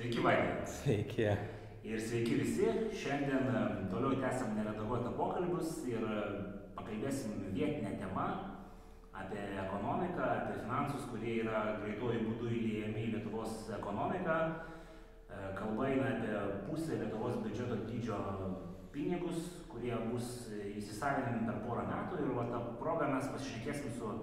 Sveiki, 0.00 0.22
Vaidai. 0.24 0.66
Sveiki. 0.66 1.24
Ir 1.84 1.98
sveiki 2.00 2.36
visi. 2.40 2.68
Šiandien 2.96 3.50
toliau 3.92 4.14
tęsiam 4.16 4.54
neredaguotą 4.56 5.10
pokalbius 5.12 5.74
ir 5.92 6.06
pakalbėsim 6.72 7.34
vietinę 7.52 7.98
temą 8.00 8.24
apie 9.12 9.42
ekonomiką, 9.60 10.22
apie 10.24 10.54
finansus, 10.62 11.04
kurie 11.10 11.34
yra 11.42 11.60
greituoju 11.82 12.22
būdu 12.30 12.48
įliejami 12.48 13.02
į 13.02 13.10
Lietuvos 13.18 13.58
ekonomiką. 13.76 14.36
E, 14.48 15.42
kalba 15.58 15.90
eina 15.90 16.14
apie 16.14 16.38
pusę 16.70 16.96
Lietuvos 17.02 17.36
biudžeto 17.44 17.82
dydžio 17.90 18.22
pinigus, 18.94 19.50
kurie 19.68 19.98
bus 20.06 20.30
įsisavinami 20.78 21.44
per 21.44 21.60
porą 21.66 21.84
metų 21.90 22.22
ir 22.24 22.32
va 22.38 22.46
tą 22.48 22.62
progą 22.80 23.10
mes 23.12 23.28
pasišnekėsim 23.36 23.92
su 24.00 24.14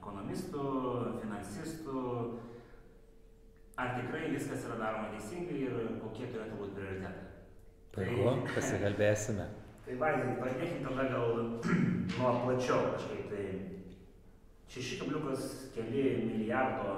ekonomistu, 0.00 0.64
finansistu, 1.20 2.06
ar 3.80 3.94
tikrai 3.98 4.30
viskas 4.34 4.66
yra 4.68 4.78
daroma 4.80 5.10
teisingai 5.14 5.58
ir 5.66 5.76
kokie 6.02 6.28
turėtų 6.28 6.58
būti 6.60 6.78
prioritetai. 6.78 7.28
Puiku, 7.92 8.24
tai, 8.24 8.54
pasikalbėsime. 8.56 9.46
tai 9.84 9.98
Vaidai, 10.00 10.34
pradėkime 10.40 10.84
tada 10.86 11.08
gal 11.12 11.38
nuo 12.16 12.34
plačiau 12.44 12.92
kažkaip. 12.94 13.32
Tai 13.32 13.46
6,4 14.72 16.02
milijardo 16.24 16.92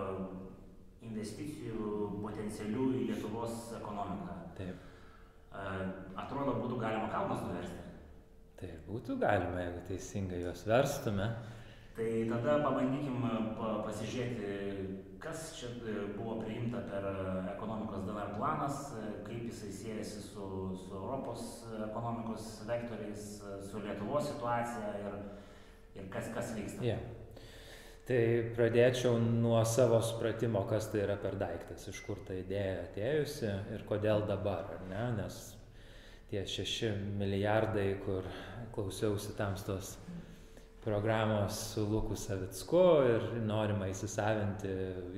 investicijų 1.03 2.21
potencialių 2.23 2.85
į 2.99 3.07
Lietuvos 3.09 3.73
ekonomiką. 3.81 4.37
Taip. 4.59 4.85
Atrodo, 6.19 6.55
būtų 6.63 6.79
galima 6.83 7.11
kalnas 7.11 7.43
nuversti. 7.47 7.83
Tai 8.59 8.71
būtų 8.87 9.19
galima, 9.23 9.65
jeigu 9.65 9.83
teisingai 9.89 10.41
juos 10.45 10.63
verstume. 10.67 11.27
Tai 11.95 12.09
tada 12.31 12.57
pabandykim 12.63 13.21
pa, 13.59 13.75
pasižiūrėti, 13.87 15.03
kas 15.23 15.51
čia 15.59 15.69
e, 15.69 15.95
buvo 16.17 16.39
priimta 16.43 16.83
per 16.91 17.05
e, 17.11 17.25
ekonomikos 17.55 18.07
DNR 18.07 18.37
planas, 18.37 18.93
e, 18.99 19.11
kaip 19.27 19.49
jisai 19.51 19.73
siejasi 19.73 20.23
su, 20.23 20.47
su 20.79 20.95
Europos 20.95 21.65
ekonomikos 21.89 22.63
vektoriais, 22.69 23.29
su 23.71 23.83
Lietuvos 23.85 24.31
situacija 24.33 24.95
ir, 25.03 25.21
ir 26.01 26.09
kas, 26.13 26.31
kas 26.35 26.55
vyksta. 26.57 26.85
Yeah. 26.85 27.03
Tai 28.05 28.21
pradėčiau 28.53 29.17
nuo 29.17 29.63
savo 29.65 29.97
supratimo, 30.05 30.67
kas 30.69 30.91
tai 30.93 31.07
yra 31.07 31.15
per 31.17 31.39
daiktas, 31.41 31.87
iš 31.89 32.03
kur 32.05 32.19
ta 32.27 32.37
idėja 32.37 32.83
atėjusi 32.83 33.53
ir 33.73 33.85
kodėl 33.89 34.27
dabar, 34.29 34.75
ar 34.75 34.83
ne? 34.91 35.07
Nes 35.23 35.39
tie 36.29 36.43
šeši 36.45 36.91
milijardai, 37.17 37.87
kur 38.05 38.29
klausiausi 38.77 39.33
tamstos 39.39 39.95
programos 40.85 41.73
su 41.73 41.87
Luku 41.89 42.17
Savicku 42.17 42.83
ir 43.09 43.23
norima 43.41 43.89
įsisavinti 43.89 44.73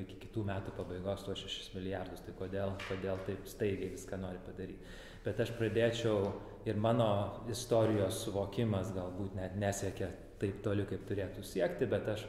iki 0.05 0.20
kitų 0.22 0.45
metų 0.47 0.75
pabaigos 0.77 1.25
tuos 1.27 1.42
6 1.42 1.75
milijardus. 1.75 2.22
Tai 2.22 2.34
kodėl, 2.39 2.75
kodėl 2.86 3.19
taip 3.27 3.48
staigiai 3.50 3.91
viską 3.97 4.20
nori 4.22 4.39
padaryti. 4.47 4.87
Bet 5.25 5.41
aš 5.42 5.50
pradėčiau 5.59 6.20
ir 6.70 6.78
mano 6.78 7.09
istorijos 7.50 8.20
suvokimas 8.22 8.92
galbūt 8.94 9.34
net 9.34 9.56
nesiekia 9.59 10.12
taip 10.39 10.61
toli, 10.62 10.84
kaip 10.87 11.03
turėtų 11.09 11.42
siekti, 11.42 11.89
bet 11.91 12.12
aš, 12.14 12.22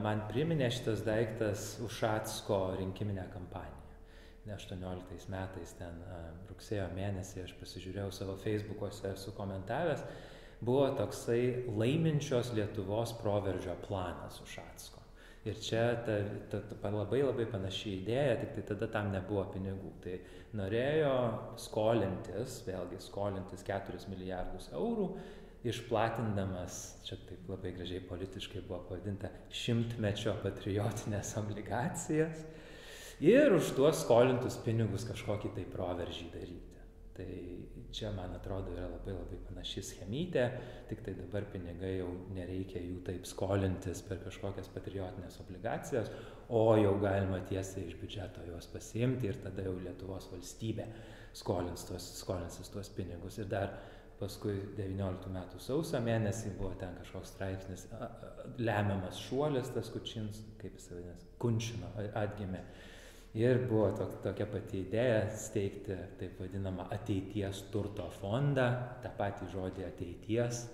man 0.00 0.24
priminė 0.30 0.70
šitas 0.72 1.02
daiktas 1.04 1.74
Ušatsko 1.84 2.60
rinkiminę 2.80 3.26
kampaniją. 3.34 3.74
18 4.46 5.28
metais 5.28 5.72
ten 5.74 5.96
rugsėjo 6.48 6.86
mėnesį 6.94 7.42
aš 7.42 7.52
pasižiūrėjau 7.60 8.12
savo 8.14 8.36
Facebook'ose, 8.38 9.10
esu 9.10 9.34
komentavęs 9.36 10.04
buvo 10.60 10.88
toksai 10.98 11.66
laiminčios 11.76 12.52
Lietuvos 12.56 13.12
proveržio 13.20 13.76
planas 13.86 14.40
Ušacko. 14.42 15.02
Ir 15.46 15.58
čia 15.62 15.82
ta, 16.02 16.16
ta, 16.50 16.58
ta 16.82 16.90
labai 16.90 17.20
labai 17.22 17.44
panaši 17.46 18.00
idėja, 18.00 18.38
tik 18.40 18.54
tai 18.56 18.62
tada 18.72 18.88
tam 18.90 19.12
nebuvo 19.12 19.44
pinigų. 19.52 19.92
Tai 20.02 20.16
norėjo 20.58 21.12
skolintis, 21.62 22.60
vėlgi 22.66 22.98
skolintis 23.04 23.62
4 23.68 24.08
milijardus 24.10 24.72
eurų, 24.74 25.06
išplatindamas, 25.66 26.80
čia 27.06 27.18
taip 27.28 27.46
labai 27.50 27.72
gražiai 27.76 28.02
politiškai 28.06 28.64
buvo 28.66 28.82
pavadinta, 28.88 29.30
šimtmečio 29.54 30.34
patriotinės 30.42 31.32
obligacijas 31.40 32.42
ir 33.22 33.54
už 33.56 33.72
tuos 33.78 34.02
skolintus 34.02 34.58
pinigus 34.66 35.06
kažkokį 35.08 35.54
tai 35.56 35.66
proveržį 35.72 36.30
daryti. 36.34 36.75
Tai 37.16 37.26
čia, 37.96 38.10
man 38.12 38.34
atrodo, 38.36 38.74
yra 38.76 38.90
labai 38.90 39.14
labai 39.14 39.38
panaši 39.46 39.82
schemytė, 39.88 40.44
tik 40.90 41.00
tai 41.06 41.14
dabar 41.16 41.46
pinigai 41.48 41.94
jau 41.94 42.10
nereikia 42.36 42.82
jų 42.82 42.98
taip 43.06 43.24
skolintis 43.28 44.02
per 44.04 44.20
kažkokias 44.24 44.68
patriotinės 44.74 45.38
obligacijas, 45.40 46.10
o 46.52 46.66
jau 46.76 46.92
galima 47.00 47.40
tiesiai 47.48 47.86
iš 47.88 47.96
biudžeto 48.02 48.44
juos 48.50 48.68
pasiimti 48.72 49.30
ir 49.30 49.40
tada 49.40 49.64
jau 49.64 49.72
Lietuvos 49.80 50.28
valstybė 50.32 50.90
skolins 51.36 51.86
tuos, 51.88 52.10
skolinsis 52.20 52.68
tuos 52.72 52.90
pinigus. 52.96 53.40
Ir 53.40 53.48
dar 53.48 53.72
paskui 54.20 54.58
19 54.76 55.32
metų 55.32 55.60
sausio 55.60 56.00
mėnesį 56.04 56.52
buvo 56.58 56.74
ten 56.80 56.94
kažkoks 57.00 57.32
straipsnis, 57.34 57.86
lemiamas 58.60 59.20
šuolis 59.24 59.72
tas 59.74 59.88
Kučins, 59.92 60.44
kaip 60.60 60.76
jis 60.78 60.92
vadinasi, 60.92 61.32
Kunčino 61.40 61.90
atgimė 62.16 62.62
ir 63.36 63.66
buvo 63.68 63.90
tok, 63.96 64.18
tokia 64.24 64.46
pati 64.48 64.80
idėja 64.84 65.26
steigti 65.36 65.96
taip 66.20 66.40
vadinamą 66.40 66.88
ateities 66.94 67.66
turto 67.72 68.08
fondą, 68.20 68.66
tą 69.04 69.12
patį 69.18 69.50
žodį 69.52 69.86
ateities 69.90 70.64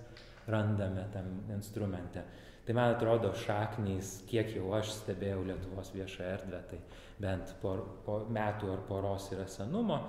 randame 0.47 1.05
tam 1.13 1.29
instrumente. 1.55 2.23
Tai 2.63 2.75
man 2.77 2.93
atrodo 2.95 3.33
šaknys, 3.35 4.21
kiek 4.29 4.53
jau 4.55 4.69
aš 4.77 4.93
stebėjau 5.01 5.41
Lietuvos 5.49 5.89
viešą 5.91 6.27
erdvę, 6.37 6.61
tai 6.69 6.79
bent 7.19 7.51
po, 7.61 7.73
po 8.05 8.21
metų 8.31 8.71
ar 8.71 8.85
poros 8.87 9.27
yra 9.35 9.47
senumo, 9.51 9.99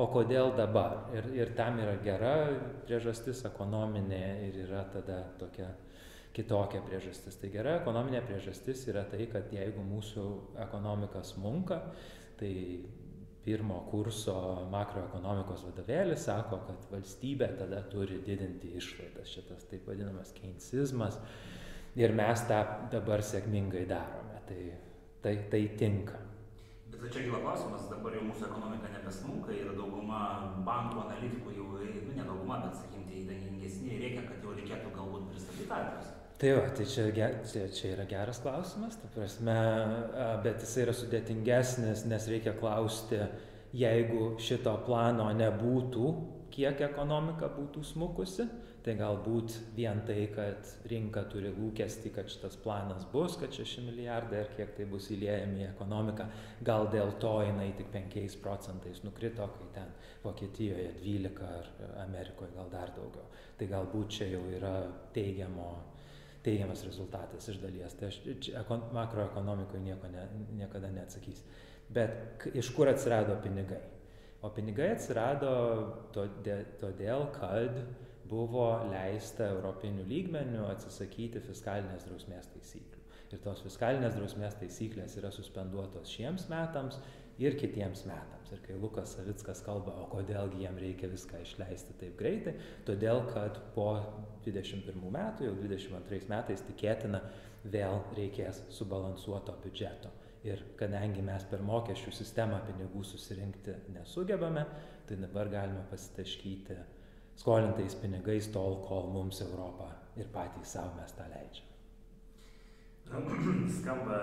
o 0.00 0.06
kodėl 0.10 0.50
dabar. 0.58 1.04
Ir, 1.14 1.30
ir 1.38 1.52
tam 1.58 1.78
yra 1.82 1.94
gera 2.02 2.34
priežastis 2.88 3.44
ekonominė 3.46 4.24
ir 4.48 4.58
yra 4.66 4.82
tada 4.90 5.22
tokia 5.38 5.70
kitokia 6.36 6.80
priežastis. 6.86 7.36
Tai 7.40 7.50
gera 7.52 7.76
ekonominė 7.80 8.22
priežastis 8.26 8.86
yra 8.90 9.04
tai, 9.10 9.26
kad 9.32 9.50
jeigu 9.54 9.82
mūsų 9.86 10.26
ekonomika 10.62 11.22
smunka, 11.26 11.80
tai 12.38 12.52
pirmo 13.44 13.80
kurso 13.90 14.34
makroekonomikos 14.70 15.64
vadovėlis 15.70 16.26
sako, 16.28 16.60
kad 16.68 16.88
valstybė 16.92 17.54
tada 17.58 17.80
turi 17.92 18.20
didinti 18.26 18.74
išlaidas, 18.78 19.32
šitas 19.32 19.64
taip 19.70 19.88
vadinamas 19.88 20.34
keinsizmas 20.36 21.16
ir 21.98 22.12
mes 22.14 22.44
tą 22.48 22.60
dabar 22.92 23.24
sėkmingai 23.24 23.86
darome. 23.90 24.42
Tai, 24.50 24.60
tai, 25.24 25.34
tai 25.50 25.62
tinka. 25.78 26.20
Bet 27.00 27.14
čia 27.14 27.24
gila 27.24 27.40
klausimas, 27.40 27.86
dabar 27.88 28.12
jau 28.12 28.26
mūsų 28.26 28.48
ekonomika 28.50 28.90
nebesmunka 28.92 29.54
ir 29.56 29.70
dauguma 29.72 30.22
bankų 30.66 31.04
analitikų 31.06 31.54
jau, 31.56 31.68
nu 31.80 32.16
ne 32.16 32.24
dauguma, 32.26 32.60
bet 32.66 32.76
sakykime, 32.76 33.22
įdangingesni 33.22 34.00
reikia, 34.02 34.26
kad 34.26 34.44
jau 34.44 34.56
reikėtų 34.58 34.92
galbūt 34.98 35.30
pristabdyti 35.32 35.70
atvejus 35.70 36.10
tai 36.40 36.54
va 36.56 36.68
tai 36.72 36.86
čia 36.88 37.10
ge 37.12 37.28
čia 37.52 37.68
čia 37.68 37.92
yra 37.94 38.08
geras 38.08 38.40
klausimas 38.40 38.96
ta 38.96 39.08
prasme 39.14 39.56
bet 40.44 40.64
jisai 40.64 40.86
yra 40.86 40.96
sudėtingesnis 40.96 42.06
nes 42.08 42.28
reikia 42.32 42.56
klausti 42.56 43.20
jeigu 43.76 44.34
šito 44.40 44.72
plano 44.86 45.28
nebūtų 45.36 46.12
kiek 46.50 46.80
ekonomika 46.88 47.50
būtų 47.52 47.84
smukusi 47.92 48.48
tai 48.80 48.94
galbūt 48.96 49.58
vien 49.76 50.00
tai 50.08 50.22
kad 50.32 50.68
rinka 50.88 51.26
turi 51.28 51.52
lūkestį 51.52 52.14
kad 52.16 52.32
šitas 52.32 52.56
planas 52.64 53.04
bus 53.12 53.36
kad 53.40 53.52
šeši 53.52 53.84
milijardai 53.90 54.40
ar 54.40 54.50
kiek 54.56 54.72
tai 54.78 54.86
bus 54.88 55.10
įliejami 55.12 55.60
į 55.60 55.68
ekonomiką 55.74 56.26
gal 56.64 56.88
dėl 56.92 57.12
to 57.20 57.34
jinai 57.44 57.68
tik 57.76 57.92
penkiais 57.92 58.38
procentais 58.40 59.04
nukrito 59.04 59.50
kai 59.58 59.68
ten 59.76 59.92
vokietijoje 60.24 60.94
dvylika 61.02 61.52
ar 61.60 61.70
amerikoj 62.06 62.48
gal 62.56 62.72
dar 62.72 62.92
daugiau. 62.96 63.28
Tai 63.58 63.68
galbūt 63.68 64.16
čia 64.16 64.32
jau 64.32 64.42
yra 64.56 64.74
teigiamo 65.12 65.68
teigiamas 66.44 66.84
rezultatas 66.86 67.48
iš 67.48 67.60
dalies. 67.62 67.94
Tai 67.98 68.10
aš 68.10 68.20
čia 68.44 68.64
makroekonomikoje 68.96 69.82
nieko 69.84 70.10
ne, 70.12 70.26
niekada 70.58 70.90
neatsakys. 70.92 71.42
Bet 71.90 72.46
iš 72.54 72.70
kur 72.76 72.88
atsirado 72.88 73.36
pinigai? 73.42 73.82
O 74.40 74.48
pinigai 74.56 74.92
atsirado 74.94 75.50
todėl, 76.14 77.26
kad 77.34 77.82
buvo 78.30 78.68
leista 78.92 79.50
europinių 79.50 80.06
lygmenių 80.08 80.64
atsisakyti 80.70 81.42
fiskalinės 81.44 82.06
drausmės 82.06 82.48
taisyklių. 82.54 83.00
Ir 83.30 83.42
tos 83.44 83.60
fiskalinės 83.62 84.16
drausmės 84.16 84.56
taisyklės 84.58 85.16
yra 85.20 85.30
suspenduotos 85.34 86.10
šiems 86.10 86.48
metams 86.50 86.98
ir 87.40 87.56
kitiems 87.58 88.04
metams. 88.08 88.52
Ir 88.52 88.62
kai 88.64 88.76
Lukas 88.80 89.14
Savickas 89.16 89.62
kalba, 89.64 89.94
o 90.02 90.08
kodėlgi 90.12 90.64
jiem 90.64 90.78
reikia 90.82 91.10
viską 91.10 91.40
išleisti 91.44 91.96
taip 92.00 92.16
greitai, 92.18 92.56
todėl 92.86 93.22
kad 93.30 93.60
po 93.74 93.92
21 94.46 95.06
metų, 95.14 95.46
jau 95.48 95.54
22 95.60 96.28
metais 96.30 96.64
tikėtina 96.68 97.22
vėl 97.64 98.00
reikės 98.16 98.64
subalansuoto 98.74 99.56
biudžeto. 99.64 100.12
Ir 100.48 100.62
kadangi 100.80 101.20
mes 101.24 101.44
per 101.50 101.60
mokesčių 101.64 102.14
sistemą 102.16 102.62
pinigų 102.68 103.04
susirinkti 103.04 103.76
nesugebame, 103.92 104.64
tai 105.08 105.18
dabar 105.20 105.52
galime 105.52 105.84
pasitaškyti 105.90 106.78
skolintais 107.40 107.96
pinigais 108.00 108.48
tol, 108.52 108.80
kol 108.88 109.12
mums 109.12 109.44
Europą 109.44 109.90
ir 110.16 110.32
patys 110.32 110.76
savo 110.76 110.96
mes 110.96 111.12
tą 111.16 111.28
leidžiame. 111.28 111.69
skamba 113.78 114.18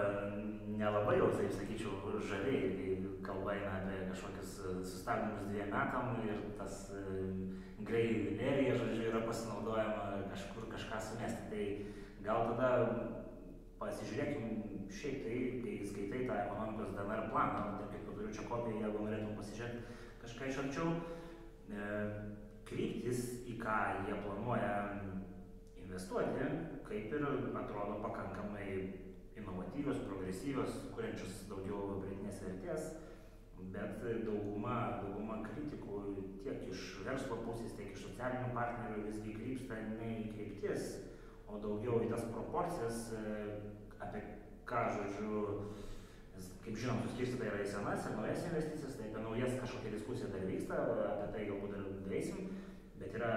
nelabai 0.78 1.18
jau, 1.19 1.28
taip 1.36 1.51
sakyčiau, 1.51 2.19
žaviai, 2.24 2.69
kai 2.78 2.92
kalba 3.25 3.56
eina 3.56 3.74
apie 3.81 4.06
kažkokius 4.12 4.54
sustabdymus 4.88 5.50
dviem 5.50 5.74
metam 5.74 6.22
ir 6.24 6.39
tas 6.60 6.78
grey 7.84 8.38
area, 8.39 8.78
žodžiu, 8.80 9.10
yra 9.12 9.25
pasinaudojama 9.28 10.24
kažkur 10.31 10.69
kažką 10.72 11.01
sumesti. 11.04 11.44
Tai 11.51 11.66
gal 12.24 12.54
tada 12.54 12.72
pasižiūrėkim 13.81 14.88
šiaip 14.92 15.19
tai, 15.25 15.38
kai 15.66 15.75
skaitai 15.92 16.24
tą 16.30 16.40
ekonomikos 16.45 16.95
DNR 16.95 17.28
planą, 17.33 17.66
tarp 17.81 17.92
kitko 17.92 18.16
turiu 18.16 18.33
čia 18.33 18.48
kopiją, 18.48 18.81
jeigu 18.86 19.04
norėtum 19.04 19.36
pasižiūrėti 19.42 19.83
kažką 20.24 20.50
iš 20.51 20.62
arčiau, 20.63 20.95
e, 21.68 21.92
kryptis, 22.68 23.28
į 23.51 23.60
ką 23.62 23.78
jie 24.07 24.18
planuoja 24.24 24.74
investuoti, 25.98 26.46
kaip 26.86 27.14
ir 27.14 27.24
atrodo 27.58 27.98
pakankamai 28.04 28.94
inovatyvios, 29.38 30.04
progresyvios, 30.06 30.76
kuriančios 30.94 31.40
daugiau 31.50 31.98
pridėtinės 32.04 32.42
vertės, 32.44 32.90
bet 33.74 34.04
dauguma, 34.28 34.76
dauguma 35.02 35.40
kritikų 35.48 36.02
tiek 36.44 36.68
iš 36.70 36.84
verslo 37.08 37.40
pusės, 37.48 37.74
tiek 37.80 37.90
iš 37.96 38.04
socialinių 38.06 38.52
partnerių 38.54 39.08
visgi 39.08 39.34
krypsta 39.40 39.80
ne 39.96 40.12
į 40.20 40.28
kryptis, 40.36 40.86
o 41.50 41.58
daugiau 41.64 42.04
į 42.06 42.12
tas 42.12 42.28
proporcijas, 42.30 43.08
e, 43.18 43.48
apie 43.98 44.22
ką, 44.70 44.84
žodžiu, 45.00 45.42
kaip 46.62 46.78
žinom, 46.78 47.02
suskirstyta 47.08 47.50
yra 47.50 47.64
į 47.64 47.72
senas 47.72 48.06
ir 48.06 48.20
naujas 48.20 48.46
investicijas, 48.52 49.00
tai 49.00 49.10
apie 49.10 49.26
naujas 49.26 49.58
kažkokia 49.64 49.96
diskusija 49.96 50.30
dar 50.36 50.46
vyksta, 50.46 50.78
apie 51.08 51.34
tai 51.34 51.50
galbūt 51.50 51.74
dar 51.74 51.90
darysim, 52.06 52.54
bet 53.02 53.18
yra 53.18 53.34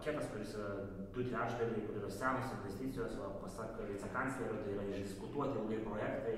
paketas, 0.00 0.30
kuris 0.32 0.54
yra 0.56 0.68
du 1.12 1.24
trečdaliai, 1.28 1.84
kur 1.84 1.98
yra 2.00 2.10
senos 2.10 2.52
investicijos, 2.56 3.18
o 3.20 3.34
pasak 3.42 3.76
vicekanclerio, 3.84 4.62
tai 4.64 4.72
yra 4.72 4.86
išdiskutuoti 4.88 5.60
ilgai 5.60 5.80
projektai, 5.84 6.36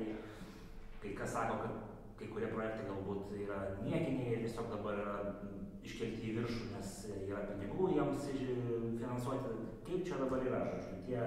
kai 1.02 1.12
kas 1.20 1.34
sako, 1.36 1.58
kad 1.62 1.76
kai 2.18 2.30
kurie 2.32 2.50
projektai 2.50 2.88
galbūt 2.90 3.30
yra 3.44 3.60
niekiniai 3.84 4.34
ir 4.34 4.42
tiesiog 4.42 4.68
dabar 4.74 4.98
yra 5.04 5.16
iškelti 5.86 6.28
į 6.28 6.34
viršų, 6.40 6.66
nes 6.74 6.92
yra 7.28 7.46
pinigų 7.52 7.92
jiems 7.94 8.28
finansuoti. 8.34 9.56
Kaip 9.86 10.06
čia 10.08 10.18
dabar 10.18 10.46
yra, 10.46 10.62
žodžiu, 10.74 11.00
tie 11.06 11.22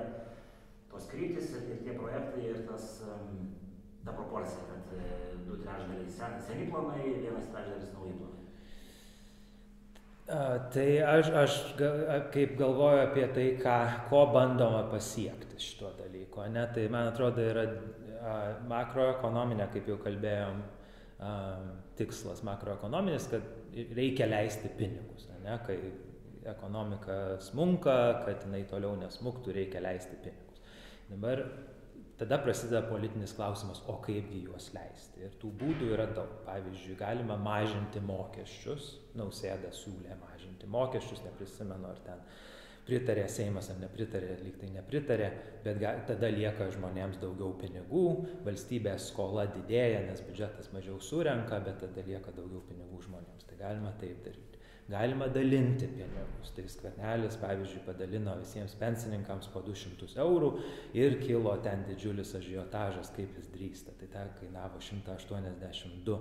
tos 0.91 1.07
kryptis 1.11 1.51
ir, 1.55 1.67
ir 1.71 1.83
tie 1.87 1.95
projektai 1.99 2.47
ir 2.51 2.63
tas, 2.67 2.97
ta 4.05 4.13
proporcija, 4.13 4.67
kad 4.69 4.95
e, 4.99 5.11
du 5.47 5.59
trečdaliai 5.63 6.11
sen, 6.19 6.39
seni 6.47 6.67
planai, 6.71 7.15
vienas 7.23 7.47
trečdalis 7.51 7.91
nauji 7.95 8.19
planai. 8.19 8.34
A, 10.25 10.57
tai 10.73 10.87
aš, 11.05 11.27
aš 11.37 11.55
ga, 11.77 11.89
kaip 12.33 12.55
galvoju 12.57 13.01
apie 13.03 13.27
tai, 13.33 13.43
ką, 13.61 13.75
ko 14.09 14.23
bandoma 14.33 14.81
pasiekti 14.89 15.59
šituo 15.61 15.91
dalyku, 15.99 16.41
ne, 16.49 16.63
tai 16.73 16.87
man 16.89 17.11
atrodo 17.11 17.43
yra 17.45 17.65
a, 17.69 18.37
makroekonominė, 18.71 19.67
kaip 19.75 19.91
jau 19.91 19.99
kalbėjom, 20.01 20.63
a, 21.21 21.35
tikslas 21.99 22.41
makroekonominis, 22.47 23.29
kad 23.29 23.45
reikia 23.93 24.25
leisti 24.31 24.73
pinigus, 24.79 25.29
ne, 25.43 25.59
kai 25.67 25.77
ekonomika 26.49 27.37
smunka, 27.45 28.25
kad 28.25 28.47
jinai 28.47 28.63
toliau 28.69 28.97
nesmuktų, 28.97 29.53
reikia 29.59 29.85
leisti 29.85 30.17
pinigus. 30.25 30.65
Dabar 31.11 31.45
tada 32.19 32.39
prasideda 32.41 32.81
politinis 32.89 33.33
klausimas, 33.35 33.81
o 33.91 33.97
kaipgi 34.03 34.43
juos 34.47 34.71
leisti. 34.75 35.25
Ir 35.25 35.35
tų 35.41 35.51
būdų 35.59 35.91
yra 35.95 36.07
daug. 36.15 36.31
Pavyzdžiui, 36.47 36.97
galima 36.99 37.37
mažinti 37.41 38.01
mokesčius, 38.05 38.95
nausėda 39.19 39.71
siūlė 39.75 40.17
mažinti 40.21 40.69
mokesčius, 40.71 41.23
neprisimenu, 41.25 41.89
ar 41.91 42.01
ten 42.05 42.25
pritarė 42.85 43.25
Seimas 43.31 43.71
ar 43.73 43.79
nepritarė, 43.81 44.35
lyg 44.45 44.59
tai 44.61 44.69
nepritarė, 44.75 45.29
bet 45.63 45.79
ga, 45.81 45.95
tada 46.05 46.29
lieka 46.29 46.69
žmonėms 46.75 47.17
daugiau 47.21 47.55
pinigų, 47.61 48.05
valstybės 48.45 49.09
skola 49.09 49.47
didėja, 49.55 50.03
nes 50.05 50.21
biudžetas 50.27 50.69
mažiau 50.75 50.99
surenka, 51.01 51.59
bet 51.65 51.81
tada 51.81 52.05
lieka 52.05 52.35
daugiau 52.37 52.61
pinigų 52.69 53.01
žmonėms. 53.07 53.49
Tai 53.49 53.57
galima 53.63 53.95
taip 54.01 54.21
daryti 54.27 54.54
galima 54.87 55.27
dalinti 55.27 55.87
pinigus. 55.89 56.51
Tai 56.55 56.67
skvernelis, 56.69 57.39
pavyzdžiui, 57.41 57.83
padalino 57.87 58.35
visiems 58.41 58.75
pensininkams 58.79 59.49
po 59.53 59.63
200 59.65 60.19
eurų 60.21 60.51
ir 60.97 61.17
kilo 61.23 61.55
ten 61.65 61.83
didžiulis 61.89 62.35
ažiotažas, 62.37 63.11
kaip 63.15 63.33
jis 63.39 63.49
drįsta. 63.53 63.95
Tai 63.99 64.11
ten 64.13 64.31
kainavo 64.39 64.81
182 64.81 66.19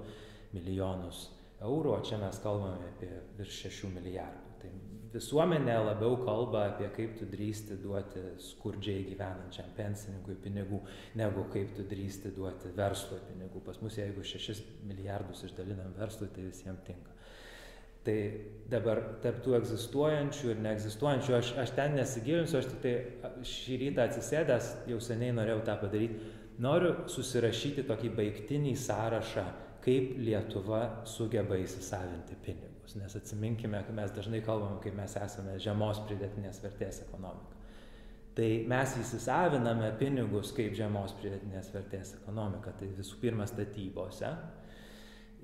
milijonus 0.56 1.28
eurų, 1.64 1.94
o 1.96 2.00
čia 2.04 2.18
mes 2.22 2.40
kalbame 2.42 2.90
apie 2.94 3.12
virš 3.38 3.60
6 3.68 3.92
milijardų. 3.94 4.54
Tai 4.64 4.72
visuomenė 5.14 5.74
labiau 5.84 6.16
kalba 6.24 6.64
apie 6.70 6.88
kaip 6.96 7.18
tu 7.18 7.28
drįsti 7.30 7.76
duoti 7.82 8.22
skurdžiai 8.42 9.04
gyvenančiam 9.10 9.68
pensininkui 9.76 10.38
pinigų, 10.42 10.80
negu 11.20 11.44
kaip 11.52 11.76
tu 11.76 11.84
drįsti 11.90 12.32
duoti 12.34 12.72
verslui 12.76 13.20
pinigų. 13.28 13.62
Pas 13.66 13.80
mus 13.84 14.00
jeigu 14.00 14.24
6 14.24 14.64
milijardus 14.88 15.44
išdalinam 15.50 15.92
verslui, 16.00 16.32
tai 16.32 16.48
visiems 16.48 16.82
tinka. 16.88 17.13
Tai 18.04 18.16
dabar 18.68 19.00
tarp 19.24 19.40
tų 19.44 19.56
egzistuojančių 19.58 20.50
ir 20.52 20.62
neegzistuojančių, 20.64 21.34
aš, 21.38 21.50
aš 21.62 21.72
ten 21.76 21.96
nesigilinsiu, 21.98 22.58
aš 22.60 22.70
tik 22.70 22.80
tai 22.84 22.94
šį 23.48 23.80
rytą 23.82 24.06
atsisėdęs, 24.08 24.70
jau 24.90 25.00
seniai 25.04 25.34
norėjau 25.36 25.62
tą 25.68 25.76
padaryti, 25.82 26.32
noriu 26.64 26.94
susirašyti 27.10 27.84
tokį 27.88 28.12
baigtinį 28.18 28.74
sąrašą, 28.80 29.44
kaip 29.84 30.14
Lietuva 30.24 30.84
sugeba 31.08 31.58
įsisavinti 31.60 32.38
pinigus. 32.44 32.96
Nes 32.96 33.16
atsiminkime, 33.16 33.80
kad 33.84 33.96
mes 33.96 34.12
dažnai 34.16 34.40
kalbam, 34.44 34.78
kaip 34.84 34.96
mes 34.96 35.16
esame 35.20 35.58
žemos 35.60 36.00
pridėtinės 36.08 36.62
vertės 36.64 37.02
ekonomika. 37.04 37.60
Tai 38.34 38.48
mes 38.66 38.96
įsisaviname 38.98 39.92
pinigus 40.00 40.50
kaip 40.56 40.72
žemos 40.74 41.12
pridėtinės 41.20 41.68
vertės 41.74 42.16
ekonomika. 42.16 42.72
Tai 42.80 42.88
visų 42.96 43.20
pirma 43.22 43.46
statybose, 43.46 44.32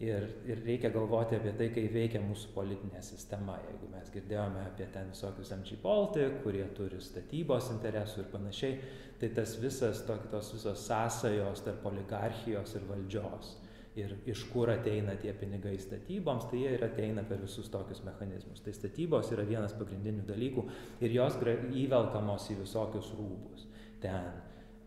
Ir, 0.00 0.24
ir 0.48 0.62
reikia 0.64 0.88
galvoti 0.94 1.36
apie 1.36 1.50
tai, 1.58 1.66
kaip 1.74 1.90
veikia 1.92 2.22
mūsų 2.24 2.54
politinė 2.54 3.02
sistema. 3.04 3.58
Jeigu 3.66 3.90
mes 3.92 4.08
girdėjome 4.14 4.62
apie 4.64 4.86
ten 4.94 5.10
visokius 5.12 5.50
MG 5.52 5.76
Baltic, 5.82 6.38
kurie 6.40 6.64
turi 6.76 7.02
statybos 7.04 7.68
interesų 7.74 8.22
ir 8.22 8.30
panašiai, 8.32 8.78
tai 9.20 9.28
tas 9.36 9.58
visas, 9.60 10.00
tos 10.06 10.54
visos 10.54 10.86
sąsajos 10.86 11.66
tarp 11.66 11.84
oligarchijos 11.92 12.72
ir 12.78 12.88
valdžios. 12.88 13.52
Ir 14.00 14.16
iš 14.30 14.46
kur 14.54 14.70
ateina 14.72 15.18
tie 15.20 15.34
pinigai 15.36 15.74
statyboms, 15.82 16.48
tai 16.48 16.62
jie 16.62 16.74
ir 16.78 16.86
ateina 16.86 17.26
per 17.28 17.42
visus 17.44 17.68
tokius 17.68 18.00
mechanizmus. 18.06 18.64
Tai 18.64 18.72
statybos 18.72 19.34
yra 19.34 19.44
vienas 19.44 19.76
pagrindinių 19.76 20.24
dalykų 20.30 20.64
ir 21.04 21.18
jos 21.18 21.36
įvelkamos 21.84 22.48
į 22.54 22.62
visokius 22.62 23.12
rūbus. 23.18 23.68
Ten, 24.00 24.32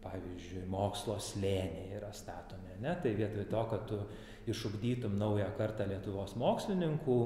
pavyzdžiui, 0.03 0.65
mokslo 0.71 1.19
slėniai 1.21 1.99
yra 1.99 2.09
statomi. 2.15 2.79
Ne? 2.81 2.95
Tai 3.03 3.11
vietoj 3.15 3.45
to, 3.51 3.65
kad 3.71 3.85
tu 3.91 3.99
išugdytum 4.49 5.17
naują 5.19 5.49
kartą 5.57 5.87
Lietuvos 5.89 6.35
mokslininkų, 6.39 7.17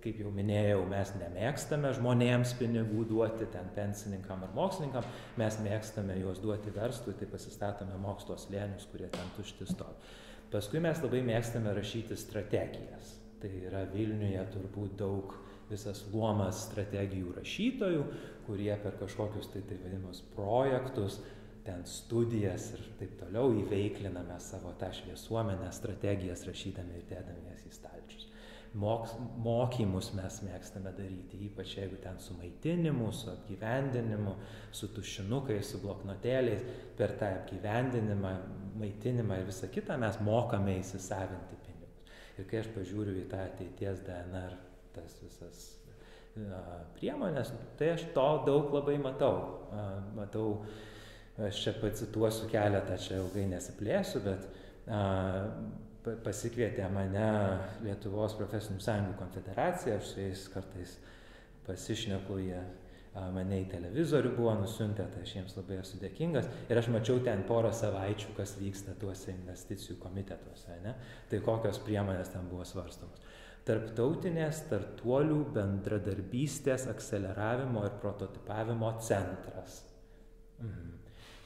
kaip 0.00 0.20
jau 0.22 0.30
minėjau, 0.32 0.80
mes 0.88 1.12
nemėgstame 1.20 1.92
žmonėms 1.96 2.54
pinigų 2.60 3.04
duoti, 3.10 3.48
ten 3.52 3.68
pensininkam 3.76 4.46
ar 4.46 4.54
mokslininkam, 4.56 5.06
mes 5.40 5.58
mėgstame 5.64 6.16
juos 6.22 6.40
duoti 6.40 6.72
verslui, 6.74 7.14
tai 7.20 7.28
pasistatome 7.28 7.98
mokslo 8.00 8.38
slėnius, 8.40 8.88
kurie 8.92 9.10
ten 9.12 9.34
tušti 9.36 9.68
stovi. 9.68 10.16
Paskui 10.50 10.80
mes 10.82 10.98
labai 11.04 11.20
mėgstame 11.26 11.74
rašyti 11.76 12.16
strategijas. 12.18 13.14
Tai 13.40 13.50
yra 13.68 13.84
Vilniuje 13.92 14.40
turbūt 14.52 14.96
daug 15.00 15.36
visas 15.70 16.02
luomas 16.12 16.64
strategijų 16.66 17.36
rašytojų, 17.36 18.00
kurie 18.48 18.72
per 18.82 18.96
kažkokius 19.00 19.52
tai 19.52 19.62
tai 19.68 19.78
vadinamus 19.84 20.24
projektus 20.34 21.20
ten 21.64 21.84
studijas 21.88 22.70
ir 22.74 22.82
taip 22.98 23.16
toliau 23.20 23.52
įveikliname 23.62 24.36
savo 24.42 24.72
tą 24.80 24.90
šviesuomenę, 24.96 25.70
strategijas 25.74 26.44
rašydami 26.48 26.98
ir 26.98 27.06
dėdami 27.10 27.50
jas 27.50 27.64
į 27.68 27.72
stalčius. 27.76 28.26
Moks, 28.80 29.16
mokymus 29.42 30.12
mes 30.14 30.36
mėgstame 30.46 30.92
daryti, 30.94 31.40
ypač 31.48 31.72
jeigu 31.74 31.98
ten 32.04 32.20
su 32.22 32.36
maitinimu, 32.38 33.08
su 33.10 33.32
apgyvendinimu, 33.32 34.36
su 34.70 34.92
tušinukais, 34.94 35.72
su 35.72 35.80
bloknotėliais, 35.82 36.62
per 36.98 37.16
tą 37.18 37.32
apgyvendinimą, 37.40 38.30
maitinimą 38.78 39.40
ir 39.40 39.50
visą 39.50 39.72
kitą 39.74 39.98
mes 39.98 40.20
mokame 40.22 40.78
įsisavinti 40.84 41.58
pinigus. 41.66 42.14
Ir 42.38 42.46
kai 42.46 42.62
aš 42.62 42.70
pažiūriu 42.76 43.18
į 43.24 43.26
tą 43.32 43.42
ateities 43.48 44.06
DNR, 44.06 44.54
tas 44.94 45.18
visas 45.24 45.66
priemonės, 47.00 47.50
tai 47.78 47.94
aš 47.96 48.06
to 48.14 48.28
daug 48.46 48.70
labai 48.74 48.96
matau. 49.02 49.34
Matau 50.14 50.60
Aš 51.46 51.62
čia 51.64 51.72
pacituosiu 51.80 52.48
keletą, 52.50 52.98
čia 53.00 53.20
ilgai 53.20 53.46
nesiplėsiu, 53.48 54.20
bet 54.24 54.44
a, 54.92 55.00
pasikvietė 56.24 56.88
mane 56.92 57.30
Lietuvos 57.84 58.34
profesinių 58.38 58.82
sąjungų 58.84 59.16
konfederacija, 59.18 59.96
aš 59.96 60.12
su 60.12 60.20
jais 60.20 60.44
kartais 60.52 60.94
pasišneku, 61.66 62.38
jie 62.44 62.60
mane 63.34 63.58
į 63.64 63.66
televizorių 63.72 64.34
buvo 64.36 64.52
nusiuntę, 64.60 65.04
tai 65.12 65.24
aš 65.24 65.34
jiems 65.34 65.56
labai 65.58 65.80
esu 65.80 65.98
dėkingas. 66.00 66.46
Ir 66.70 66.78
aš 66.78 66.90
mačiau 66.94 67.18
ten 67.26 67.42
porą 67.48 67.72
savaičių, 67.74 68.34
kas 68.36 68.54
vyksta 68.60 68.94
tuose 69.00 69.34
investicijų 69.34 69.98
komitetuose. 70.02 70.78
Ne? 70.84 70.94
Tai 71.30 71.42
kokios 71.46 71.82
priemonės 71.84 72.30
ten 72.34 72.46
buvo 72.50 72.66
svarstamos. 72.68 73.24
Tarptautinės 73.66 74.62
startuolių 74.62 75.42
bendradarbystės 75.56 76.86
akceleravimo 76.90 77.84
ir 77.88 77.98
prototipavimo 78.02 78.94
centras. 79.04 79.82
Mhm. 80.62 80.99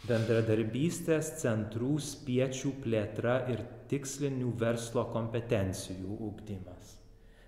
Bendradarbystės 0.08 1.30
centrų 1.40 1.94
spiečių 2.02 2.75
plėtra 2.84 3.38
ir 3.52 3.62
tikslinių 3.88 4.50
verslo 4.61 5.06
kompetencijų 5.14 6.18
ugdymas. 6.28 6.99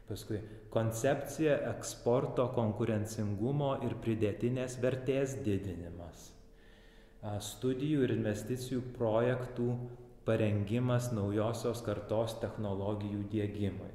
Paskui 0.07 0.39
koncepcija 0.71 1.57
eksporto 1.73 2.47
konkurencingumo 2.55 3.73
ir 3.87 3.97
pridėtinės 4.05 4.79
vertės 4.83 5.35
didinimas. 5.47 6.31
Studijų 7.43 8.05
ir 8.07 8.15
investicijų 8.15 8.85
projektų 8.95 9.73
parengimas 10.27 11.11
naujosios 11.15 11.83
kartos 11.87 12.37
technologijų 12.43 13.25
dėgymui. 13.33 13.91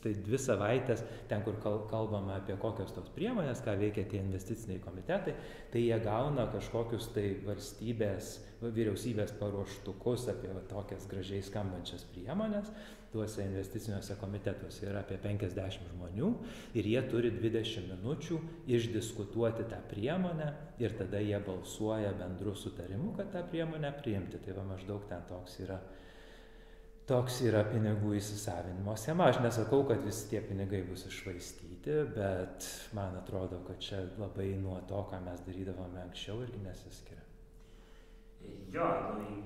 Tai 0.00 0.12
dvi 0.26 0.38
savaitės, 0.40 1.02
ten 1.28 1.42
kur 1.44 1.58
kalbama 1.62 2.38
apie 2.38 2.56
kokios 2.60 2.94
tos 2.96 3.10
priemonės, 3.12 3.60
ką 3.64 3.74
veikia 3.80 4.06
tie 4.08 4.22
investiciniai 4.22 4.80
komitetai, 4.84 5.34
tai 5.72 5.82
jie 5.84 5.98
gauna 6.04 6.46
kažkokius 6.54 7.10
tai 7.14 7.26
valstybės, 7.44 8.38
vyriausybės 8.62 9.34
paruoštukus 9.40 10.30
apie 10.32 10.54
va, 10.54 10.64
tokias 10.72 11.04
gražiai 11.10 11.44
skambančias 11.44 12.08
priemonės 12.14 12.72
tuose 13.12 13.42
investiciniuose 13.42 14.14
komitetuose 14.20 14.86
yra 14.86 15.02
apie 15.02 15.16
50 15.22 15.88
žmonių 15.90 16.28
ir 16.78 16.88
jie 16.92 17.00
turi 17.10 17.32
20 17.34 17.88
minučių 17.90 18.38
išdiskutuoti 18.70 19.66
tą 19.70 19.80
priemonę 19.90 20.50
ir 20.82 20.94
tada 20.98 21.22
jie 21.22 21.38
balsuoja 21.46 22.12
bendru 22.20 22.54
sutarimu, 22.54 23.12
kad 23.18 23.32
tą 23.34 23.42
priemonę 23.50 23.90
priimti. 23.98 24.38
Tai 24.44 24.54
va 24.60 24.68
maždaug 24.74 25.08
ten 25.10 25.26
toks 25.28 25.58
yra, 25.64 25.80
toks 27.10 27.40
yra 27.42 27.64
pinigų 27.66 28.14
įsisavinimo 28.20 28.94
schema. 28.98 29.30
Aš 29.30 29.40
nesakau, 29.42 29.82
kad 29.88 30.02
visi 30.06 30.28
tie 30.30 30.42
pinigai 30.46 30.84
bus 30.86 31.06
išvaistyti, 31.08 31.96
bet 32.14 32.68
man 32.96 33.16
atrodo, 33.18 33.58
kad 33.66 33.80
čia 33.82 34.04
labai 34.20 34.52
nuo 34.60 34.78
to, 34.88 35.02
ką 35.10 35.18
mes 35.24 35.42
darydavome 35.46 36.04
anksčiau, 36.04 36.38
irgi 36.44 36.62
nesiskiria. 36.62 37.24
Jo, 38.72 38.86
nu, 39.18 39.40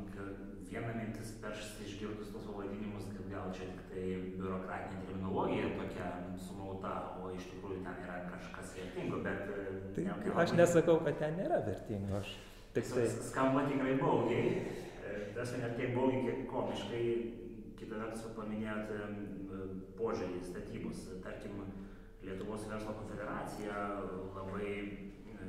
viena 0.68 0.92
mintis 0.94 1.32
peršasi 1.42 1.86
išgirdus 1.88 2.32
tos 2.34 2.44
pavadinimus, 2.50 3.06
kad 3.14 3.30
gal 3.32 3.48
čia 3.56 3.70
tik 3.70 3.86
tai 3.92 4.04
biurokratinė 4.36 5.06
terminologija 5.08 5.70
tokia 5.78 6.10
sumauta, 6.46 6.92
o 7.22 7.30
iš 7.34 7.48
tikrųjų 7.52 7.80
ten 7.86 8.02
yra 8.04 8.18
kažkas 8.28 8.74
vertingo, 8.78 9.22
bet... 9.24 9.54
Tai, 9.96 10.04
ne, 10.10 10.34
aš 10.44 10.54
nesakau, 10.58 10.98
kad 11.06 11.16
ten 11.22 11.40
nėra 11.40 11.62
vertingo, 11.64 12.20
aš 12.20 12.36
tik 12.76 12.92
tai... 12.92 13.08
Skamba 13.30 13.64
tikrai 13.70 13.96
baugiai, 14.02 14.52
e, 15.00 15.16
tas 15.34 15.56
ne 15.56 15.72
tiek 15.78 15.96
baugiai, 15.96 16.22
kiek 16.28 16.44
komiškai, 16.52 17.06
kitą 17.84 18.00
vertus 18.00 18.26
paminėjot 18.36 18.92
požiūrį 19.98 20.40
į 20.40 20.46
statybus, 20.50 21.08
tarkim, 21.24 21.62
Lietuvos 22.24 22.62
verslo 22.70 22.94
konfederacija 22.96 23.80
labai 24.32 24.68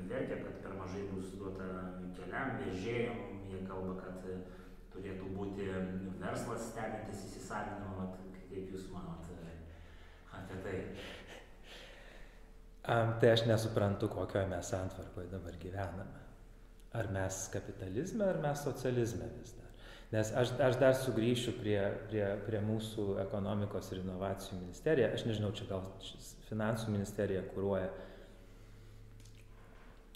verkia, 0.09 0.41
kad 0.41 0.57
per 0.59 0.73
mažai 0.75 1.05
bus 1.07 1.29
duota 1.39 1.69
keliam, 2.17 2.57
vežėjom, 2.59 3.21
jie 3.47 3.61
kalba, 3.63 3.93
kad 4.01 4.25
turėtų 4.91 5.29
būti 5.37 5.69
verslas 6.19 6.67
stebintis 6.73 7.23
įsisavinimą, 7.29 8.09
kaip 8.49 8.75
Jūs 8.75 8.89
manot 8.91 9.15
apie 10.35 10.59
tai? 10.67 10.77
Um, 12.85 13.15
tai 13.19 13.31
aš 13.33 13.45
nesuprantu, 13.49 14.09
kokioje 14.13 14.47
mes 14.51 14.69
santvarkoje 14.69 15.31
dabar 15.31 15.55
gyvename. 15.61 16.23
Ar 16.95 17.09
mes 17.11 17.39
kapitalizme, 17.53 18.27
ar 18.29 18.41
mes 18.43 18.61
socializme 18.67 19.29
vis 19.39 19.55
dar. 19.57 19.64
Nes 20.13 20.29
aš, 20.37 20.53
aš 20.61 20.77
dar 20.79 20.93
sugrįšiu 20.99 21.55
prie, 21.57 21.79
prie, 22.09 22.23
prie 22.45 22.61
mūsų 22.63 23.15
ekonomikos 23.25 23.89
ir 23.91 24.03
inovacijų 24.03 24.61
ministerija. 24.61 25.11
Aš 25.17 25.25
nežinau, 25.29 25.51
čia 25.57 25.67
gal 25.71 25.87
finansų 26.49 26.93
ministerija 26.93 27.41
kūruoja. 27.53 27.89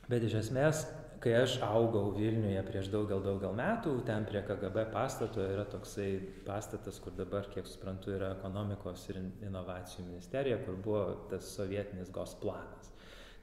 Bet 0.09 0.25
iš 0.25 0.39
esmės 0.43 0.85
kai 1.23 1.33
aš 1.35 1.57
augau 1.65 2.13
Vilniuje 2.15 2.61
prieš 2.67 2.89
daugel, 2.93 3.21
daugel 3.23 3.55
metų, 3.57 3.95
ten 4.07 4.25
prie 4.27 4.41
KGB 4.47 4.85
pastato 4.93 5.43
yra 5.43 5.65
toksai 5.67 6.07
pastatas, 6.47 6.99
kur 7.03 7.15
dabar, 7.17 7.49
kiek 7.53 7.67
suprantu, 7.67 8.13
yra 8.15 8.33
ekonomikos 8.37 9.05
ir 9.11 9.19
inovacijų 9.47 10.07
ministerija, 10.07 10.61
kur 10.63 10.79
buvo 10.79 11.03
tas 11.31 11.49
sovietinis 11.57 12.11
GOS 12.15 12.37
planas. 12.43 12.88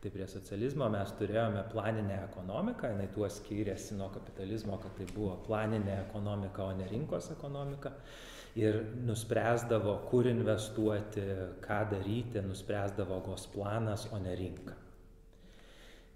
Tai 0.07 0.13
prie 0.15 0.27
socializmo 0.31 0.87
mes 0.87 1.11
turėjome 1.19 1.65
planinę 1.73 2.21
ekonomiką, 2.29 2.93
jinai 2.93 3.09
tuo 3.11 3.27
skyrėsi 3.27 3.97
nuo 3.99 4.07
kapitalizmo, 4.15 4.77
kad 4.79 4.93
tai 4.95 5.07
buvo 5.11 5.33
planinė 5.43 5.97
ekonomika, 6.05 6.63
o 6.63 6.77
ne 6.79 6.85
rinkos 6.87 7.33
ekonomika. 7.35 7.91
Ir 8.55 8.79
nuspręsdavo, 9.09 9.97
kur 10.07 10.29
investuoti, 10.31 11.25
ką 11.65 11.79
daryti, 11.91 12.39
nuspręsdavo 12.47 13.19
GOS 13.25 13.49
planas, 13.57 14.05
o 14.15 14.21
ne 14.23 14.37
rinka. 14.39 14.77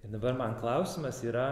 Ir 0.04 0.14
dabar 0.14 0.38
man 0.38 0.54
klausimas 0.62 1.24
yra, 1.26 1.48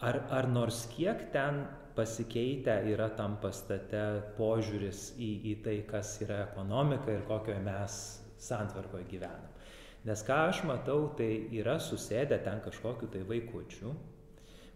ar, 0.00 0.20
ar 0.40 0.48
nors 0.48 0.86
kiek 0.94 1.28
ten 1.36 1.66
pasikeitę 2.00 2.78
yra 2.94 3.10
tam 3.20 3.36
pastate 3.44 4.06
požiūris 4.40 5.04
į, 5.20 5.30
į 5.52 5.54
tai, 5.68 5.76
kas 5.92 6.16
yra 6.24 6.46
ekonomika 6.46 7.12
ir 7.12 7.28
kokioje 7.28 7.60
mes 7.68 8.00
santvarkoje 8.48 9.04
gyvenam. 9.12 9.57
Nes 10.06 10.22
ką 10.26 10.36
aš 10.50 10.62
matau, 10.68 11.08
tai 11.18 11.48
yra 11.58 11.78
susėdę 11.82 12.38
ten 12.44 12.60
kažkokiu 12.64 13.08
tai 13.10 13.24
vaikučiu, 13.26 13.94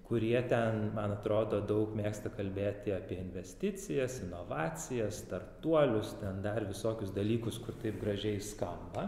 kurie 0.08 0.40
ten, 0.50 0.90
man 0.96 1.14
atrodo, 1.14 1.62
daug 1.64 1.94
mėgsta 1.96 2.32
kalbėti 2.34 2.92
apie 2.92 3.20
investicijas, 3.22 4.18
inovacijas, 4.26 5.22
startuolius, 5.22 6.16
ten 6.20 6.42
dar 6.44 6.66
visokius 6.68 7.14
dalykus, 7.14 7.60
kur 7.62 7.78
taip 7.80 8.00
gražiai 8.02 8.42
skamba. 8.42 9.06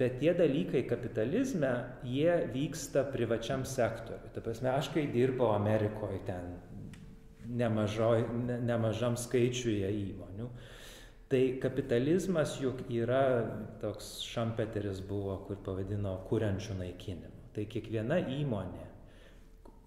Bet 0.00 0.18
tie 0.20 0.32
dalykai 0.32 0.82
kapitalizme, 0.88 1.70
jie 2.08 2.34
vyksta 2.52 3.04
privačiam 3.12 3.66
sektoriui. 3.68 4.32
Ta 4.34 4.42
prasme, 4.44 4.72
aš 4.72 4.88
kai 4.94 5.06
dirbau 5.12 5.52
Amerikoje 5.52 6.22
ten 6.28 6.54
nemažoj, 7.60 8.24
ne, 8.46 8.56
nemažam 8.64 9.16
skaičiuje 9.20 9.90
įmonių, 10.06 10.48
tai 11.30 11.58
kapitalizmas 11.62 12.56
juk 12.58 12.82
yra 12.90 13.22
toks 13.78 14.16
šampeteris 14.26 14.98
buvo, 15.06 15.36
kur 15.46 15.60
pavadino 15.62 16.16
kuriančių 16.26 16.78
naikinimu. 16.80 17.36
Tai 17.54 17.66
kiekviena 17.70 18.18
įmonė, 18.34 18.86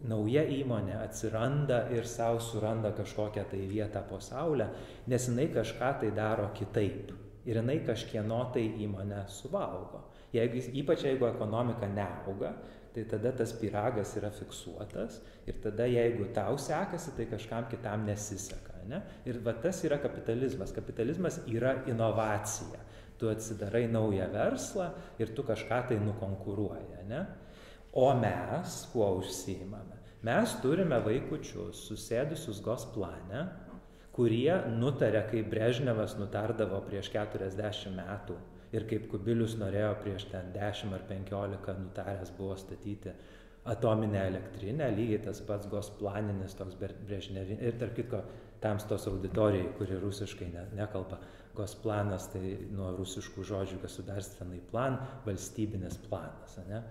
nauja 0.07 0.43
įmonė 0.55 0.95
atsiranda 1.01 1.81
ir 1.95 2.07
savo 2.07 2.39
suranda 2.43 2.93
kažkokią 2.95 3.43
tai 3.51 3.59
vietą 3.67 4.05
po 4.07 4.21
saulę, 4.23 4.69
nes 5.07 5.27
jinai 5.27 5.49
kažką 5.51 5.91
tai 5.99 6.11
daro 6.15 6.49
kitaip 6.55 7.11
ir 7.43 7.59
jinai 7.59 7.81
kažkieno 7.87 8.39
tai 8.55 8.63
įmonę 8.85 9.25
suvalgo. 9.27 10.05
Jeigu, 10.33 10.63
ypač 10.79 11.03
jeigu 11.09 11.27
ekonomika 11.27 11.89
neauga, 11.91 12.53
tai 12.95 13.03
tada 13.09 13.33
tas 13.35 13.51
piragas 13.59 14.15
yra 14.19 14.31
fiksuotas 14.31 15.19
ir 15.47 15.59
tada 15.63 15.87
jeigu 15.91 16.29
tau 16.35 16.55
sekasi, 16.55 17.17
tai 17.17 17.27
kažkam 17.31 17.67
kitam 17.71 18.07
nesiseka. 18.07 18.72
Ne? 18.89 19.01
Ir 19.29 19.39
va 19.45 19.55
tas 19.63 19.83
yra 19.87 19.99
kapitalizmas. 20.03 20.73
Kapitalizmas 20.75 21.41
yra 21.51 21.77
inovacija. 21.89 22.81
Tu 23.19 23.29
atsidarai 23.29 23.85
naują 23.87 24.27
verslą 24.33 24.89
ir 25.21 25.33
tu 25.35 25.45
kažką 25.47 25.81
tai 25.89 25.99
nukonkuruoji. 26.01 27.03
Ne? 27.09 27.25
O 27.93 28.09
mes 28.17 28.79
kuo 28.93 29.11
užsiimame? 29.19 30.01
Mes 30.23 30.55
turime 30.63 30.97
vaikučius 31.03 31.83
susėdusius 31.89 32.61
gos 32.63 32.85
plane, 32.93 33.43
kurie 34.15 34.53
nutarė, 34.71 35.25
kaip 35.29 35.49
Brežnevas 35.51 36.15
nutardavo 36.19 36.79
prieš 36.87 37.11
40 37.13 37.91
metų 37.97 38.37
ir 38.73 38.87
kaip 38.89 39.09
Kubilius 39.11 39.57
norėjo 39.59 39.93
prieš 40.01 40.27
ten 40.31 40.51
10 40.55 40.95
ar 40.95 41.05
15 41.09 41.75
nutaręs 41.83 42.31
buvo 42.37 42.55
statyti 42.57 43.13
atominę 43.73 44.23
elektrinę, 44.27 44.89
lygiai 44.95 45.21
tas 45.27 45.39
pats 45.47 45.69
gosplaninis 45.71 46.55
toks 46.59 46.75
Brežnevinis. 46.79 47.61
Ir 47.63 47.77
tarp 47.79 47.95
kitko, 47.99 48.23
tamstos 48.63 49.07
auditorijai, 49.11 49.71
kuri 49.77 49.99
rusiškai 50.01 50.49
ne, 50.53 50.67
nekalba, 50.79 51.19
gosplanas 51.53 52.29
tai 52.33 52.55
nuo 52.73 52.93
rusiškų 52.97 53.43
žodžių 53.45 53.81
gasudarstvenai 53.83 54.61
plan, 54.71 54.97
valstybinis 55.27 55.99
planas. 56.07 56.55
Ne? 56.69 56.81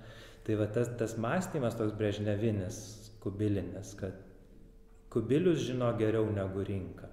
Tai 0.46 0.58
va 0.60 0.68
tas, 0.74 0.92
tas 1.00 1.16
mąstymas 1.18 1.78
toks 1.78 1.96
Brežnevinis, 1.98 2.82
kubilinis, 3.22 3.96
kad 3.98 4.20
Kubilius 5.12 5.58
žino 5.60 5.90
geriau 6.00 6.30
negu 6.32 6.62
rinka. 6.64 7.08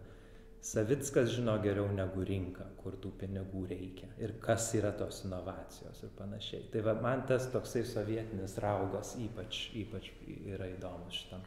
Savickas 0.63 1.33
žino 1.35 1.57
geriau 1.59 1.89
negu 1.91 2.23
rinka, 2.23 2.63
kur 2.79 2.95
tų 3.03 3.11
pinigų 3.19 3.65
reikia 3.67 4.07
ir 4.23 4.37
kas 4.43 4.69
yra 4.79 4.93
tos 4.95 5.25
inovacijos 5.27 5.99
ir 6.07 6.13
panašiai. 6.15 6.69
Tai 6.71 6.83
va, 6.87 6.93
man 7.03 7.25
tas 7.27 7.49
toksai 7.51 7.83
sovietinis 7.87 8.55
raugas 8.63 9.17
ypač, 9.19 9.65
ypač 9.81 10.07
yra 10.53 10.71
įdomus 10.71 11.17
šitam. 11.17 11.43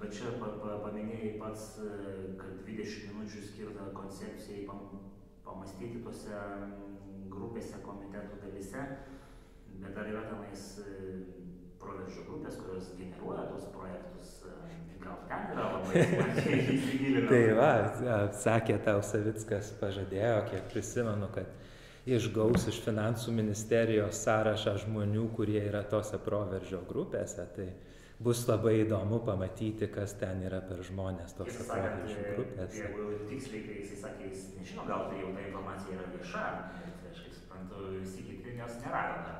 Bet 0.00 0.14
čia 0.16 0.32
pa, 0.40 0.50
pa, 0.58 0.76
paminėjai 0.82 1.36
pats, 1.40 1.66
kad 2.40 2.62
20 2.66 3.12
minučių 3.12 3.42
skirta 3.46 3.88
koncepcijai 3.96 4.64
pam, 4.68 5.02
pamastyti 5.46 6.02
tose 6.04 6.42
grupėse, 7.32 7.78
komitetų 7.84 8.40
dalyse, 8.42 8.86
bet 9.82 9.98
ar 9.98 10.10
yra 10.10 10.24
tenais 10.30 10.66
proveržio 11.82 12.26
grupės, 12.28 12.58
kurios 12.60 12.90
generuoja 12.98 13.46
tos 13.50 13.68
projektus, 13.74 14.34
gal 15.02 15.22
ten 15.30 15.54
yra 15.54 15.68
labai 15.76 16.04
įsigilinę. 16.76 17.24
tai 17.30 17.42
va, 17.58 17.72
sakė 18.42 18.78
tau 18.86 19.02
Savickas, 19.06 19.72
pažadėjo, 19.80 20.36
kiek 20.50 20.68
prisimenu, 20.74 21.30
kad 21.34 21.50
išgaus 22.06 22.66
iš 22.70 22.80
finansų 22.82 23.34
ministerijos 23.34 24.22
sąrašą 24.26 24.76
žmonių, 24.84 25.28
kurie 25.36 25.60
yra 25.62 25.82
tose 25.86 26.18
proveržio 26.22 26.82
grupėse. 26.88 27.46
Tai 27.56 27.68
bus 28.22 28.42
labai 28.48 28.74
įdomu 28.82 29.20
pamatyti, 29.26 29.88
kas 29.92 30.14
ten 30.20 30.42
yra 30.46 30.60
per 30.64 30.82
žmonės 30.86 31.34
tos 31.38 31.54
proveržių 31.68 32.26
grupės. 32.36 32.76
Jeigu 32.78 33.06
tiksliai, 33.30 33.62
kai 33.66 33.78
jis 33.80 33.94
sakė, 34.02 34.28
jis 34.30 34.44
nežino, 34.58 34.86
gal 34.88 35.08
tai 35.10 35.22
jau 35.22 35.30
ta 35.36 35.46
informacija 35.46 35.96
yra 35.96 36.10
vieša, 36.14 36.44
bet 36.80 37.08
aš 37.10 37.22
kaip 37.26 37.38
suprantu, 37.38 37.86
visi 37.98 38.26
kiti 38.28 38.56
jos 38.58 38.76
nerado. 38.84 39.38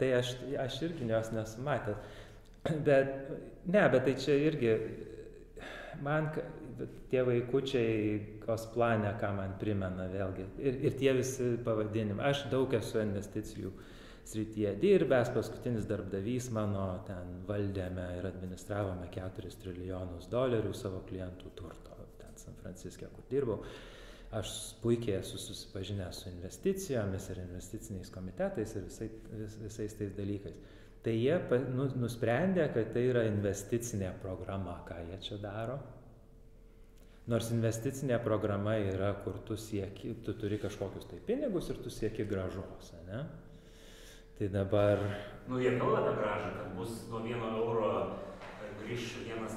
Tai 0.00 0.12
aš, 0.18 0.32
aš 0.66 0.78
irgi 0.88 1.10
jos 1.12 1.32
nesu 1.36 1.66
matęs. 1.66 2.14
Bet, 2.86 3.12
ne, 3.70 3.82
bet 3.92 4.02
tai 4.02 4.16
čia 4.18 4.34
irgi, 4.42 4.72
man 6.02 6.32
tie 7.12 7.20
vaikučiai 7.22 8.40
Kosplane, 8.42 9.12
ką 9.20 9.30
man 9.36 9.52
primena 9.60 10.08
vėlgi. 10.10 10.48
Ir, 10.58 10.80
ir 10.88 10.96
tie 10.98 11.12
visi 11.14 11.52
pavadinimai. 11.62 12.24
Aš 12.32 12.48
daug 12.50 12.74
esu 12.74 12.98
investicijų 13.04 13.70
srityje 14.26 14.74
dirbęs, 14.82 15.30
paskutinis 15.34 15.86
darbdavys 15.88 16.48
mano 16.54 16.86
ten 17.06 17.36
valdėme 17.48 18.06
ir 18.18 18.28
administravome 18.28 19.08
4 19.14 19.52
trilijonus 19.62 20.30
dolerių 20.32 20.72
savo 20.74 21.02
klientų 21.08 21.52
turto, 21.58 21.98
ten 22.20 22.38
San 22.40 22.58
Franciske, 22.62 23.10
kur 23.14 23.28
dirbau. 23.30 23.60
Aš 24.36 24.52
puikiai 24.82 25.20
esu 25.20 25.38
susipažinęs 25.38 26.24
su 26.24 26.30
investicijomis 26.32 27.28
ir 27.30 27.44
investiciniais 27.44 28.10
komitetais 28.12 28.74
ir 28.74 28.88
visai, 28.88 29.10
vis, 29.38 29.54
visais 29.62 29.94
tais 29.94 30.16
dalykais. 30.16 30.56
Tai 31.06 31.14
jie 31.14 31.36
nu, 31.70 31.86
nusprendė, 32.02 32.66
kad 32.74 32.90
tai 32.92 33.06
yra 33.12 33.22
investicinė 33.30 34.10
programa, 34.22 34.80
ką 34.88 34.98
jie 35.06 35.20
čia 35.28 35.38
daro, 35.38 35.78
Nors 37.26 37.48
investicinė 37.50 38.20
programa 38.22 38.76
yra, 38.78 39.08
kur 39.24 39.40
tu 39.48 39.56
sieki, 39.58 40.12
tu 40.22 40.34
turi 40.38 40.60
kažkokius 40.62 41.08
tai 41.10 41.16
pinigus 41.26 41.72
ir 41.72 41.80
tu 41.82 41.90
sieki 41.90 42.22
gražos, 42.30 42.92
ne? 43.08 43.24
Tai 44.36 44.48
dabar... 44.52 45.00
Nu, 45.48 45.60
jie 45.62 45.78
kalba 45.78 46.02
apie 46.02 46.16
gražą, 46.18 46.48
kad 46.58 46.72
bus 46.76 47.06
nuo 47.10 47.22
vieno 47.24 47.52
euro 47.56 47.90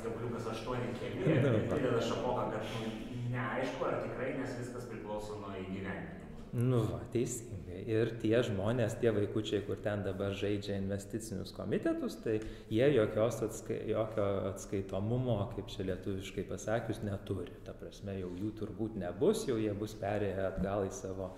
kabliukas 0.04 0.48
aštuoni 0.52 0.94
keli, 1.00 1.26
ir 1.36 1.68
prideda 1.70 2.00
šapoką, 2.02 2.48
kad 2.54 2.72
nu, 2.78 2.94
neaišku, 3.34 3.86
ar 3.86 4.00
tikrai, 4.06 4.34
nes 4.40 4.56
viskas 4.62 4.88
priklauso 4.90 5.38
nuo 5.42 5.54
įgyvendinimo. 5.60 6.18
Nu, 6.50 6.80
va, 6.90 6.98
teisingai 7.14 7.84
ir 7.86 8.16
tie 8.24 8.40
žmonės, 8.48 8.96
tie 9.02 9.12
vaikučiai, 9.14 9.62
kur 9.68 9.78
ten 9.86 10.02
dabar 10.02 10.34
žaidžia 10.34 10.80
investicinius 10.82 11.54
komitetus, 11.54 12.16
tai 12.24 12.40
jie 12.74 12.88
jokios 12.96 13.38
atskai, 13.46 13.78
jokio 13.92 14.26
atskaitomumo, 14.50 15.38
kaip 15.54 15.70
čia 15.70 15.86
lietuviškai 15.92 16.48
pasakius, 16.50 17.04
neturi. 17.06 17.54
Ta 17.68 17.76
prasme, 17.78 18.18
jau 18.18 18.32
jų 18.34 18.56
turbūt 18.64 18.98
nebus, 18.98 19.46
jau 19.52 19.60
jie 19.62 19.76
bus 19.78 19.94
perėję 20.02 20.48
atgal 20.48 20.88
į 20.88 20.94
savo 21.04 21.36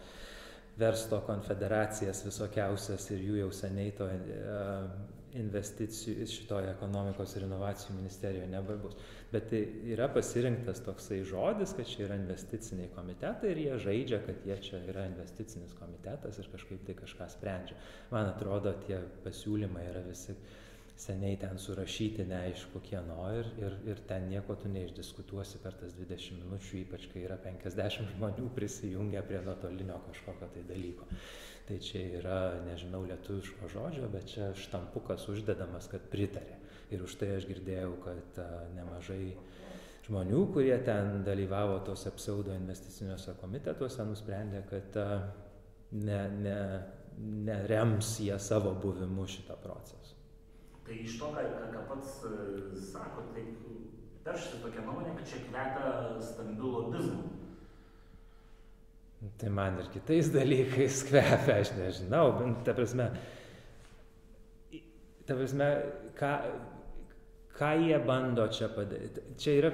verslo 0.80 1.22
konfederacijas 1.28 2.24
visokiausias 2.26 3.10
ir 3.12 3.26
jų 3.28 3.42
jau 3.44 3.50
seniai 3.56 3.92
to 3.98 4.08
investicijų 5.38 6.26
šitoje 6.28 6.72
ekonomikos 6.74 7.36
ir 7.38 7.46
inovacijų 7.46 7.96
ministerijoje 7.96 8.48
nebebus. 8.52 8.98
Bet 9.32 9.48
tai 9.52 9.62
yra 9.94 10.10
pasirinktas 10.12 10.82
toksai 10.84 11.22
žodis, 11.28 11.72
kad 11.78 11.88
čia 11.88 12.06
yra 12.08 12.18
investiciniai 12.20 12.92
komitetai 12.96 13.54
ir 13.54 13.62
jie 13.64 13.78
žaidžia, 13.86 14.20
kad 14.26 14.48
jie 14.48 14.58
čia 14.66 14.82
yra 14.92 15.06
investicinis 15.08 15.76
komitetas 15.80 16.40
ir 16.42 16.50
kažkaip 16.52 16.84
tai 16.88 16.98
kažką 17.00 17.30
sprendžia. 17.32 17.80
Man 18.12 18.34
atrodo, 18.34 18.76
tie 18.88 19.00
pasiūlymai 19.24 19.88
yra 19.94 20.04
visi 20.08 20.36
seniai 21.02 21.38
ten 21.42 21.58
surašyti, 21.58 22.28
neaišku 22.30 22.82
kieno 22.86 23.24
ir, 23.40 23.48
ir, 23.58 23.78
ir 23.90 24.02
ten 24.10 24.28
nieko 24.30 24.56
tu 24.62 24.70
neišdiskutuosi 24.70 25.62
per 25.64 25.80
tas 25.80 25.96
20 25.98 26.44
minučių, 26.44 26.84
ypač 26.84 27.08
kai 27.14 27.26
yra 27.26 27.40
50 27.42 28.06
žmonių 28.16 28.52
prisijungę 28.58 29.24
prie 29.30 29.42
nuotolinio 29.48 29.98
kažkokio 30.10 30.52
tai 30.54 30.68
dalyko 30.70 31.10
tai 31.72 31.80
čia 31.80 32.02
yra, 32.20 32.40
nežinau 32.66 33.06
lietuviško 33.08 33.70
žodžio, 33.72 34.10
bet 34.12 34.28
čia 34.28 34.50
štampukas 34.58 35.28
uždedamas, 35.32 35.88
kad 35.92 36.04
pritarė. 36.12 36.58
Ir 36.92 37.06
už 37.06 37.16
tai 37.22 37.30
aš 37.38 37.48
girdėjau, 37.48 37.94
kad 38.04 38.42
nemažai 38.76 39.32
žmonių, 40.08 40.42
kurie 40.52 40.76
ten 40.84 41.22
dalyvavo 41.24 41.80
tose 41.88 42.12
pseudo 42.18 42.52
investiciniuose 42.58 43.38
komitetuose, 43.40 44.04
nusprendė, 44.10 44.66
kad 44.68 45.00
ne, 45.96 46.22
ne, 46.42 46.60
nerems 47.48 48.18
jie 48.26 48.36
savo 48.40 48.76
buvimu 48.84 49.28
šitą 49.30 49.56
procesą. 49.64 50.01
Tai 50.92 50.98
iš 51.00 51.14
to, 51.22 51.30
ką, 51.32 51.44
ką 51.72 51.84
pats 51.88 52.18
sako, 52.92 53.30
tai 53.32 53.46
peršasi 54.26 54.60
tokia 54.60 54.84
nuomonė, 54.84 55.14
kad 55.16 55.30
čia 55.32 55.46
kvepia 55.46 55.94
stambių 56.28 56.74
lobizmų 56.74 57.30
Tai 59.38 59.50
man 59.54 59.78
ir 59.78 59.90
kitais 59.94 60.32
dalykais 60.34 61.04
kvepia, 61.10 61.60
aš 61.62 61.76
nežinau, 61.78 62.32
bet 62.40 62.64
ta 62.66 62.74
prasme, 62.74 63.06
ta 65.30 65.38
prasme, 65.38 65.68
ką, 66.18 66.32
ką 67.60 67.70
jie 67.84 68.00
bando 68.08 68.48
čia 68.50 68.72
padaryti. 68.74 69.22
Čia 69.38 69.54
yra, 69.60 69.72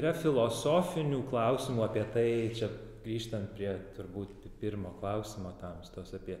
yra 0.00 0.14
filosofinių 0.16 1.20
klausimų 1.28 1.84
apie 1.84 2.06
tai, 2.14 2.28
čia 2.56 2.70
grįžtant 3.04 3.52
prie 3.58 3.74
turbūt 3.98 4.48
pirmo 4.62 4.94
klausimo 5.02 5.52
tamstos, 5.60 6.14
apie 6.16 6.38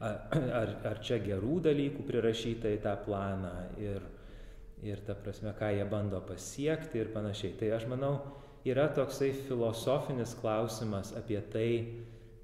ar, 0.00 0.74
ar 0.86 1.00
čia 1.04 1.18
gerų 1.22 1.58
dalykų 1.66 2.04
prirašyta 2.06 2.70
į 2.76 2.82
tą 2.84 2.94
planą 3.06 3.54
ir, 3.82 4.04
ir 4.86 5.02
ta 5.06 5.16
prasme, 5.18 5.54
ką 5.58 5.72
jie 5.74 5.86
bando 5.90 6.20
pasiekti 6.26 7.02
ir 7.02 7.12
panašiai. 7.14 7.56
Tai 7.58 7.72
aš 7.78 7.88
manau, 7.90 8.12
yra 8.68 8.88
toksai 8.94 9.32
filosofinis 9.48 10.36
klausimas 10.38 11.14
apie 11.18 11.40
tai, 11.52 11.70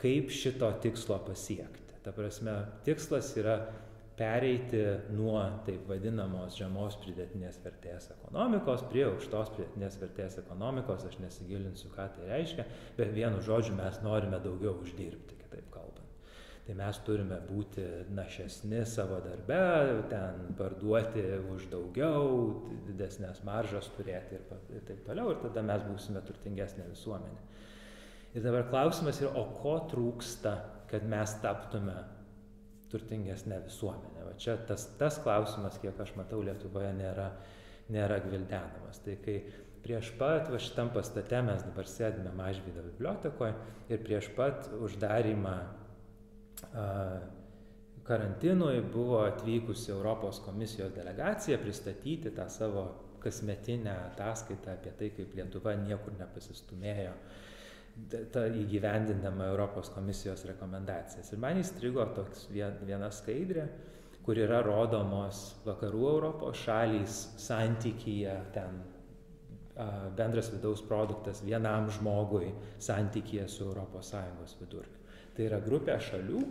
kaip 0.00 0.34
šito 0.34 0.70
tikslo 0.82 1.20
pasiekti. 1.28 2.00
Ta 2.04 2.12
prasme, 2.12 2.58
tikslas 2.84 3.30
yra 3.40 3.58
pereiti 4.18 4.82
nuo 5.16 5.40
taip 5.66 5.88
vadinamos 5.90 6.54
žemos 6.58 6.98
pridėtinės 7.02 7.58
vertės 7.64 8.12
ekonomikos 8.14 8.84
prie 8.92 9.08
aukštos 9.08 9.50
pridėtinės 9.56 9.98
vertės 10.02 10.38
ekonomikos, 10.44 11.06
aš 11.08 11.18
nesigilinsiu, 11.24 11.90
ką 11.96 12.06
tai 12.14 12.30
reiškia, 12.30 12.68
bet 12.98 13.10
vienu 13.16 13.42
žodžiu 13.42 13.74
mes 13.80 13.98
norime 14.06 14.38
daugiau 14.44 14.76
uždirbti, 14.84 15.40
kitaip 15.42 15.66
kalbant. 15.74 16.03
Tai 16.64 16.74
mes 16.78 16.98
turime 17.04 17.36
būti 17.44 17.82
našesni 18.16 18.80
savo 18.88 19.18
darbe, 19.20 19.58
ten 20.08 20.54
parduoti 20.56 21.24
už 21.52 21.66
daugiau, 21.74 22.30
didesnės 22.86 23.42
maržas 23.44 23.90
turėti 23.98 24.38
ir, 24.38 24.46
ir 24.72 24.86
taip 24.88 25.02
toliau, 25.04 25.34
ir 25.34 25.42
tada 25.42 25.64
mes 25.66 25.84
būsime 25.84 26.22
turtingesnė 26.24 26.86
visuomenė. 26.88 27.44
Ir 28.34 28.46
dabar 28.46 28.64
klausimas 28.70 29.20
yra, 29.20 29.34
o 29.36 29.44
ko 29.60 29.76
trūksta, 29.92 30.54
kad 30.88 31.04
mes 31.04 31.36
taptume 31.44 31.98
turtingesnė 32.90 33.60
visuomenė. 33.66 34.24
Va 34.24 34.32
čia 34.40 34.56
tas, 34.68 34.88
tas 34.96 35.20
klausimas, 35.20 35.76
kiek 35.82 36.00
aš 36.00 36.16
matau, 36.16 36.40
Lietuvoje 36.46 36.94
nėra, 36.96 37.28
nėra 37.92 38.22
gvildenamas. 38.24 39.04
Tai 39.04 39.20
kai 39.20 39.36
prieš 39.84 40.14
pat, 40.16 40.48
va 40.48 40.58
šitam 40.62 40.96
pastate 40.96 41.44
mes 41.44 41.64
dabar 41.68 41.92
sėdime 41.92 42.32
Mažvydo 42.40 42.88
bibliotekoje 42.88 43.52
ir 43.92 44.04
prieš 44.06 44.32
pat 44.38 44.70
uždarimą 44.80 45.58
karantinui 48.04 48.82
buvo 48.92 49.22
atvykusi 49.24 49.90
Europos 49.92 50.40
komisijos 50.44 50.92
delegacija 50.92 51.58
pristatyti 51.58 52.30
tą 52.36 52.48
savo 52.48 52.84
kasmetinę 53.24 53.94
ataskaitą 54.10 54.74
apie 54.74 54.92
tai, 54.98 55.10
kaip 55.16 55.34
Lietuva 55.34 55.72
niekur 55.80 56.12
nepasistumėjo 56.18 57.14
įgyvendindama 58.60 59.46
Europos 59.52 59.88
komisijos 59.94 60.44
rekomendacijas. 60.50 61.30
Ir 61.32 61.38
man 61.40 61.60
įstrigo 61.60 62.04
toks 62.16 62.48
viena 62.50 63.10
skaidrė, 63.14 63.68
kur 64.24 64.40
yra 64.40 64.62
rodomos 64.64 65.44
vakarų 65.64 66.02
Europos 66.16 66.64
šalys 66.64 67.20
santykyje 67.44 68.34
ten 68.56 68.82
bendras 70.16 70.50
vidaus 70.52 70.82
produktas 70.86 71.42
vienam 71.42 71.88
žmogui 71.90 72.52
santykyje 72.78 73.48
su 73.48 73.70
ES 73.70 74.56
vidurkiu. 74.60 74.93
Tai 75.34 75.46
yra 75.48 75.60
grupė 75.64 75.98
šalių, 75.98 76.42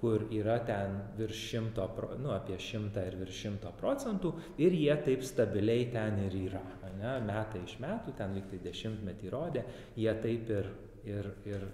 kur 0.00 0.24
yra 0.32 0.58
ten 0.64 0.94
virš 1.18 1.40
šimto, 1.50 1.86
nu, 2.22 2.30
apie 2.32 2.56
šimtą 2.56 3.02
ir 3.04 3.18
virš 3.20 3.40
šimto 3.44 3.72
procentų 3.80 4.32
ir 4.64 4.76
jie 4.76 4.94
taip 5.04 5.26
stabiliai 5.28 5.90
ten 5.92 6.22
ir 6.24 6.36
yra. 6.46 6.62
Ne? 7.00 7.18
Metai 7.24 7.62
iš 7.64 7.78
metų, 7.80 8.14
ten 8.16 8.32
lyg 8.36 8.48
tai 8.48 8.62
dešimtmetį 8.64 9.32
rodė, 9.32 9.64
jie 9.96 10.14
taip 10.24 10.48
ir 10.52 10.70
ir, 11.04 11.30
ir 11.44 11.66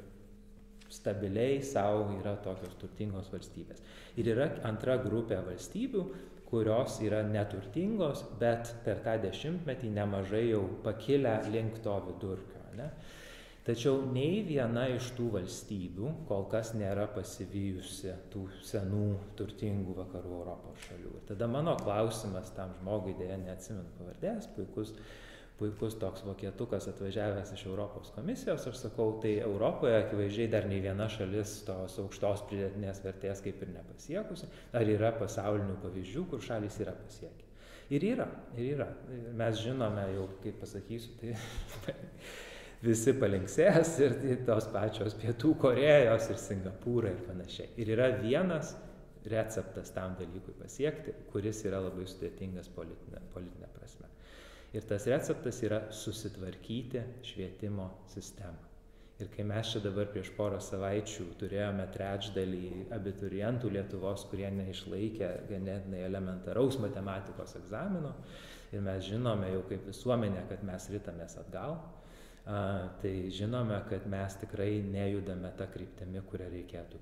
stabiliai 0.89 1.63
savo 1.63 2.07
yra 2.21 2.37
tokios 2.43 2.77
turtingos 2.81 3.31
valstybės. 3.33 3.83
Ir 4.21 4.31
yra 4.35 4.49
antra 4.69 4.97
grupė 5.03 5.41
valstybių, 5.47 6.05
kurios 6.47 7.01
yra 7.03 7.25
neturtingos, 7.27 8.23
bet 8.41 8.71
per 8.85 9.03
tą 9.05 9.17
dešimtmetį 9.25 9.91
nemažai 9.97 10.45
jau 10.53 10.63
pakilę 10.85 11.41
link 11.51 11.81
to 11.83 11.97
vidurkio. 12.07 12.63
Ne? 12.77 12.91
Tačiau 13.67 14.05
nei 14.15 14.45
viena 14.47 14.85
iš 14.95 15.09
tų 15.17 15.25
valstybių 15.35 16.11
kol 16.29 16.45
kas 16.53 16.71
nėra 16.79 17.09
pasivyjusi 17.11 18.13
tų 18.31 18.45
senų 18.63 19.07
turtingų 19.39 19.97
vakarų 19.97 20.35
Europos 20.37 20.85
šalių. 20.87 21.15
Ir 21.19 21.25
tada 21.33 21.49
mano 21.51 21.75
klausimas 21.81 22.53
tam 22.55 22.77
žmogui, 22.79 23.17
dėja 23.19 23.41
neatsimenu 23.43 23.91
pavardės, 23.99 24.47
puikus 24.55 24.95
puikus 25.59 25.95
toks 25.97 26.21
vokietukas 26.27 26.87
atvažiavęs 26.91 27.53
iš 27.57 27.63
Europos 27.67 28.11
komisijos, 28.15 28.67
aš 28.69 28.81
sakau, 28.83 29.15
tai 29.23 29.39
Europoje 29.41 29.95
akivaizdžiai 30.03 30.51
dar 30.53 30.67
nei 30.69 30.83
viena 30.85 31.09
šalis 31.13 31.63
tos 31.67 31.97
aukštos 32.03 32.43
pridėtinės 32.51 33.01
vertės 33.05 33.41
kaip 33.45 33.63
ir 33.65 33.73
nepasiekusi, 33.73 34.51
ar 34.77 34.95
yra 34.97 35.15
pasaulinių 35.17 35.79
pavyzdžių, 35.85 36.27
kur 36.31 36.45
šalis 36.45 36.77
yra 36.85 36.93
pasiekę. 37.01 37.49
Ir 37.97 38.05
yra, 38.05 38.27
ir 38.59 38.75
yra. 38.75 38.91
Mes 39.39 39.63
žinome 39.63 40.05
jau, 40.13 40.27
kaip 40.43 40.61
pasakysiu, 40.61 41.17
tai 41.23 41.33
visi 42.85 43.15
palinksės 43.17 43.95
ir 44.03 44.43
tos 44.49 44.69
pačios 44.73 45.17
Pietų 45.21 45.55
Korejos 45.63 46.29
ir 46.33 46.41
Singapūrai 46.41 47.15
ir 47.15 47.25
panašiai. 47.29 47.71
Ir 47.81 47.95
yra 47.97 48.11
vienas 48.21 48.75
receptas 49.27 49.91
tam 49.95 50.15
dalykui 50.21 50.55
pasiekti, 50.61 51.15
kuris 51.33 51.65
yra 51.67 51.81
labai 51.83 52.07
sudėtingas 52.11 52.71
politinė, 52.77 53.23
politinė 53.35 53.71
prasme. 53.75 54.11
Ir 54.77 54.87
tas 54.87 55.07
receptas 55.09 55.63
yra 55.65 55.87
susitvarkyti 55.95 57.03
švietimo 57.27 57.91
sistemą. 58.13 58.67
Ir 59.17 59.31
kai 59.33 59.47
mes 59.49 59.71
čia 59.73 59.81
dabar 59.81 60.11
prieš 60.13 60.29
porą 60.37 60.59
savaičių 60.61 61.31
turėjome 61.41 61.87
trečdalį 61.95 62.67
abiturientų 62.93 63.71
Lietuvos, 63.73 64.27
kurie 64.29 64.51
neišlaikė 64.53 65.31
ganėtinai 65.49 66.03
elementaraus 66.05 66.77
matematikos 66.83 67.57
egzamino, 67.57 68.13
ir 68.77 68.85
mes 68.85 69.07
žinome 69.09 69.49
jau 69.55 69.63
kaip 69.71 69.89
visuomenė, 69.89 70.43
kad 70.51 70.67
mes 70.69 70.91
rytamės 70.93 71.39
atgal, 71.41 71.79
tai 72.47 73.13
žinome, 73.35 73.79
kad 73.91 74.05
mes 74.11 74.37
tikrai 74.39 74.79
nejudame 74.87 75.51
tą 75.59 75.67
kryptimį, 75.73 76.23
kurią 76.31 76.47
reikėtų, 76.53 77.01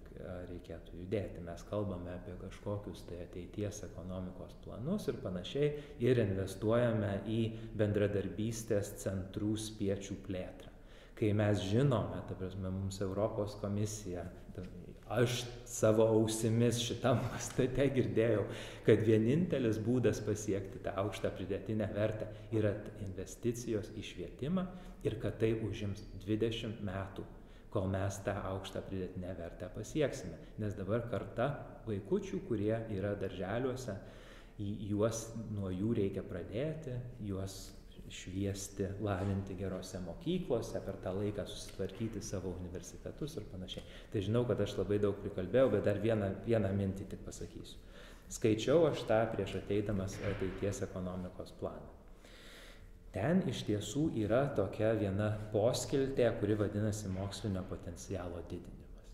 reikėtų 0.48 1.00
judėti. 1.02 1.42
Mes 1.44 1.64
kalbame 1.68 2.14
apie 2.14 2.36
kažkokius 2.40 3.04
tai 3.10 3.20
ateities 3.26 3.82
ekonomikos 3.90 4.56
planus 4.64 5.10
ir 5.12 5.20
panašiai 5.20 5.72
ir 6.04 6.22
investuojame 6.24 7.18
į 7.28 7.40
bendradarbystės 7.76 8.94
centrų 9.04 9.52
spiečių 9.68 10.22
plėtrą 10.24 10.72
kai 11.14 11.32
mes 11.32 11.60
žinome, 11.62 12.22
ta 12.28 12.34
prasme, 12.34 12.70
mums 12.74 13.00
Europos 13.00 13.54
komisija, 13.60 14.24
aš 15.14 15.44
savo 15.68 16.06
ausimis 16.16 16.80
šitam 16.82 17.20
pastate 17.28 17.86
girdėjau, 17.94 18.46
kad 18.86 19.04
vienintelis 19.06 19.78
būdas 19.84 20.22
pasiekti 20.24 20.82
tą 20.84 20.94
aukštą 21.04 21.30
pridėtinę 21.36 21.90
vertę 21.94 22.30
yra 22.56 22.72
investicijos 23.04 23.92
į 23.94 24.06
švietimą 24.10 24.66
ir 25.04 25.18
kad 25.22 25.38
tai 25.40 25.52
užims 25.66 26.02
20 26.24 26.82
metų 26.84 27.24
kol 27.74 27.88
mes 27.90 28.20
tą 28.22 28.34
aukštą 28.52 28.84
pridėtinę 28.86 29.32
vertę 29.38 29.68
pasieksime. 29.74 30.36
Nes 30.62 30.76
dabar 30.78 31.08
karta 31.10 31.48
vaikučių, 31.88 32.44
kurie 32.48 32.74
yra 32.94 33.14
darželiuose, 33.18 33.96
juos 34.58 35.24
nuo 35.56 35.72
jų 35.74 35.94
reikia 35.98 36.22
pradėti, 36.26 36.94
juos 37.26 37.72
šviesti, 38.14 38.86
lavinti 39.02 39.56
gerose 39.58 39.98
mokyklose, 40.04 40.78
per 40.84 41.00
tą 41.02 41.14
laiką 41.16 41.46
susitvarkyti 41.50 42.22
savo 42.22 42.52
universitetus 42.60 43.34
ir 43.40 43.48
panašiai. 43.50 43.82
Tai 44.12 44.22
žinau, 44.22 44.44
kad 44.46 44.60
aš 44.60 44.76
labai 44.78 45.00
daug 45.02 45.18
prikalbėjau, 45.24 45.72
bet 45.74 45.88
dar 45.88 45.98
vieną, 46.04 46.30
vieną 46.46 46.70
mintį 46.78 47.08
tik 47.10 47.26
pasakysiu. 47.26 47.80
Skaičiau 48.34 48.86
aš 48.88 49.02
tą 49.08 49.18
prieš 49.34 49.58
ateidamas 49.60 50.16
ateities 50.30 50.84
ekonomikos 50.86 51.52
planą. 51.58 51.93
Ten 53.14 53.44
iš 53.50 53.62
tiesų 53.68 54.08
yra 54.24 54.42
tokia 54.56 54.90
viena 54.98 55.28
poskiltė, 55.52 56.26
kuri 56.40 56.56
vadinasi 56.58 57.12
mokslinio 57.14 57.62
potencialo 57.70 58.42
didinimas. 58.50 59.04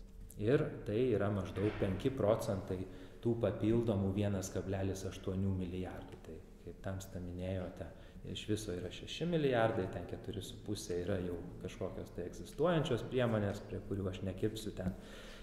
Ir 0.41 0.63
tai 0.87 1.03
yra 1.13 1.29
maždaug 1.29 1.75
5 1.77 2.09
procentai 2.17 2.79
tų 3.21 3.35
papildomų 3.43 4.09
1,8 4.17 5.43
milijardų. 5.59 6.21
Tai 6.25 6.37
kaip 6.65 6.79
tamsta 6.81 7.21
minėjote, 7.21 7.87
iš 8.33 8.47
viso 8.49 8.73
yra 8.73 8.89
6 8.93 9.27
milijardai, 9.29 9.87
ten 9.93 10.07
4,5 10.09 10.97
yra 11.03 11.17
jau 11.21 11.37
kažkokios 11.61 12.13
tai 12.15 12.25
egzistuojančios 12.29 13.05
priemonės, 13.09 13.61
prie 13.69 13.81
kurių 13.89 14.09
aš 14.11 14.23
nekirpsiu 14.25 14.73
ten 14.77 14.97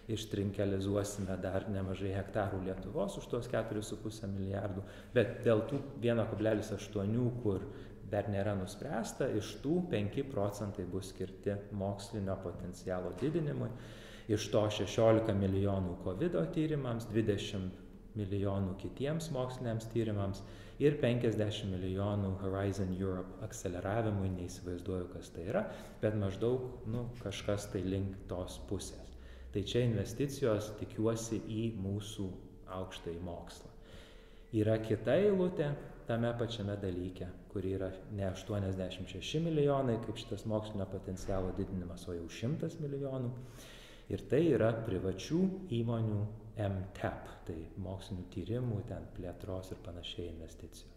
ištrinkelizuosime 0.09 1.37
dar 1.43 1.67
nemažai 1.69 2.15
hektarų 2.15 2.63
Lietuvos 2.65 3.19
už 3.21 3.27
tuos 3.29 3.49
4,5 3.53 4.31
milijardų, 4.33 4.85
bet 5.15 5.43
dėl 5.45 5.67
tų 5.69 5.83
1,8, 6.01 7.27
kur 7.43 7.67
dar 8.11 8.29
nėra 8.33 8.55
nuspręsta, 8.59 9.29
iš 9.39 9.57
tų 9.63 9.83
5 9.93 10.23
procentai 10.33 10.87
bus 10.89 11.13
skirti 11.13 11.57
mokslinio 11.77 12.37
potencialo 12.43 13.13
didinimui, 13.21 13.69
iš 14.29 14.49
to 14.53 14.65
16 14.79 15.35
milijonų 15.37 15.99
COVID 16.05 16.39
tyrimams, 16.55 17.09
20 17.13 17.85
milijonų 18.19 18.75
kitiems 18.81 19.31
moksliniams 19.35 19.87
tyrimams 19.93 20.43
ir 20.83 20.99
50 21.03 21.69
milijonų 21.73 22.33
Horizon 22.43 22.95
Europe 22.99 23.43
akceleravimui, 23.47 24.31
neįsivaizduoju, 24.37 25.09
kas 25.15 25.31
tai 25.35 25.49
yra, 25.53 25.65
bet 26.03 26.17
maždaug 26.19 26.87
nu, 26.91 27.09
kažkas 27.23 27.69
tai 27.73 27.83
link 27.87 28.17
tos 28.31 28.61
pusės. 28.71 29.17
Tai 29.53 29.65
čia 29.65 29.83
investicijos 29.87 30.73
tikiuosi 30.81 31.41
į 31.49 31.63
mūsų 31.81 32.29
aukštąjį 32.79 33.21
mokslą. 33.25 33.71
Yra 34.59 34.77
kita 34.81 35.17
eilutė 35.21 35.73
tame 36.09 36.31
pačiame 36.41 36.77
dalyke, 36.81 37.29
kur 37.53 37.67
yra 37.69 37.91
ne 38.17 38.31
86 38.33 39.43
milijonai, 39.45 39.99
kaip 40.05 40.21
šitas 40.21 40.47
mokslinio 40.49 40.87
potencialo 40.91 41.53
didinimas, 41.57 42.07
o 42.09 42.17
jau 42.17 42.29
100 42.41 42.79
milijonų. 42.83 43.33
Ir 44.09 44.23
tai 44.31 44.41
yra 44.55 44.71
privačių 44.87 45.41
įmonių 45.79 46.21
MTEP, 46.59 47.35
tai 47.47 47.59
mokslinių 47.85 48.25
tyrimų, 48.33 48.79
ten 48.89 49.05
plėtros 49.17 49.75
ir 49.75 49.83
panašiai 49.85 50.31
investicijos. 50.33 50.97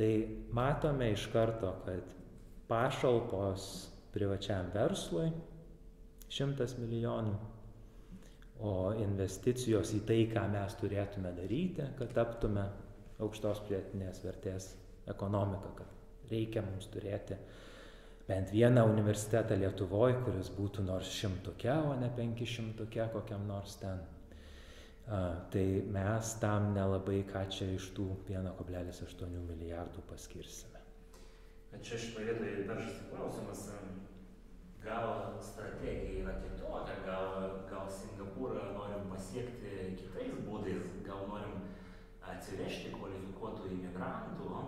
Tai 0.00 0.10
matome 0.56 1.12
iš 1.14 1.28
karto, 1.30 1.70
kad 1.86 2.12
pašalpos 2.70 3.70
privačiam 4.14 4.70
verslui 4.74 5.30
100 6.30 6.66
milijonų, 6.82 7.38
o 8.60 8.74
investicijos 9.00 9.94
į 9.96 10.02
tai, 10.08 10.20
ką 10.34 10.44
mes 10.52 10.74
turėtume 10.82 11.30
daryti, 11.36 11.86
kad 11.96 12.10
taptume 12.16 12.66
aukštos 13.20 13.64
pridėtinės 13.66 14.22
vertės 14.24 14.70
ekonomika, 15.10 15.72
kad 15.80 16.30
reikia 16.30 16.62
mums 16.66 16.88
turėti 16.92 17.38
bent 18.28 18.52
vieną 18.54 18.84
universitetą 18.92 19.58
Lietuvoje, 19.58 20.20
kuris 20.24 20.52
būtų 20.54 20.86
nors 20.86 21.10
šimtuke, 21.10 21.72
o 21.72 21.96
ne 21.98 22.10
penkišimtuke 22.16 23.10
kokiam 23.14 23.46
nors 23.48 23.74
ten 23.82 24.02
A, 25.10 25.34
tai 25.50 25.82
mes 25.90 26.34
tam 26.38 26.68
nelabai 26.70 27.24
ką 27.26 27.40
čia 27.50 27.66
iš 27.74 27.88
tų 27.96 28.04
1,8 28.28 29.32
milijardų 29.48 30.04
paskirsime. 30.06 30.78
Bet 31.72 31.82
čia 31.82 31.98
šitoje 31.98 32.36
vietoje 32.38 32.66
peršasi 32.68 33.08
klausimas, 33.10 33.64
gal 34.84 35.34
strategija 35.42 36.20
yra 36.22 36.36
kitokia, 36.44 36.94
gal, 37.08 37.58
gal 37.72 37.90
Singapūrą 37.90 38.68
norim 38.76 39.10
pasiekti 39.10 39.96
kitais 39.98 40.38
būdais, 40.46 40.86
gal 41.08 41.26
norim 41.32 41.58
atsivežti 42.34 42.92
kvalifikuotų 42.94 43.70
imigrantų 43.76 44.64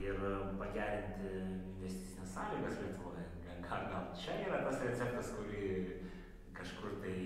ir 0.00 0.20
pagerinti 0.60 1.34
investicinės 1.74 2.34
sąlygas 2.36 2.80
Lietuvoje. 2.82 3.26
Gal, 3.66 3.86
gal 3.92 4.08
čia 4.18 4.38
yra 4.46 4.62
tas 4.66 4.80
receptas, 4.86 5.32
kurį 5.36 5.70
kažkur 6.56 6.98
tai 7.04 7.16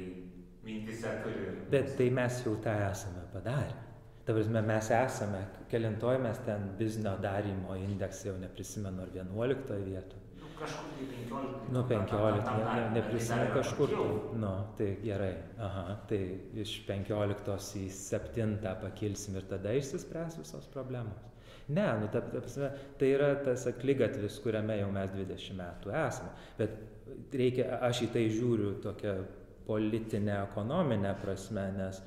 mintise 0.64 1.16
turi. 1.24 1.48
Bet 1.72 1.96
tai 1.98 2.10
mes 2.14 2.42
jau 2.44 2.56
tą 2.64 2.74
esame 2.88 3.24
padarę. 3.32 3.80
Ta 4.24 4.32
prasme, 4.32 4.62
mes 4.64 4.90
esame, 4.96 5.40
kelintoj 5.68 6.18
mes 6.24 6.38
ten 6.46 6.70
biznio 6.78 7.12
darimo 7.20 7.76
indeksą 7.76 8.30
jau 8.30 8.36
neprisimenu, 8.40 9.04
ar 9.04 9.10
11 9.12 9.82
vietoj. 9.84 10.23
Kažkur 10.58 10.90
tai 10.96 11.06
15. 11.10 11.72
Nu, 11.74 11.82
15, 11.88 12.50
ne, 12.56 12.64
ne, 12.64 12.90
neprisimenu 12.94 13.52
kažkur. 13.54 13.88
Tai, 13.88 14.38
nu, 14.38 14.52
tai 14.78 14.88
gerai. 15.02 15.34
Aha, 15.58 15.84
tai 16.08 16.20
iš 16.62 16.74
15 16.86 17.78
į 17.82 17.86
7 17.98 18.58
pakilsim 18.82 19.38
ir 19.40 19.48
tada 19.50 19.74
išsispręs 19.74 20.38
visos 20.38 20.68
problemos. 20.74 21.30
Ne, 21.66 21.86
nu, 22.00 22.08
ta, 22.12 22.20
ta, 22.20 22.40
prasme, 22.40 22.70
tai 23.00 23.12
yra 23.16 23.30
tas 23.44 23.64
aklygatvis, 23.70 24.36
kuriame 24.44 24.76
jau 24.78 24.90
mes 24.92 25.14
20 25.16 25.56
metų 25.58 25.94
esame. 26.04 26.34
Bet 26.58 27.32
reikia, 27.32 27.78
aš 27.88 28.04
į 28.06 28.10
tai 28.14 28.26
žiūriu 28.32 28.74
tokia 28.84 29.16
politinė, 29.64 30.36
ekonominė 30.42 31.14
prasme, 31.22 31.64
nes 31.78 32.02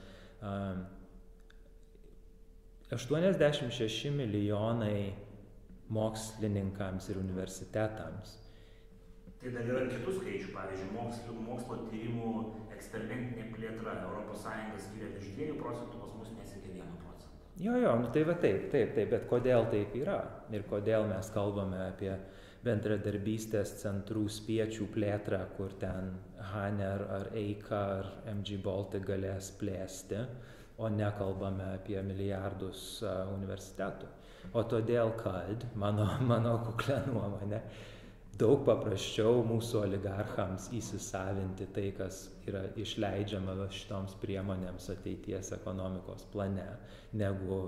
um, 0.45 0.85
86 2.93 4.13
milijonai 4.15 5.26
mokslininkams 5.93 7.09
ir 7.11 7.19
universitetams. 7.21 8.37
Tai 9.37 9.51
dar 9.53 9.67
yra 9.69 9.83
kitų 9.91 10.13
skaičių, 10.17 10.47
pavyzdžiui, 10.55 10.87
mokslo, 10.95 11.33
mokslo 11.45 11.75
tyrimų 11.91 12.31
eksperimentinė 12.73 13.51
plėtra 13.53 13.93
ES 14.23 14.87
skiria 14.87 15.11
virš 15.13 15.29
2 15.37 15.59
procentų, 15.59 16.01
pas 16.01 16.15
mus 16.17 16.31
nesiekia 16.39 16.73
1 16.73 16.97
procentą. 17.03 17.45
Jo, 17.61 17.77
jo, 17.77 17.93
nu 18.01 18.09
tai 18.13 18.25
va 18.25 18.35
taip, 18.41 18.67
taip, 18.73 18.95
taip, 18.97 19.13
bet 19.13 19.29
kodėl 19.29 19.69
taip 19.71 19.93
yra 19.97 20.17
ir 20.53 20.65
kodėl 20.69 21.07
mes 21.11 21.29
kalbame 21.33 21.79
apie 21.85 22.11
bendradarbystės 22.65 23.77
centrų 23.83 24.25
spiečių 24.33 24.89
plėtrą, 24.93 25.43
kur 25.55 25.73
ten 25.79 26.15
Haner 26.51 27.05
ar 27.19 27.31
Eika 27.37 27.81
ar 27.99 28.13
MG 28.33 28.57
Baltic 28.63 29.05
galės 29.07 29.53
plėsti, 29.61 30.25
o 30.77 30.89
nekalbame 30.93 31.75
apie 31.77 32.01
milijardus 32.05 33.03
universitetų. 33.37 34.16
O 34.55 34.63
todėl, 34.63 35.11
kad, 35.19 35.65
mano, 35.75 36.07
mano 36.31 36.57
kuklė 36.67 37.01
nuomonė, 37.09 37.61
daug 38.37 38.61
paprasčiau 38.67 39.41
mūsų 39.47 39.81
oligarchams 39.85 40.69
įsisavinti 40.77 41.67
tai, 41.73 41.89
kas 41.97 42.27
yra 42.47 42.67
išleidžiama 42.77 43.57
šitoms 43.73 44.15
priemonėms 44.21 44.91
ateities 44.93 45.51
ekonomikos 45.57 46.27
plane, 46.33 46.67
negu 47.17 47.61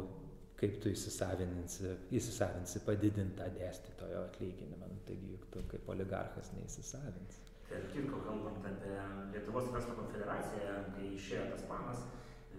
kaip 0.60 0.80
tu 0.84 0.92
įsisavinsi, 0.92 1.94
įsisavinsi 2.20 2.82
padidintą 2.84 3.48
dėstytojo 3.56 4.26
atlyginimą. 4.28 4.90
Nu, 4.92 4.98
taigi 5.08 5.32
juk 5.34 5.46
tu 5.54 5.64
kaip 5.72 5.88
oligarchas 5.94 6.52
neįsisavinsi. 6.58 7.46
Tarp 7.70 7.92
kitko, 7.94 8.20
kalbant 8.26 8.66
apie 8.66 8.96
Lietuvos 9.34 9.70
verslo 9.72 9.96
konfederaciją, 10.00 10.76
kai 10.96 11.12
išėjo 11.16 11.46
tas 11.54 11.66
planas, 11.70 12.04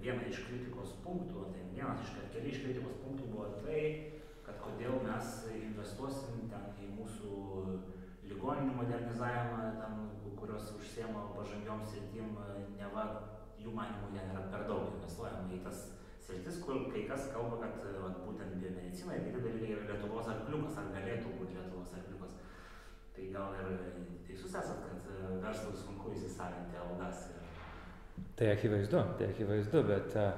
viena 0.01 0.27
iš 0.29 0.45
kritikos 0.49 0.97
punktų, 1.05 1.51
tai 1.53 1.67
vienas 1.75 2.05
iš 2.05 2.15
keli 2.35 2.53
iš 2.53 2.63
kritikos 2.65 2.97
punktų 3.05 3.29
buvo 3.33 3.49
tai, 3.61 3.83
kad 4.47 4.61
kodėl 4.65 5.01
mes 5.05 5.35
investuosim 5.55 6.47
ten 6.53 6.71
į 6.81 6.91
mūsų 6.97 7.35
ligoninių 8.31 8.77
modernizavimą, 8.79 9.61
ten, 9.81 10.07
kurios 10.41 10.71
užsiema 10.73 11.27
pažangiom 11.37 11.83
sritim, 11.85 12.37
neva 12.79 13.03
jų 13.61 13.73
manimų 13.77 14.15
ten 14.15 14.31
yra 14.33 14.47
per 14.53 14.65
daug 14.71 14.95
investuojama 14.95 15.51
į 15.53 15.59
tas 15.67 15.83
sritis, 16.25 16.61
kur 16.65 16.87
kai 16.93 17.03
kas 17.11 17.27
kalba, 17.35 17.59
kad 17.61 17.83
vat, 18.01 18.23
būtent 18.25 18.57
biomedicina 18.63 19.19
ir 19.19 19.27
kiti 19.27 19.43
dalykai 19.45 19.75
yra 19.75 19.89
Lietuvos 19.91 20.31
arkliukas, 20.33 20.79
ar 20.81 20.89
galėtų 20.95 21.35
būti 21.41 21.59
Lietuvos 21.59 21.93
arkliukas. 21.99 22.39
Tai 23.17 23.29
gal 23.35 23.59
ir 23.61 23.69
teisus 24.29 24.57
esat, 24.63 24.81
kad 24.87 25.13
verslui 25.45 25.77
sunku 25.77 26.15
įsisavinti 26.17 26.81
algas. 26.81 27.29
Ir... 27.35 27.40
Tai 28.41 28.49
akivaizdu, 28.49 29.03
tai 29.19 29.27
akivaizdu, 29.35 29.83
bet 29.85 30.15
uh, 30.17 30.31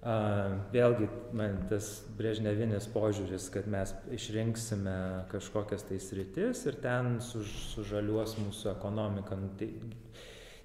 uh, 0.00 0.54
vėlgi 0.72 1.10
man 1.36 1.58
tas 1.68 1.90
brežnevinis 2.16 2.88
požiūris, 2.94 3.50
kad 3.52 3.68
mes 3.68 3.92
išrinksime 4.16 4.94
kažkokias 5.28 5.84
tai 5.90 6.00
sritis 6.00 6.64
ir 6.70 6.78
ten 6.80 7.18
suž, 7.20 7.52
sužaliuos 7.74 8.38
mūsų 8.40 8.72
ekonomika. 8.72 9.36
Nu, 9.36 9.52
tai, 9.60 9.68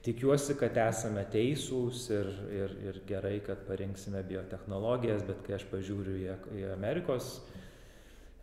tikiuosi 0.07 0.55
kad 0.59 0.77
esame 0.85 1.23
teisūs 1.31 2.07
ir 2.15 2.31
ir 2.51 2.77
ir 2.87 3.01
gerai 3.07 3.37
kad 3.43 3.67
parinksime 3.67 4.23
biotechnologijas 4.27 5.23
bet 5.27 5.43
kai 5.45 5.57
aš 5.59 5.67
pažiūriu 5.71 6.17
į 6.19 6.33
į 6.59 6.65
amerikos 6.73 7.37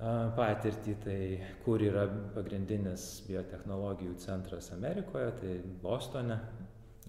a 0.00 0.12
patirtį 0.36 0.94
tai 1.04 1.20
kur 1.64 1.82
yra 1.84 2.06
pagrindinis 2.36 3.06
biotechnologijų 3.26 4.14
centras 4.22 4.70
amerikoje 4.76 5.32
tai 5.42 5.56
bostone 5.82 6.38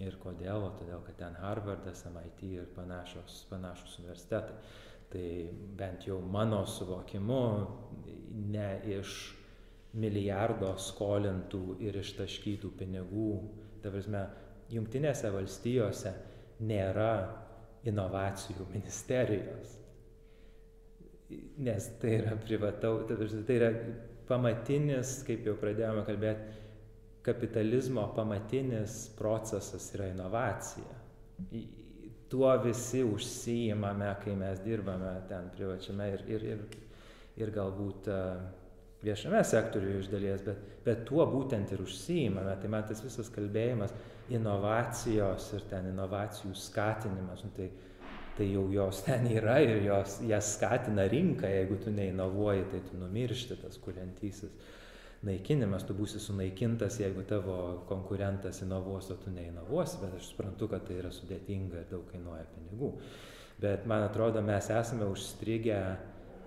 ir 0.01 0.17
kodėl 0.21 0.69
todėl 0.79 1.03
kad 1.05 1.19
ten 1.19 1.35
harvardas 1.41 2.05
mit 2.15 2.41
ir 2.47 2.69
panašios 2.75 3.43
panašūs 3.51 3.99
universitetai 4.03 4.57
tai 5.11 5.27
bent 5.77 6.07
jau 6.07 6.19
mano 6.21 6.63
suvokimu 6.65 7.43
ne 8.53 8.69
iš 8.97 9.15
milijardo 10.01 10.71
skolintų 10.79 11.77
ir 11.83 11.97
ištaškytų 11.99 12.71
pinigų 12.79 13.31
ta 13.83 13.91
prasme 13.91 14.23
jungtinėse 14.71 15.31
valstijose 15.33 16.13
nėra 16.63 17.11
inovacijų 17.89 18.67
ministerijos. 18.71 19.77
Nes 21.63 21.87
tai 21.99 22.17
yra 22.19 22.35
privatau, 22.39 23.01
tai 23.07 23.55
yra 23.55 23.71
pamatinis, 24.29 25.21
kaip 25.27 25.47
jau 25.47 25.55
pradėjome 25.59 26.03
kalbėti, 26.07 26.59
kapitalizmo 27.21 28.13
pamatinis 28.15 29.09
procesas 29.17 29.93
yra 29.95 30.07
inovacija. 30.07 30.97
Tuo 32.29 32.57
visi 32.63 33.03
užsijimame, 33.03 34.15
kai 34.23 34.35
mes 34.35 34.61
dirbame 34.63 35.13
ten 35.29 35.49
privačiame 35.55 36.09
ir, 36.13 36.23
ir, 36.31 36.45
ir, 36.53 36.63
ir 37.43 37.51
galbūt 37.51 38.07
viešame 39.03 39.43
sektoriuje 39.43 39.99
iš 39.99 40.09
dalies, 40.09 40.41
bet, 40.45 40.65
bet 40.85 41.05
tuo 41.09 41.25
būtent 41.27 41.73
ir 41.73 41.83
užsijimame. 41.83 42.55
Tai 42.61 42.71
man 42.71 42.87
tas 42.87 43.03
visas 43.03 43.29
kalbėjimas 43.33 43.93
inovacijos 44.31 45.51
ir 45.57 45.65
ten 45.69 45.91
inovacijų 45.91 46.55
skatinimas, 46.55 47.43
nu, 47.45 47.51
tai, 47.57 47.69
tai 48.37 48.47
jau 48.53 48.67
jos 48.71 49.03
ten 49.05 49.27
yra 49.29 49.59
ir 49.65 49.81
jos, 49.85 50.21
jas 50.29 50.55
skatina 50.55 51.05
rinka, 51.11 51.49
jeigu 51.51 51.81
tu 51.83 51.93
neinovuoji, 51.93 52.69
tai 52.71 52.85
tu 52.87 53.01
numiršti 53.01 53.59
tas 53.61 53.77
kuriantysis 53.81 54.79
naikinimas, 55.25 55.85
tu 55.85 55.93
būsi 55.97 56.19
sunaikintas, 56.21 56.97
jeigu 57.01 57.23
tavo 57.29 57.57
konkurentas 57.89 58.63
inovuos, 58.65 59.11
o 59.13 59.17
tu 59.21 59.33
neinovuosi, 59.33 59.99
bet 60.01 60.15
aš 60.17 60.31
suprantu, 60.31 60.69
kad 60.71 60.87
tai 60.87 60.97
yra 61.01 61.11
sudėtinga 61.13 61.83
ir 61.83 61.91
daug 61.91 62.07
kainuoja 62.09 62.47
pinigų. 62.55 62.95
Bet 63.61 63.85
man 63.89 64.07
atrodo, 64.07 64.41
mes 64.41 64.71
esame 64.73 65.05
užstrigę 65.11 65.77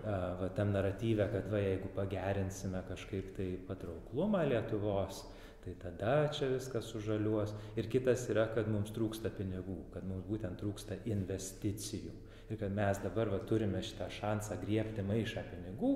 va, 0.03 0.49
tam 0.57 0.73
naratyvę, 0.75 1.29
kad 1.31 1.47
va, 1.53 1.63
jeigu 1.63 1.93
pagerinsime 1.95 2.83
kažkaip 2.89 3.31
tai 3.37 3.49
patrauklumą 3.69 4.43
Lietuvos, 4.51 5.23
tai 5.65 5.77
tada 5.81 6.17
čia 6.35 6.51
viskas 6.51 6.91
sužaliuos. 6.91 7.55
Ir 7.79 7.87
kitas 7.93 8.27
yra, 8.33 8.49
kad 8.57 8.67
mums 8.69 8.91
trūksta 8.97 9.31
pinigų, 9.39 9.79
kad 9.95 10.05
mums 10.09 10.27
būtent 10.27 10.59
trūksta 10.61 10.99
investicijų. 11.09 12.13
Ir 12.51 12.59
kad 12.61 12.75
mes 12.75 12.99
dabar 13.07 13.31
va, 13.33 13.39
turime 13.49 13.81
šitą 13.87 14.11
šansą 14.19 14.59
griebti 14.67 15.07
maišą 15.07 15.47
pinigų, 15.53 15.95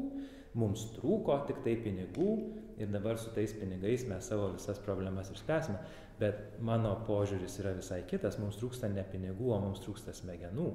mums 0.57 0.87
trūko 0.95 1.43
tik 1.51 1.61
tai 1.67 1.75
pinigų 1.83 2.31
ir 2.79 2.93
dabar 2.93 3.19
su 3.19 3.33
tais 3.35 3.53
pinigais 3.53 4.05
mes 4.09 4.29
savo 4.31 4.53
visas 4.55 4.79
problemas 4.83 5.33
išspręsime. 5.35 5.79
Bet 6.19 6.61
mano 6.65 6.95
požiūris 7.07 7.59
yra 7.63 7.75
visai 7.79 8.03
kitas, 8.11 8.39
mums 8.43 8.59
trūksta 8.59 8.91
ne 8.91 9.05
pinigų, 9.07 9.53
o 9.55 9.59
mums 9.63 9.83
trūksta 9.85 10.15
smegenų. 10.17 10.69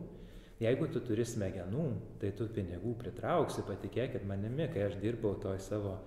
Jeigu 0.63 0.87
tu 0.93 1.01
turi 1.03 1.25
smegenų, 1.27 1.87
tai 2.21 2.31
tu 2.37 2.47
pinigų 2.53 2.93
pritrauksi, 2.99 3.65
patikėkit 3.67 4.23
manimi, 4.29 4.69
kai 4.71 4.85
aš 4.87 4.99
dirbau 5.01 5.33
toj 5.41 5.59
savo 5.63 5.97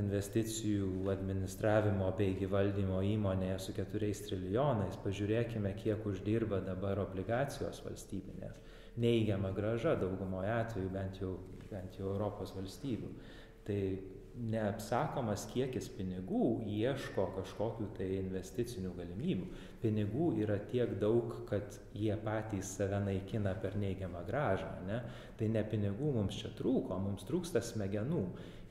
investicijų 0.00 1.10
administravimo 1.12 2.08
bei 2.16 2.48
valdymo 2.48 3.02
įmonėje 3.04 3.58
su 3.60 3.74
keturiais 3.76 4.22
trilijonais, 4.24 4.96
pažiūrėkime, 5.04 5.74
kiek 5.76 6.06
uždirba 6.08 6.62
dabar 6.64 7.02
obligacijos 7.04 7.82
valstybinės. 7.84 8.56
Neįgiama 8.96 9.52
graža 9.52 9.94
daugumoje 10.00 10.50
atveju, 10.54 10.88
bent 10.90 11.20
jau, 11.20 11.34
bent 11.68 11.98
jau 11.98 12.08
Europos 12.14 12.54
valstybių. 12.56 13.12
Tai 13.66 13.80
neapsakomas 14.36 15.46
kiekis 15.50 15.88
pinigų 15.96 16.60
ieško 16.68 17.24
kažkokių 17.38 17.86
tai 17.96 18.08
investicinių 18.18 18.92
galimybių. 18.98 19.46
Pinigų 19.82 20.28
yra 20.44 20.58
tiek 20.70 20.92
daug, 21.00 21.32
kad 21.48 21.78
jie 21.96 22.14
patys 22.24 22.74
save 22.76 23.00
naikina 23.06 23.54
per 23.62 23.78
neigiamą 23.80 24.22
gražą. 24.28 24.70
Ne? 24.88 25.00
Tai 25.38 25.48
ne 25.54 25.64
pinigų 25.70 26.12
mums 26.18 26.40
čia 26.42 26.52
trūko, 26.58 26.98
mums 27.00 27.24
trūksta 27.28 27.64
smegenų. 27.64 28.22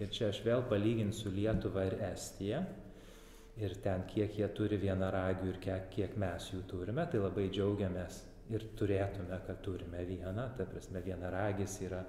Ir 0.03 0.11
čia 0.13 0.29
aš 0.29 0.43
vėl 0.45 0.65
palyginsiu 0.69 1.33
Lietuvą 1.33 1.87
ir 1.89 1.97
Estiją. 2.11 2.61
Ir 3.55 3.75
ten, 3.81 4.03
kiek 4.11 4.35
jie 4.35 4.47
turi 4.51 4.77
vienaragių 4.81 5.53
ir 5.53 5.59
kiek, 5.63 5.91
kiek 5.93 6.17
mes 6.19 6.49
jų 6.51 6.65
turime, 6.67 7.05
tai 7.07 7.21
labai 7.23 7.47
džiaugiamės 7.47 8.17
ir 8.51 8.65
turėtume, 8.77 9.37
kad 9.47 9.61
turime 9.63 10.03
vieną. 10.05 10.49
Ta 10.57 10.67
prasme, 10.69 11.01
vienaragis 11.05 11.79
yra 11.87 12.03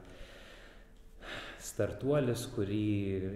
startuolis, 1.66 2.46
kurį 2.54 2.84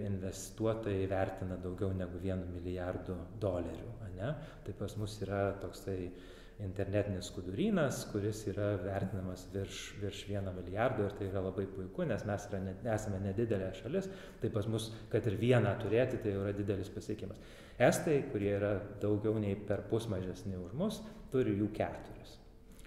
investuotojai 0.07 1.07
vertina 1.11 1.57
daugiau 1.61 1.91
negu 1.95 2.21
vienu 2.21 2.47
milijardu 2.53 3.17
dolerių. 3.41 3.97
Ne? 4.21 4.35
Tai 4.65 4.73
pas 4.77 4.93
mus 5.01 5.15
yra 5.25 5.47
toksai 5.61 6.11
internetinis 6.61 7.31
skudurynas, 7.31 8.03
kuris 8.11 8.43
yra 8.51 8.75
vertinamas 8.83 9.47
virš, 9.53 9.79
virš 10.01 10.19
vieno 10.29 10.53
milijardo 10.53 11.07
ir 11.07 11.15
tai 11.17 11.29
yra 11.31 11.41
labai 11.47 11.65
puiku, 11.69 12.05
nes 12.05 12.25
mes 12.27 12.45
ne, 12.53 12.75
esame 12.93 13.21
nedidelė 13.23 13.71
šalis, 13.79 14.09
tai 14.41 14.51
pas 14.53 14.67
mus, 14.69 14.91
kad 15.09 15.25
ir 15.25 15.39
vieną 15.41 15.73
turėti, 15.81 16.21
tai 16.21 16.35
jau 16.35 16.43
yra 16.45 16.53
didelis 16.53 16.91
pasiekimas. 16.93 17.41
Estai, 17.81 18.19
kurie 18.29 18.51
yra 18.59 18.75
daugiau 19.01 19.39
nei 19.41 19.55
per 19.57 19.87
pus 19.89 20.05
mažesni 20.11 20.59
už 20.59 20.75
mus, 20.77 21.01
turi 21.33 21.55
jų 21.57 21.71
keturis. 21.73 22.37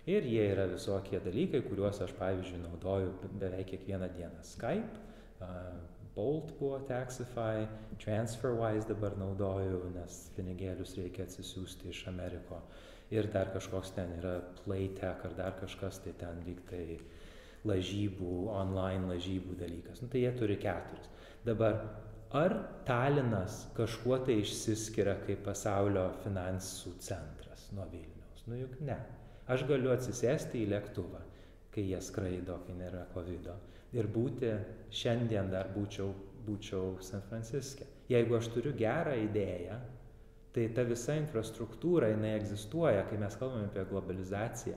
Ir 0.07 0.26
jie 0.28 0.44
yra 0.52 0.68
visokie 0.68 1.18
dalykai, 1.24 1.64
kuriuos 1.64 2.02
aš, 2.04 2.12
pavyzdžiui, 2.18 2.61
naudoju 2.66 3.33
beveik 3.40 3.70
kiekvieną 3.72 4.11
dieną. 4.12 4.42
Skype, 4.44 5.04
Bolt 6.14 6.52
buvo 6.59 6.78
Taxify, 6.87 7.66
TransferWise 7.98 8.87
dabar 8.87 9.16
naudoju, 9.18 9.80
nes 9.96 10.18
pinigėlius 10.37 10.94
reikia 11.00 11.26
atsisiųsti 11.26 11.90
iš 11.90 12.04
Ameriko. 12.12 12.61
Ir 13.14 13.26
dar 13.35 13.50
kažkoks 13.54 13.90
ten 13.96 14.14
yra 14.20 14.37
Playtech 14.61 15.26
ar 15.26 15.35
dar 15.38 15.57
kažkas, 15.59 15.98
tai 16.04 16.14
ten 16.20 16.38
lyg 16.46 16.62
tai 16.70 17.00
lažybų, 17.66 18.30
online 18.54 19.11
lažybų 19.11 19.59
dalykas. 19.59 20.04
Nu, 20.04 20.11
tai 20.12 20.22
jie 20.22 20.30
turi 20.38 20.57
keturis. 20.62 21.11
Dabar, 21.44 21.83
ar 22.30 22.57
Talinas 22.87 23.64
kažkuo 23.74 24.20
tai 24.24 24.38
išsiskiria 24.44 25.18
kaip 25.26 25.42
pasaulio 25.48 26.09
finansų 26.22 26.94
centras 27.02 27.68
nuo 27.74 27.90
Vilniaus? 27.90 28.46
Nu 28.46 28.62
juk 28.62 28.78
ne. 28.87 29.00
Aš 29.50 29.66
galiu 29.68 29.90
atsisėsti 29.92 30.62
į 30.62 30.72
lėktuvą, 30.76 31.26
kai 31.74 31.90
jie 31.90 32.00
skraido, 32.00 32.62
kai 32.68 32.78
nėra 32.78 33.09
COVID. 33.16 33.50
-o 33.50 33.74
ir 33.94 34.09
būti 34.11 34.50
šiandien 34.94 35.50
dar 35.52 35.72
būčiau, 35.74 36.12
būčiau 36.46 36.96
San 37.02 37.24
Franciske. 37.28 37.87
Jeigu 38.11 38.37
aš 38.38 38.50
turiu 38.54 38.74
gerą 38.76 39.14
idėją, 39.24 39.78
tai 40.54 40.68
ta 40.76 40.85
visa 40.87 41.16
infrastruktūra, 41.18 42.12
jinai 42.12 42.35
egzistuoja, 42.38 43.07
kai 43.09 43.18
mes 43.18 43.37
kalbame 43.40 43.68
apie 43.70 43.85
globalizaciją, 43.90 44.76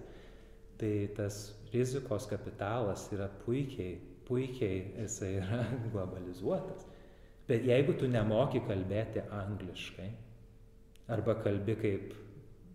tai 0.82 0.93
tas 1.17 1.41
rizikos 1.73 2.27
kapitalas 2.30 3.08
yra 3.13 3.27
puikiai, 3.43 3.97
puikiai 4.27 4.80
jisai 5.03 5.34
yra 5.41 5.63
globalizuotas. 5.93 6.88
Bet 7.47 7.63
jeigu 7.67 7.95
tu 7.95 8.10
nemoki 8.12 8.60
kalbėti 8.67 9.23
angliškai, 9.32 10.08
arba 11.13 11.38
kalbi 11.43 11.77
kaip 11.80 12.15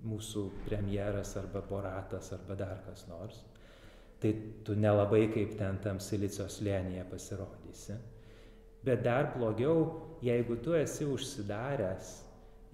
mūsų 0.08 0.46
premjeras, 0.66 1.34
arba 1.38 1.62
boratas, 1.68 2.32
arba 2.34 2.56
dar 2.58 2.80
kas 2.86 3.04
nors, 3.10 3.42
tai 4.22 4.32
tu 4.64 4.76
nelabai 4.78 5.26
kaip 5.34 5.56
ten 5.58 5.78
tam 5.82 5.98
silicio 6.00 6.46
slėnyje 6.50 7.04
pasirodysi. 7.10 7.98
Bet 8.86 9.02
dar 9.04 9.32
blogiau, 9.36 9.84
jeigu 10.22 10.58
tu 10.62 10.74
esi 10.78 11.06
užsidaręs 11.06 12.12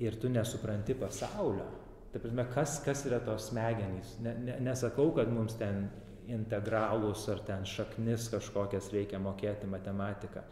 ir 0.00 0.16
tu 0.20 0.28
nesupranti 0.32 0.96
pasaulio, 0.96 1.66
tai 2.12 2.20
prasme, 2.22 2.44
kas, 2.54 2.78
kas 2.84 3.04
yra 3.08 3.20
tos 3.24 3.50
smegenys. 3.50 4.14
Ne, 4.24 4.34
ne, 4.44 4.58
nesakau, 4.64 5.10
kad 5.16 5.28
mums 5.32 5.58
ten 5.60 5.88
integralus 6.28 7.26
ar 7.32 7.42
ten 7.44 7.64
šaknis 7.68 8.28
kažkokias 8.32 8.90
reikia 8.92 9.20
mokėti 9.20 9.68
matematiką. 9.68 10.44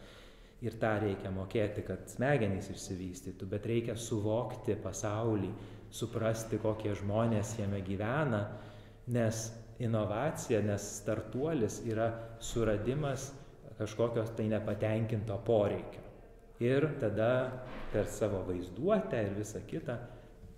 Ir 0.65 0.77
tą 0.81 0.95
reikia 1.03 1.29
mokėti, 1.29 1.83
kad 1.85 2.09
smegenys 2.09 2.71
išsivystytų, 2.73 3.45
bet 3.49 3.65
reikia 3.69 3.93
suvokti 3.97 4.73
pasaulį, 4.81 5.51
suprasti, 5.93 6.57
kokie 6.61 6.95
žmonės 6.97 7.53
jame 7.59 7.83
gyvena, 7.85 8.41
nes 9.13 9.45
inovacija, 9.79 10.61
nes 10.65 10.85
startuolis 11.01 11.81
yra 11.85 12.11
suradimas 12.39 13.31
kažkokios 13.77 14.31
tai 14.37 14.47
nepatenkinto 14.49 15.37
poreikio. 15.45 16.01
Ir 16.59 16.87
tada 16.99 17.31
per 17.91 18.07
savo 18.09 18.41
vaizduotę 18.47 19.19
ir 19.27 19.35
visą 19.37 19.61
kitą 19.69 19.99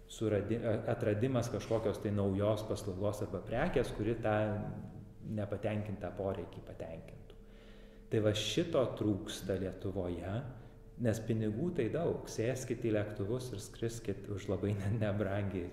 suradi, 0.07 0.59
atradimas 0.87 1.49
kažkokios 1.51 1.99
tai 1.99 2.13
naujos 2.15 2.63
paslaugos 2.69 3.19
arba 3.25 3.41
prekės, 3.45 3.91
kuri 3.97 4.15
tą 4.23 4.35
nepatenkintą 5.35 6.13
poreikį 6.17 6.63
patenkintų. 6.65 7.35
Tai 8.09 8.21
va 8.25 8.31
šito 8.33 8.81
trūksta 8.97 9.59
Lietuvoje, 9.61 10.31
nes 11.05 11.19
pinigų 11.27 11.69
tai 11.77 11.89
daug. 11.93 12.23
Sėskit 12.31 12.87
į 12.87 12.95
lėktuvus 12.95 13.51
ir 13.53 13.61
skriskit 13.61 14.25
už 14.33 14.47
labai 14.49 14.73
nebrangiai. 15.03 15.69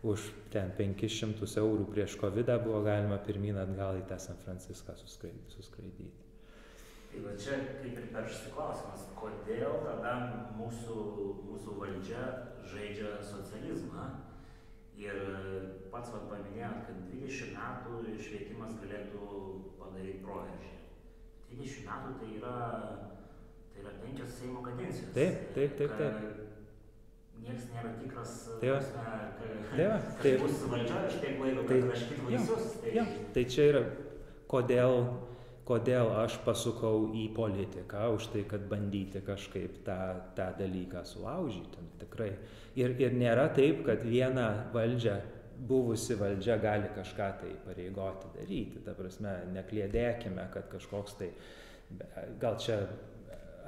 Už 0.00 0.30
ten 0.48 0.72
500 0.78 1.44
eurų 1.60 1.84
prieš 1.92 2.16
COVID 2.20 2.48
buvo 2.64 2.80
galima 2.86 3.18
pirmin 3.20 3.58
atgal 3.60 3.98
į 4.00 4.06
tą 4.08 4.16
San 4.16 4.38
Franciską 4.40 4.94
suskraidyti. 4.96 6.08
Tai 7.10 7.20
va 7.26 7.34
čia 7.36 7.58
kaip 7.82 7.98
ir 7.98 8.06
peršasi 8.14 8.52
klausimas, 8.54 9.04
kodėl 9.18 9.80
tada 9.84 10.14
mūsų, 10.56 10.96
mūsų 11.50 11.76
valdžia 11.82 12.22
žaidžia 12.70 13.16
socializmą 13.26 14.04
ir 15.00 15.18
pats 15.92 16.12
vat 16.14 16.28
paminėjot, 16.30 16.84
kad 16.86 17.00
20 17.10 17.56
metų 17.56 18.16
švietimas 18.24 18.76
galėtų 18.80 19.30
padaryti 19.80 20.22
proveržį. 20.24 20.76
20 21.50 21.88
metų 21.90 22.14
tai 22.20 22.30
yra, 22.38 22.56
tai 23.74 23.82
yra 23.84 23.96
penkios 24.04 24.38
Seimo 24.38 24.62
kadencijos. 24.64 25.12
Taip, 25.16 25.50
taip, 25.56 25.76
taip. 25.82 25.98
taip. 25.98 26.49
Niekas 27.40 27.66
nėra 27.72 27.94
tikras, 28.02 28.36
tai 28.60 28.74
va. 28.74 28.80
Tai. 29.70 29.88
Tai 30.20 30.36
bus 30.42 30.62
valdžia 30.74 31.02
iš 31.08 31.18
tiek 31.22 31.40
laiko, 31.40 31.64
kad 31.64 31.74
tai, 31.74 31.80
raškit 31.88 32.22
vaisius. 32.28 32.70
Tai... 32.82 32.94
Ja, 32.98 33.08
tai 33.34 33.44
čia 33.50 33.66
yra, 33.72 33.84
kodėl 34.50 34.96
kodėl 35.70 36.10
aš 36.18 36.40
pasukau 36.42 37.10
į 37.14 37.28
politiką, 37.36 38.08
už 38.16 38.30
tai, 38.32 38.44
kad 38.50 38.64
bandyti 38.70 39.22
kažkaip 39.22 39.82
tą, 39.86 39.98
tą 40.34 40.48
dalyką 40.58 41.04
sulaužyti. 41.06 41.84
Nu, 41.84 41.92
tikrai. 42.00 42.32
Ir, 42.78 42.96
ir 42.98 43.14
nėra 43.14 43.46
taip, 43.54 43.84
kad 43.86 44.02
viena 44.06 44.48
valdžia, 44.74 45.20
buvusi 45.70 46.16
valdžia 46.18 46.56
gali 46.62 46.90
kažką 46.96 47.28
tai 47.42 47.52
pareigoti 47.66 48.32
daryti. 48.38 48.82
Ta 48.86 48.96
prasme, 48.98 49.36
neklėdėkime, 49.54 50.48
kad 50.54 50.66
kažkoks 50.72 51.18
tai, 51.20 51.30
gal 52.42 52.58
čia 52.62 52.82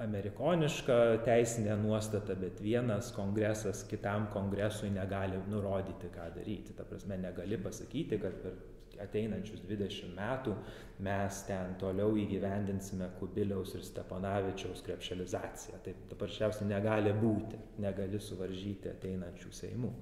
amerikoniška 0.02 0.98
teisinė 1.26 1.76
nuostata, 1.80 2.34
bet 2.38 2.60
vienas 2.62 3.12
kongresas 3.14 3.84
kitam 3.88 4.28
kongresui 4.34 4.90
negali 4.94 5.40
nurodyti, 5.50 6.10
ką 6.12 6.28
daryti. 6.36 6.76
Ta 6.76 6.86
prasme, 6.88 7.18
negali 7.22 7.58
pasakyti, 7.60 8.18
kad 8.22 8.38
per 8.42 8.58
ateinančius 9.02 9.64
20 9.66 10.12
metų 10.16 10.54
mes 11.02 11.40
ten 11.48 11.74
toliau 11.80 12.14
įgyvendinsime 12.20 13.08
Kubiliaus 13.18 13.74
ir 13.76 13.84
Steponavičiaus 13.86 14.82
krepšelizaciją. 14.86 15.80
Taip 15.86 16.04
paprasčiausiai 16.12 16.68
negali 16.70 17.14
būti, 17.16 17.58
negali 17.82 18.20
suvaržyti 18.22 18.92
ateinančių 18.92 19.52
seimų. 19.58 19.92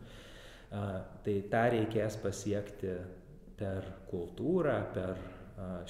A, 0.71 0.85
tai 1.25 1.41
tą 1.51 1.65
reikės 1.77 2.19
pasiekti 2.23 2.97
per 3.61 3.87
kultūrą, 4.11 4.77
per 4.95 5.17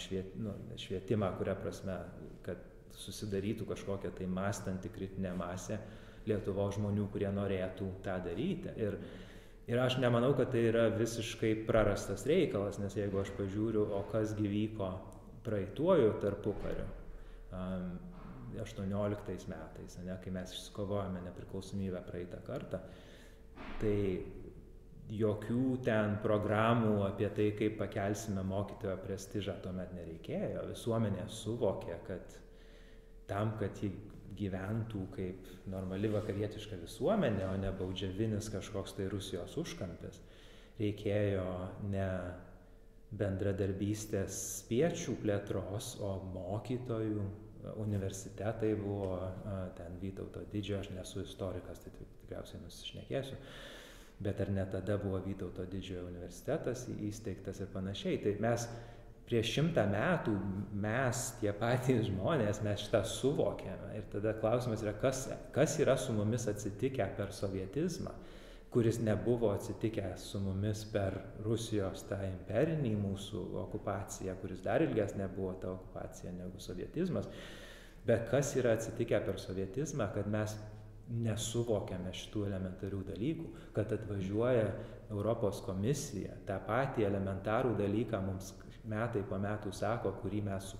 šviet, 0.00 0.34
nu, 0.40 0.54
švietimą, 0.80 1.28
kuria 1.38 1.54
prasme, 1.58 1.94
susidarytų 3.00 3.66
kažkokia 3.72 4.12
tai 4.16 4.28
mąstanti 4.30 4.92
kritinė 4.92 5.34
masė 5.38 5.80
Lietuvo 6.28 6.66
žmonių, 6.74 7.06
kurie 7.12 7.30
norėtų 7.32 7.86
tą 8.04 8.18
daryti. 8.26 8.72
Ir, 8.76 8.98
Ir 9.70 9.78
aš 9.78 10.00
nemanau, 10.02 10.32
kad 10.34 10.48
tai 10.50 10.64
yra 10.66 10.88
visiškai 10.90 11.52
prarastas 11.68 12.24
reikalas, 12.26 12.80
nes 12.82 12.96
jeigu 12.96 13.20
aš 13.20 13.28
pažiūriu, 13.36 13.84
o 13.94 14.00
kas 14.10 14.32
gyvyko 14.34 14.88
praeituoju 15.46 16.16
tarpukariu, 16.24 16.86
um, 17.54 17.92
18 18.58 19.46
metais, 19.52 19.94
ne, 20.02 20.16
kai 20.24 20.32
mes 20.34 20.56
išsikovojame 20.56 21.22
nepriklausomybę 21.28 22.02
praeitą 22.08 22.40
kartą, 22.48 22.80
tai 23.78 23.94
jokių 25.20 25.78
ten 25.86 26.18
programų 26.24 27.04
apie 27.06 27.30
tai, 27.36 27.50
kaip 27.58 27.78
pakelsime 27.78 28.42
mokytojo 28.46 28.96
prestižą 29.04 29.54
tuomet 29.62 29.94
nereikėjo. 29.94 30.66
Visuomenė 30.72 31.28
suvokė, 31.30 32.00
kad 32.10 32.36
tam, 33.30 33.54
kad 33.60 33.78
ji 33.80 33.92
gyventų 34.40 35.06
kaip 35.14 35.48
normali 35.70 36.10
vakarietiška 36.12 36.78
visuomenė, 36.80 37.44
o 37.50 37.56
ne 37.60 37.72
baudžiavinis 37.76 38.48
kažkoks 38.52 38.96
tai 38.96 39.08
Rusijos 39.12 39.56
užkampis. 39.60 40.20
Reikėjo 40.80 41.48
ne 41.92 42.08
bendradarbystės 43.20 44.38
spiečių 44.60 45.16
plėtros, 45.20 45.96
o 46.00 46.14
mokytojų, 46.32 47.26
universitetai 47.82 48.72
buvo, 48.78 49.18
ten 49.76 49.98
Vytauto 50.00 50.44
didžiojo, 50.52 50.80
aš 50.80 50.90
nesu 50.94 51.24
istorikas, 51.26 51.82
tai 51.84 51.92
tikriausiai 51.98 52.62
nusišnekėsiu, 52.62 53.36
bet 54.24 54.40
ar 54.40 54.52
ne 54.54 54.64
tada 54.72 54.96
buvo 55.02 55.20
Vytauto 55.24 55.66
didžiojo 55.68 56.06
universitetas 56.08 56.86
įsteigtas 56.96 57.60
ir 57.60 57.68
panašiai. 57.74 58.22
Tai 58.24 58.34
mes 58.46 58.66
prieš 59.30 59.52
šimtą 59.54 59.84
metų 59.92 60.32
mes, 60.82 61.22
tie 61.38 61.52
patys 61.54 62.08
žmonės, 62.08 62.64
mes 62.66 62.82
šitą 62.82 63.04
suvokėme. 63.06 63.92
Ir 63.94 64.08
tada 64.10 64.34
klausimas 64.40 64.82
yra, 64.82 64.96
kas, 64.98 65.28
kas 65.54 65.76
yra 65.78 65.94
su 66.00 66.14
mumis 66.16 66.48
atsitikę 66.50 67.06
per 67.14 67.30
sovietizmą, 67.34 68.10
kuris 68.74 68.98
nebuvo 69.02 69.52
atsitikęs 69.54 70.24
su 70.32 70.40
mumis 70.42 70.82
per 70.90 71.14
Rusijos 71.46 72.02
tą 72.10 72.18
imperinį 72.26 72.96
mūsų 72.98 73.44
okupaciją, 73.62 74.34
kuris 74.42 74.64
dar 74.66 74.82
ilgesnė 74.82 75.30
buvo 75.36 75.54
ta 75.62 75.70
okupacija 75.76 76.34
negu 76.34 76.58
sovietizmas. 76.62 77.30
Bet 78.06 78.26
kas 78.32 78.56
yra 78.58 78.74
atsitikę 78.74 79.20
per 79.26 79.38
sovietizmą, 79.38 80.08
kad 80.14 80.26
mes 80.30 80.56
nesuvokiame 81.10 82.10
šitų 82.14 82.46
elementarių 82.48 83.04
dalykų, 83.12 83.46
kad 83.74 83.94
atvažiuoja 83.94 84.66
Europos 85.10 85.58
komisija, 85.66 86.36
tą 86.46 86.58
patį 86.66 87.06
elementarų 87.08 87.74
dalyką 87.78 88.20
mums 88.22 88.52
metai 88.88 89.22
po 89.28 89.38
metų 89.40 89.72
sako, 89.74 90.14
kurį 90.22 90.42
mes 90.46 90.72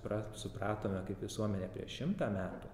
supratome 0.42 1.02
kaip 1.08 1.22
visuomenė 1.24 1.68
prieš 1.74 2.00
šimtą 2.00 2.30
metų, 2.34 2.72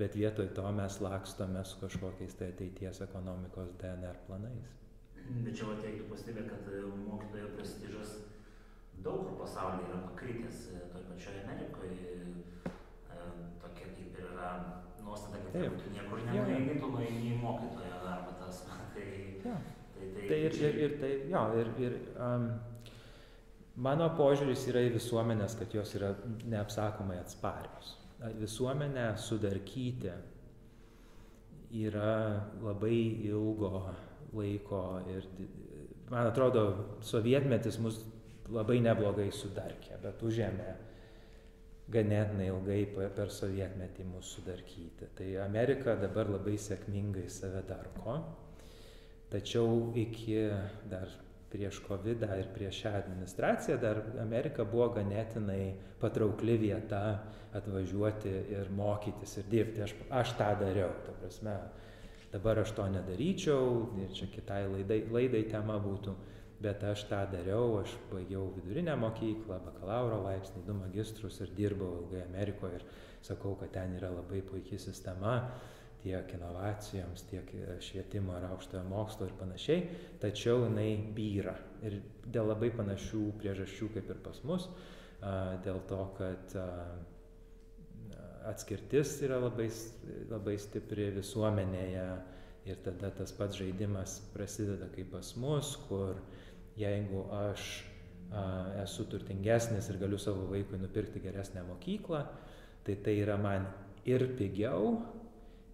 bet 0.00 0.16
vietoj 0.18 0.50
to 0.56 0.66
mes 0.74 1.00
lakstome 1.04 1.64
su 1.64 1.80
kažkokiais 1.82 2.36
tai 2.38 2.50
ateities 2.54 3.02
ekonomikos 3.06 3.74
DNR 3.80 4.18
planais. 4.26 4.76
Bet 5.30 5.54
čia 5.54 5.70
reiktų 5.78 6.08
pastebėti, 6.10 6.50
kad 6.50 6.68
e, 6.74 6.80
mokytojo 7.04 7.50
prestižas 7.54 8.14
daug 9.04 9.28
kur 9.28 9.36
pasaulyje 9.44 9.86
yra 9.88 10.00
pakritęs, 10.08 10.62
e, 10.74 10.80
toje 10.92 11.04
pačioje 11.10 11.42
Amerikoje 11.44 11.92
e, 12.16 13.26
tokia 13.62 13.92
kaip 13.92 14.18
ir 14.18 14.24
yra 14.32 14.48
nuostata, 15.04 15.38
kad 15.44 15.54
Taip. 15.54 15.76
tu 15.78 15.92
niekur 15.94 16.24
nenueini, 16.26 16.80
tu 16.82 16.90
nueini 16.96 17.34
į 17.34 17.38
mokytojo 17.44 18.00
darbą 18.06 18.34
tas. 18.42 18.64
Tai, 18.94 19.06
ja. 19.46 19.54
tai, 19.94 20.06
tai, 20.16 20.24
tai 20.26 20.38
ir, 20.48 20.56
ir, 20.58 20.78
ir 20.84 20.94
tai, 20.98 21.10
jo, 21.30 21.42
ir, 21.60 21.68
ir 21.78 21.94
um, 22.18 22.48
Mano 23.80 24.10
požiūris 24.12 24.66
yra 24.68 24.82
į 24.84 24.92
visuomenės, 24.98 25.54
kad 25.56 25.72
jos 25.72 25.94
yra 25.96 26.10
neapsakomai 26.52 27.16
atsparios. 27.20 27.94
Visuomenę 28.36 29.06
sudarkyti 29.16 30.12
yra 31.80 32.12
labai 32.60 32.98
ilgo 33.30 33.86
laiko 34.36 34.82
ir, 35.08 35.24
man 36.10 36.28
atrodo, 36.28 36.64
sovietmetis 37.00 37.80
mus 37.80 38.02
labai 38.52 38.82
neblogai 38.84 39.30
sudarkė, 39.32 39.96
bet 40.02 40.22
užėmė 40.26 40.74
ganėtinai 41.90 42.50
ilgai 42.50 42.82
per 43.16 43.32
sovietmetį 43.32 44.06
mūsų 44.10 44.36
sudarkyti. 44.36 45.08
Tai 45.16 45.30
Amerika 45.46 45.96
dabar 45.98 46.30
labai 46.30 46.58
sėkmingai 46.60 47.26
save 47.32 47.64
darko, 47.70 48.18
tačiau 49.32 49.90
iki 49.98 50.44
dar 50.90 51.10
prieš 51.50 51.80
COVID 51.86 52.22
ir 52.38 52.48
prieš 52.54 52.84
šią 52.84 52.92
administraciją 53.00 53.76
dar 53.82 54.00
Amerika 54.22 54.64
buvo 54.64 54.88
ganėtinai 54.94 55.74
patraukli 56.00 56.56
vieta 56.60 57.02
atvažiuoti 57.58 58.34
ir 58.54 58.70
mokytis 58.74 59.36
ir 59.40 59.48
dirbti. 59.50 59.82
Aš, 59.86 59.94
aš 60.22 60.34
tą 60.38 60.50
dariau, 60.60 60.92
ta 61.06 61.14
prasme, 61.18 61.56
dabar 62.32 62.62
aš 62.62 62.74
to 62.76 62.86
nedaryčiau 62.94 63.64
ir 64.04 64.12
čia 64.14 64.30
kitai 64.30 64.62
laidai, 64.70 65.00
laidai 65.10 65.42
tema 65.50 65.80
būtų, 65.82 66.14
bet 66.62 66.84
aš 66.86 67.06
tą 67.10 67.24
dariau, 67.32 67.80
aš 67.80 67.96
baigiau 68.12 68.46
vidurinę 68.54 68.94
mokyklą, 69.00 69.58
bakalauro 69.66 70.20
laipsnį, 70.28 70.62
du 70.66 70.76
magistrus 70.78 71.40
ir 71.42 71.50
dirbau 71.56 72.04
ilgai 72.04 72.22
Amerikoje 72.28 72.78
ir 72.78 72.86
sakau, 73.26 73.56
kad 73.58 73.72
ten 73.74 73.96
yra 73.98 74.12
labai 74.14 74.44
puikia 74.46 74.78
sistema 74.78 75.40
tiek 76.02 76.34
inovacijoms, 76.36 77.26
tiek 77.30 77.52
švietimo 77.84 78.36
ir 78.38 78.46
aukštojo 78.50 78.82
mokslo 78.88 79.28
ir 79.28 79.36
panašiai, 79.38 79.84
tačiau 80.22 80.64
jinai 80.64 80.90
byra. 81.16 81.54
Ir 81.86 82.00
dėl 82.26 82.50
labai 82.52 82.72
panašių 82.76 83.22
priežasčių 83.40 83.90
kaip 83.96 84.10
ir 84.12 84.20
pas 84.24 84.42
mus, 84.48 84.68
dėl 85.64 85.80
to, 85.90 86.02
kad 86.18 86.56
atskirtis 88.48 89.18
yra 89.26 89.38
labai, 89.40 89.68
labai 90.30 90.56
stipri 90.60 91.10
visuomenėje 91.16 92.06
ir 92.68 92.80
tada 92.84 93.10
tas 93.16 93.32
pats 93.36 93.56
žaidimas 93.60 94.18
prasideda 94.34 94.88
kaip 94.94 95.12
pas 95.12 95.34
mus, 95.40 95.74
kur 95.88 96.20
jeigu 96.80 97.26
aš 97.34 97.68
esu 98.80 99.04
turtingesnis 99.10 99.88
ir 99.90 99.98
galiu 100.00 100.18
savo 100.20 100.46
vaikui 100.50 100.78
nupirkti 100.78 101.20
geresnę 101.20 101.64
mokyklą, 101.66 102.24
tai 102.86 102.96
tai 103.04 103.16
yra 103.24 103.36
man 103.40 103.66
ir 104.06 104.24
pigiau, 104.38 105.00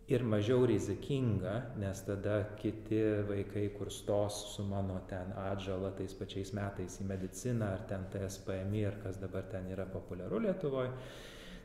ir 0.09 0.23
mažiau 0.23 0.67
rizikinga, 0.67 1.55
nes 1.83 2.01
tada 2.07 2.37
kiti 2.61 3.01
vaikai, 3.27 3.67
kur 3.75 3.91
stos 3.91 4.39
su 4.55 4.63
mano 4.63 5.01
ten 5.11 5.33
atžala 5.49 5.91
tais 5.99 6.15
pačiais 6.15 6.53
metais 6.55 7.01
į 7.03 7.09
mediciną 7.09 7.73
ar 7.75 7.83
ten 7.91 8.07
TSPMI 8.13 8.85
ar 8.87 9.01
kas 9.03 9.19
dabar 9.19 9.49
ten 9.51 9.67
yra 9.75 9.87
populiaru 9.91 10.39
Lietuvoje, 10.45 10.93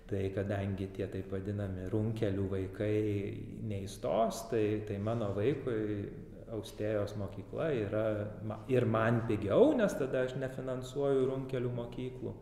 tai 0.10 0.24
kadangi 0.34 0.90
tie 0.96 1.06
taip 1.08 1.30
vadinami 1.32 1.86
runkelių 1.94 2.48
vaikai 2.56 2.98
neįstos, 3.70 4.48
tai, 4.50 4.66
tai 4.90 4.98
mano 4.98 5.30
vaikui 5.38 6.10
austėjos 6.52 7.14
mokykla 7.22 7.70
yra 7.86 8.06
ir 8.74 8.90
man 8.90 9.22
pigiau, 9.30 9.70
nes 9.78 9.94
tada 9.96 10.26
aš 10.26 10.34
nefinansuoju 10.42 11.30
runkelių 11.30 11.78
mokyklų 11.78 12.34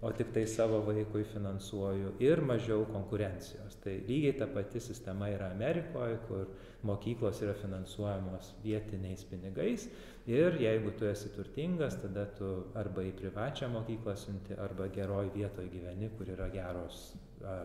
o 0.00 0.12
tiktai 0.12 0.46
savo 0.46 0.78
vaikui 0.86 1.24
finansuoju 1.26 2.12
ir 2.22 2.40
mažiau 2.40 2.84
konkurencijos. 2.86 3.74
Tai 3.82 3.96
lygiai 4.06 4.36
ta 4.38 4.46
pati 4.46 4.80
sistema 4.80 5.28
yra 5.32 5.50
Amerikoje, 5.50 6.18
kur 6.28 6.46
mokyklos 6.86 7.42
yra 7.42 7.54
finansuojamos 7.58 8.52
vietiniais 8.62 9.24
pinigais 9.26 9.88
ir 10.26 10.60
jeigu 10.62 10.92
tu 10.98 11.08
esi 11.10 11.32
turtingas, 11.34 11.98
tada 12.02 12.28
tu 12.38 12.52
arba 12.78 13.02
į 13.02 13.12
privačią 13.18 13.70
mokyklą 13.74 14.14
siunti, 14.16 14.54
arba 14.54 14.86
geroj 14.94 15.32
vietoje 15.34 15.72
gyveni, 15.72 16.12
kur 16.18 16.30
yra 16.30 16.46
geros 16.54 17.16
a, 17.42 17.58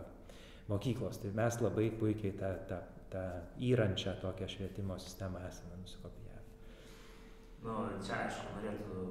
mokyklos. 0.72 1.22
Tai 1.22 1.36
mes 1.38 1.60
labai 1.62 1.92
puikiai 2.00 2.34
tą, 2.40 2.54
tą, 2.70 2.82
tą 3.14 3.28
įrančią 3.70 4.18
tokią 4.24 4.50
švietimo 4.56 4.98
sistemą 4.98 5.44
esame 5.52 5.78
nusikopijavę. 5.84 6.42
Nu, 7.64 7.78
čia 8.04 8.24
aišku, 8.26 8.58
norėtų, 8.58 9.06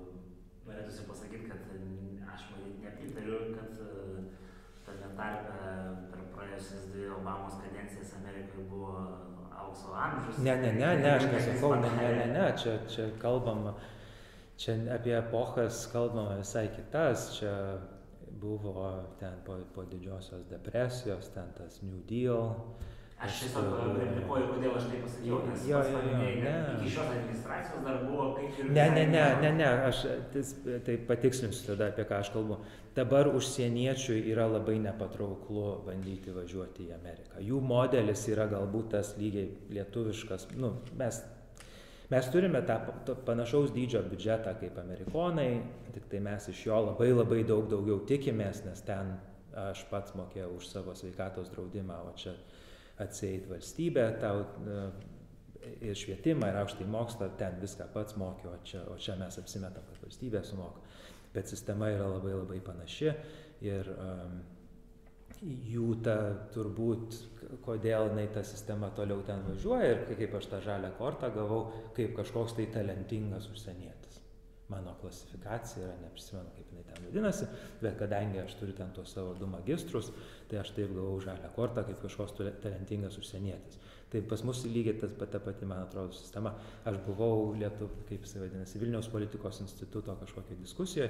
norėtųsi 0.67 1.07
pasakyti, 1.09 1.49
kad 1.51 1.69
aš 2.35 2.47
nepritariu, 2.83 3.39
kad 3.57 3.81
e, 3.83 4.25
tame 4.87 5.11
tarpe 5.19 5.57
per 6.13 6.27
praėjusias 6.35 6.89
dvi 6.93 7.09
Obamos 7.17 7.59
kadencijas 7.63 8.15
Amerikoje 8.21 8.67
buvo 8.71 8.93
aukso 9.63 9.95
amžius. 9.95 10.39
Ne, 10.39 10.57
ne, 10.63 10.73
ne, 10.79 10.93
ne, 11.03 11.11
aš 11.17 11.27
nesakau, 11.33 11.75
ne, 11.81 11.91
ne, 11.97 12.13
ne, 12.21 12.29
ne, 12.35 12.47
čia, 12.63 12.77
čia 12.93 13.09
kalbama, 13.23 13.75
čia 14.57 14.79
apie 14.95 15.17
epochas 15.19 15.85
kalbama 15.93 16.39
visai 16.41 16.69
kitas, 16.77 17.33
čia 17.39 17.55
buvo 18.43 18.89
ten 19.21 19.39
po, 19.47 19.59
po 19.75 19.85
didžiosios 19.87 20.49
depresijos, 20.51 21.31
ten 21.35 21.53
tas 21.59 21.83
New 21.83 22.03
Deal, 22.09 22.57
Aš 23.23 23.37
tiesiog 23.39 23.67
replikuoju, 24.01 24.47
kodėl 24.51 24.73
aš 24.75 24.87
tai 24.91 25.01
pasakiau, 25.05 25.37
nes 25.47 25.67
jo, 25.69 25.81
jo, 25.87 25.99
jo, 26.11 26.15
ne. 26.43 26.55
iki 26.75 26.89
šios 26.91 27.11
administracijos 27.13 27.85
dar 27.87 28.01
buvo 28.03 28.25
kaip 28.35 28.57
ir... 28.59 28.71
Ne, 28.75 28.87
ne, 28.97 29.05
ne, 29.13 29.27
ne, 29.45 29.51
ne, 29.61 29.69
aš 29.87 30.01
tai 30.89 30.97
patikslinsiu 31.07 31.69
tada, 31.69 31.93
apie 31.93 32.07
ką 32.09 32.19
aš 32.19 32.33
kalbu. 32.35 32.57
Dabar 32.97 33.31
užsieniečiui 33.31 34.25
yra 34.33 34.49
labai 34.51 34.75
nepatrauklu 34.83 35.69
bandyti 35.87 36.35
važiuoti 36.35 36.89
į 36.89 36.97
Ameriką. 36.97 37.39
Jų 37.47 37.63
modelis 37.63 38.27
yra 38.33 38.49
galbūt 38.51 38.91
tas 38.97 39.15
lygiai 39.21 39.53
lietuviškas, 39.79 40.49
nu, 40.59 40.73
mes, 40.99 41.21
mes 42.11 42.31
turime 42.35 42.65
tą 42.67 42.81
panašaus 43.29 43.71
dydžio 43.77 44.03
biudžetą 44.09 44.57
kaip 44.65 44.83
amerikonai, 44.83 45.53
tik 45.95 46.11
tai 46.11 46.25
mes 46.27 46.51
iš 46.51 46.67
jo 46.67 46.83
labai 46.91 47.13
labai 47.15 47.45
daug 47.47 47.71
daugiau 47.71 48.03
tikimės, 48.11 48.65
nes 48.67 48.83
ten 48.89 49.15
aš 49.63 49.87
pats 49.93 50.19
mokėjau 50.19 50.51
už 50.57 50.69
savo 50.75 50.97
sveikatos 50.99 51.55
draudimą, 51.55 52.03
o 52.09 52.13
čia 52.19 52.35
atseit 53.03 53.49
valstybė 53.51 54.07
tau 54.23 54.45
ir 55.83 55.99
švietimą, 55.99 56.49
ir 56.51 56.59
aukštąjį 56.63 56.89
mokslą, 56.91 57.29
ten 57.39 57.59
viską 57.63 57.87
pats 57.95 58.17
mokė, 58.19 58.49
o 58.51 58.57
čia, 58.67 58.83
o 58.91 58.97
čia 59.01 59.17
mes 59.21 59.39
apsimetam, 59.39 59.85
kad 59.89 60.03
valstybė 60.07 60.43
sumoka. 60.47 60.83
Bet 61.33 61.49
sistema 61.49 61.89
yra 61.93 62.09
labai 62.11 62.35
labai 62.35 62.59
panaši 62.65 63.13
ir 63.65 63.89
um, 63.95 64.43
jų 65.43 65.89
ta 66.05 66.17
turbūt, 66.55 67.17
kodėl 67.65 68.11
jinai 68.11 68.29
ta 68.35 68.45
sistema 68.47 68.91
toliau 68.97 69.25
ten 69.27 69.43
važiuoja 69.47 69.95
ir 69.95 70.05
kaip 70.19 70.37
aš 70.39 70.51
tą 70.53 70.61
žalę 70.67 70.93
kortą 70.99 71.33
gavau, 71.35 71.65
kaip 71.97 72.15
kažkoks 72.19 72.59
tai 72.59 72.69
talentingas 72.75 73.49
užsienietis. 73.51 73.92
Mano 74.73 74.97
klasifikacija 75.01 75.85
yra, 75.87 75.97
neprisimenu 76.07 76.53
kaip 76.57 76.73
jinai 76.73 76.85
ten 76.89 77.07
vadinasi, 77.07 77.49
bet 77.83 77.99
kadangi 78.01 78.41
aš 78.43 78.57
turiu 78.61 78.77
ten 78.79 78.93
tuos 78.97 79.13
savo 79.13 79.35
du 79.39 79.49
magistrus, 79.51 80.09
tai 80.51 80.63
aš 80.63 80.73
taip 80.77 80.95
gavau 80.97 81.19
žalią 81.21 81.51
kortą 81.57 81.85
kaip 81.89 82.01
kažkoks 82.07 82.39
talentingas 82.65 83.19
užsienietis. 83.21 83.81
Tai 84.13 84.21
pas 84.29 84.43
mus 84.45 84.59
lygiai 84.69 84.99
tas 85.01 85.31
ta 85.33 85.39
pati, 85.41 85.65
man 85.65 85.87
atrodo, 85.87 86.13
sistema. 86.13 86.51
Aš 86.85 86.99
buvau 87.07 87.55
Lietuv, 87.57 87.95
kaip 88.11 88.27
jisai 88.27 88.43
vadinasi, 88.43 88.81
Vilniaus 88.83 89.09
politikos 89.09 89.63
instituto 89.65 90.13
kažkokią 90.21 90.59
diskusiją, 90.61 91.07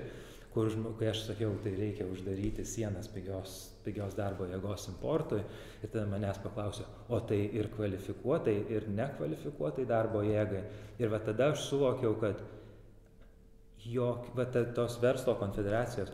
kur, 0.54 0.70
kai 1.00 1.08
aš 1.10 1.24
sakiau, 1.26 1.56
tai 1.64 1.72
reikia 1.74 2.06
uždaryti 2.06 2.62
sienas 2.68 3.10
pigios, 3.10 3.56
pigios 3.82 4.14
darbo 4.14 4.46
jėgos 4.46 4.86
importui, 4.92 5.42
ir 5.82 5.90
tada 5.90 6.06
manęs 6.12 6.38
paklausė, 6.44 6.86
o 7.10 7.18
tai 7.26 7.40
ir 7.58 7.72
kvalifikuotai, 7.74 8.54
ir 8.70 8.86
nekvalifikuotai 8.94 9.88
darbo 9.90 10.22
jėgai. 10.22 10.62
Ir 11.02 11.10
va 11.10 11.18
tada 11.26 11.50
aš 11.56 11.66
suvokiau, 11.72 12.14
kad 12.22 12.38
jok, 13.84 14.32
va, 14.36 14.46
ta, 14.46 14.64
tos 14.76 14.98
verslo 15.02 15.34
konfederacijos, 15.40 16.12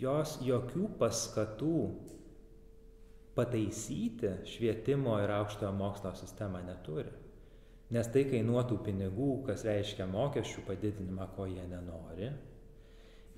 jos 0.00 0.38
jokių 0.44 0.88
paskatų 1.00 1.76
pataisyti 3.34 4.30
švietimo 4.46 5.16
ir 5.22 5.32
aukštojo 5.34 5.72
mokslo 5.74 6.14
sistemą 6.18 6.62
neturi. 6.66 7.10
Nes 7.94 8.08
tai 8.10 8.24
kainuotų 8.30 8.78
pinigų, 8.86 9.30
kas 9.48 9.64
reiškia 9.66 10.06
mokesčių 10.10 10.64
padidinimą, 10.66 11.28
ko 11.36 11.46
jie 11.50 11.64
nenori. 11.68 12.30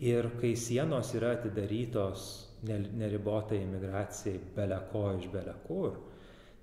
Ir 0.07 0.29
kai 0.41 0.53
sienos 0.61 1.15
yra 1.17 1.33
atidarytos 1.39 2.27
neribotai 2.67 3.63
imigracijai 3.65 4.39
beleko 4.57 5.07
iš 5.17 5.27
belekur, 5.33 5.97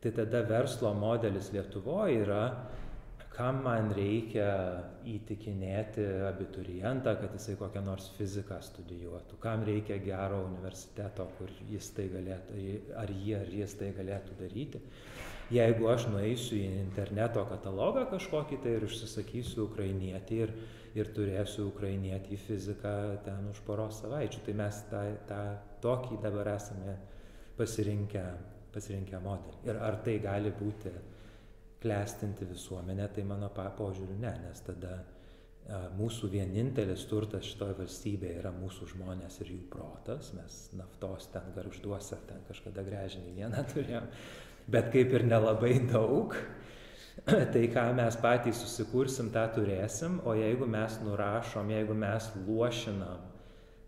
tai 0.01 0.11
tada 0.13 0.43
verslo 0.47 0.93
modelis 0.93 1.51
Lietuvoje 1.53 2.21
yra 2.21 2.43
kam 3.33 3.63
man 3.65 3.89
reikia 3.97 4.47
įtikinėti 5.09 6.03
abiturientą, 6.29 7.15
kad 7.17 7.33
jisai 7.33 7.55
kokią 7.57 7.81
nors 7.85 8.11
fiziką 8.17 8.59
studijuotų, 8.61 9.39
kam 9.41 9.65
reikia 9.65 9.97
gero 10.03 10.43
universiteto, 10.45 11.25
kur 11.39 11.49
jis 11.71 11.89
tai 11.97 12.09
galėtų, 12.13 12.59
ar 13.01 13.13
jie 13.13 13.39
ar 13.39 13.49
jis 13.49 13.73
tai 13.79 13.89
galėtų 13.97 14.37
daryti. 14.37 14.81
Jeigu 15.53 15.89
aš 15.91 16.05
nueisiu 16.09 16.55
į 16.59 16.67
interneto 16.83 17.43
katalogą 17.49 18.05
kažkokį 18.13 18.59
tai 18.63 18.75
ir 18.77 18.85
užsisakysiu 18.87 19.65
ukrainietį 19.65 20.37
ir, 20.45 20.53
ir 20.97 21.09
turėsiu 21.13 21.67
ukrainietį 21.71 22.37
fiziką 22.45 22.93
ten 23.25 23.49
už 23.51 23.63
poros 23.65 23.99
savaičių, 24.01 24.43
tai 24.45 24.55
mes 24.61 24.83
tą, 24.91 25.01
tą 25.29 25.41
tokį 25.83 26.21
dabar 26.23 26.53
esame 26.53 26.95
pasirinkę, 27.57 28.23
pasirinkę 28.73 29.19
modelį. 29.25 29.59
Ir 29.67 29.81
ar 29.89 29.99
tai 30.05 30.15
gali 30.23 30.53
būti 30.57 30.93
klestinti 31.83 32.47
visuomenė, 32.49 33.09
tai 33.13 33.25
mano 33.27 33.49
požiūriu 33.53 34.15
ne, 34.21 34.31
nes 34.47 34.63
tada 34.65 35.01
mūsų 35.97 36.27
vienintelis 36.33 37.05
turtas 37.07 37.45
šitoje 37.47 37.77
valstybėje 37.77 38.39
yra 38.41 38.51
mūsų 38.55 38.89
žmonės 38.93 39.39
ir 39.41 39.53
jų 39.53 39.61
protas, 39.71 40.33
mes 40.35 40.57
naftos 40.75 41.29
ten 41.31 41.53
garžduose, 41.55 42.19
ten 42.27 42.43
kažkada 42.49 42.83
grežinį 42.83 43.35
vieną 43.37 43.63
turėjom, 43.71 44.09
bet 44.67 44.91
kaip 44.91 45.13
ir 45.15 45.27
nelabai 45.27 45.77
daug, 45.87 46.35
tai 47.53 47.67
ką 47.71 47.85
mes 47.95 48.17
patys 48.19 48.59
susikursim, 48.63 49.31
tą 49.31 49.45
turėsim, 49.55 50.19
o 50.27 50.35
jeigu 50.35 50.67
mes 50.67 50.99
nurašom, 51.05 51.71
jeigu 51.71 51.95
mes 51.95 52.31
luošinam 52.47 53.32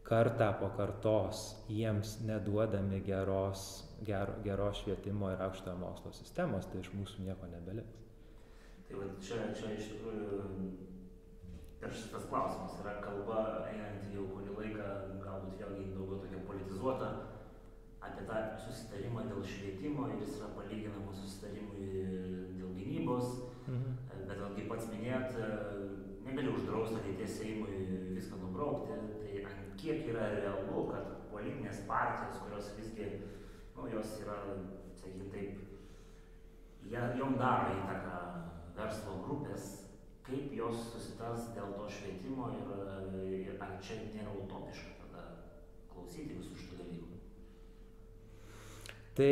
kartą 0.05 0.51
po 0.59 0.69
kartos, 0.77 1.47
jiems 1.69 2.19
neduodami 2.27 3.01
geros 3.05 3.85
gero, 4.05 4.33
geros 4.43 4.81
švietimo 4.83 5.31
ir 5.33 5.41
aukštojo 5.41 5.77
mokslo 5.81 6.11
sistemos, 6.13 6.67
tai 6.71 6.81
iš 6.83 6.91
mūsų 6.95 7.25
nieko 7.25 7.49
nebeliks. 7.51 8.01
Tai 8.85 8.99
va, 8.99 9.07
čia, 9.23 9.39
čia 9.57 9.71
iš 9.73 9.93
tikrųjų 9.93 10.41
per 11.81 11.93
šitas 11.93 12.27
klausimas 12.29 12.77
yra 12.83 12.97
kalba, 13.03 13.39
einant 13.69 14.05
jau 14.13 14.27
kurį 14.33 14.57
laiką, 14.59 14.89
galbūt 15.23 15.63
vėlgi 15.63 15.87
daugiau 15.95 16.21
tokia 16.21 16.43
politizuota, 16.49 17.09
apie 18.05 18.27
tą 18.29 18.41
susitarimą 18.61 19.25
dėl 19.31 19.41
švietimo 19.49 20.09
ir 20.11 20.21
jis 20.21 20.37
yra 20.39 20.51
palyginamas 20.57 21.23
susitarimui 21.23 21.89
dėl 22.59 22.73
gynybos, 22.77 23.39
mhm. 23.65 23.97
bet 24.13 24.35
vėlgi 24.35 24.69
pats 24.69 24.89
minėjot, 24.93 25.39
ne 25.39 26.29
negali 26.29 26.53
uždrausti 26.53 27.01
ateities 27.01 27.39
Seimui 27.39 27.81
viską 28.15 28.37
nubraukti, 28.41 28.97
kiek 29.85 30.09
yra 30.09 30.31
realu, 30.33 30.87
kad 30.89 31.13
politinės 31.29 31.83
partijos, 31.89 32.41
kurios 32.41 32.71
visgi, 32.79 33.09
nu, 33.75 33.87
jos 33.93 34.17
yra, 34.23 34.39
sakykime 34.97 35.29
taip, 35.33 35.65
jom 37.19 37.37
daro 37.41 37.73
įtaką 37.75 38.21
verslo 38.77 39.19
grupės, 39.27 39.69
kaip 40.25 40.53
jos 40.57 40.87
susitars 40.89 41.51
dėl 41.53 41.75
to 41.77 41.89
švietimo 41.97 42.49
ir, 42.57 42.73
ir 43.29 43.61
ar 43.61 43.77
čia 43.85 44.01
nėra 44.09 44.33
utopiška 44.41 44.95
tada 45.03 45.27
klausyti 45.91 46.39
visų 46.39 46.57
šitų 46.63 46.81
dalykų. 46.81 47.21
Tai 49.15 49.31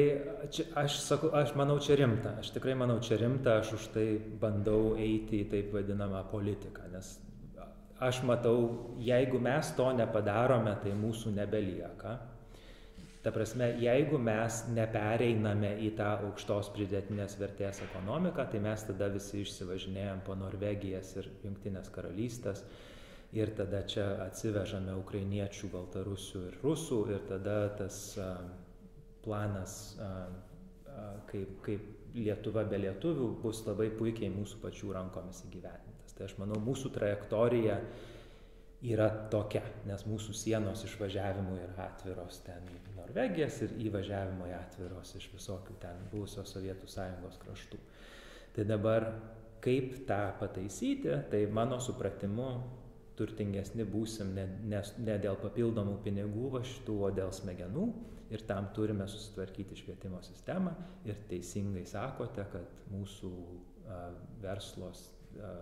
čia, 0.54 0.70
aš, 0.80 1.01
sakau, 1.04 1.34
aš 1.36 1.58
manau 1.60 1.80
čia 1.84 1.97
rimta, 1.99 2.38
aš 2.39 2.54
tikrai 2.56 2.78
manau 2.78 3.01
čia 3.04 3.18
rimta, 3.20 3.58
aš 3.64 3.74
už 3.80 3.91
tai 3.97 4.08
bandau 4.41 4.93
eiti 4.95 5.41
į 5.43 5.49
taip 5.56 5.74
vadinamą 5.76 6.24
politiką, 6.32 6.88
nes 6.93 7.16
aš 8.00 8.22
matau, 8.28 8.58
jeigu 9.00 9.39
mes 9.39 9.74
to 9.78 9.89
nepadarome, 9.96 10.76
tai 10.84 10.94
mūsų 10.98 11.34
nebelieka. 11.38 12.18
Ta 13.24 13.32
prasme, 13.32 13.70
jeigu 13.80 14.18
mes 14.20 14.64
nepereiname 14.76 15.78
į 15.88 15.94
tą 15.96 16.10
aukštos 16.26 16.74
pridėtinės 16.76 17.38
vertės 17.39 17.80
ekonomiką, 17.86 18.50
tai 18.52 18.60
mes 18.66 18.84
tada 18.84 19.08
visi 19.14 19.46
išsivažinėjom 19.46 20.26
po 20.28 20.36
Norvegijas 20.36 21.14
ir 21.22 21.30
Junktinės 21.46 21.88
karalystės 21.96 22.66
ir 23.34 23.54
tada 23.56 23.80
čia 23.88 24.10
atsivežame 24.26 24.98
ukrainiečių, 25.00 25.72
baltarusių 25.72 26.44
ir 26.50 26.60
rusų 26.66 27.00
ir 27.16 27.24
tada 27.30 27.58
tas 27.80 28.02
planas, 29.24 29.96
kaip, 31.32 31.56
kaip 31.64 31.91
Lietuva 32.14 32.62
be 32.70 32.78
lietuvių 32.78 33.32
bus 33.41 33.64
labai 33.66 33.88
puikiai 33.98 34.30
mūsų 34.36 34.60
pačių 34.62 34.91
rankomis 35.00 35.41
įgyvendintas. 36.14 36.18
Tai 36.18 36.26
aš 36.28 36.38
manau, 36.38 36.59
mūsų 36.61 36.91
trajektorija 36.93 37.80
yra 38.84 39.09
tokia, 39.32 39.64
nes 39.86 40.05
mūsų 40.05 40.34
sienos 40.34 40.84
išvažiavimui 40.84 41.61
yra 41.64 41.88
atviros 41.88 42.41
ten 42.43 42.64
į 42.68 42.95
Norvegijas 42.97 43.61
ir 43.64 43.72
įvažiavimui 43.88 44.53
atviros 44.53 45.16
iš 45.16 45.32
visokių 45.34 45.78
ten 45.80 45.95
buvusios 46.11 46.51
Sovietų 46.51 46.88
sąjungos 46.88 47.39
kraštų. 47.39 47.78
Tai 48.55 48.66
dabar 48.66 49.07
kaip 49.64 50.05
tą 50.05 50.34
pataisyti, 50.39 51.09
tai 51.32 51.45
mano 51.47 51.80
supratimu 51.80 52.49
turtingesni 53.16 53.86
būsim 53.86 54.34
ne, 54.34 54.47
ne, 54.66 54.82
ne 54.99 55.18
dėl 55.22 55.38
papildomų 55.39 56.01
pinigų 56.03 56.49
va 56.57 56.64
šitų, 56.66 56.97
o 57.07 57.11
dėl 57.14 57.32
smegenų 57.32 57.88
ir 58.34 58.43
tam 58.49 58.72
turime 58.74 59.07
susitvarkyti 59.07 59.78
švietimo 59.78 60.20
sistemą 60.26 60.74
ir 61.05 61.16
teisingai 61.30 61.86
sakote, 61.86 62.43
kad 62.51 62.91
mūsų 62.91 63.32
a, 63.88 63.99
verslos, 64.41 65.05
a, 65.38 65.53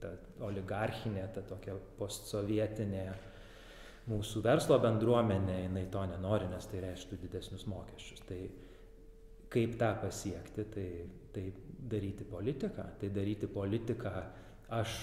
ta 0.00 0.12
oligarchinė, 0.46 1.24
ta 1.34 1.42
tokia 1.46 1.74
postsovietinė 1.98 3.06
mūsų 4.10 4.42
verslo 4.44 4.78
bendruomenė, 4.82 5.60
jinai 5.64 5.86
to 5.90 6.04
nenori, 6.12 6.48
nes 6.50 6.68
tai 6.70 6.82
reiškia 6.84 7.18
didesnius 7.22 7.66
mokesčius. 7.70 8.22
Tai 8.28 8.40
kaip 9.52 9.78
tą 9.80 9.92
pasiekti, 10.02 10.66
tai, 10.74 10.88
tai 11.34 11.46
daryti 11.90 12.26
politiką, 12.28 12.86
tai 13.00 13.10
daryti 13.14 13.48
politiką 13.50 14.12
aš 14.76 14.98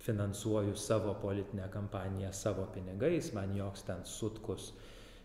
finansuoju 0.00 0.76
savo 0.76 1.14
politinę 1.20 1.68
kampaniją 1.72 2.32
savo 2.32 2.64
pinigais, 2.72 3.32
man 3.36 3.52
joks 3.56 3.84
ten 3.84 4.04
sutkus 4.04 4.72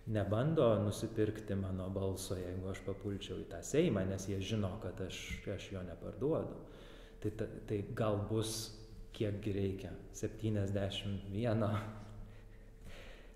nebando 0.05 0.83
nusipirkti 0.83 1.55
mano 1.55 1.89
balso, 1.89 2.35
jeigu 2.37 2.69
aš 2.69 2.81
papulčiau 2.85 3.39
į 3.41 3.47
tą 3.49 3.61
Seimą, 3.65 4.03
nes 4.05 4.27
jie 4.29 4.37
žino, 4.43 4.75
kad 4.83 4.99
aš, 5.01 5.21
aš 5.55 5.69
jo 5.73 5.81
neparduodu. 5.85 6.59
Tai, 7.23 7.31
ta, 7.39 7.47
tai 7.65 7.79
gal 7.97 8.19
bus, 8.29 8.75
kiekgi 9.15 9.55
reikia, 9.55 9.91
71, 10.13 11.65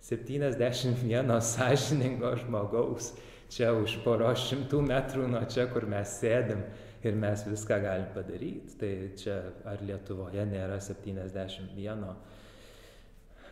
71 0.10 1.42
sąžiningo 1.54 2.36
žmogaus 2.44 3.14
čia 3.50 3.72
už 3.74 3.98
poros 4.06 4.46
šimtų 4.50 4.82
metrų 4.86 5.28
nuo 5.32 5.42
čia, 5.50 5.66
kur 5.72 5.88
mes 5.90 6.20
sėdim 6.22 6.62
ir 7.04 7.16
mes 7.18 7.44
viską 7.48 7.80
galim 7.82 8.10
padaryti. 8.14 8.76
Tai 8.80 8.92
čia 9.20 9.38
ar 9.68 9.82
Lietuvoje 9.86 10.46
nėra 10.50 10.78
71 10.84 12.06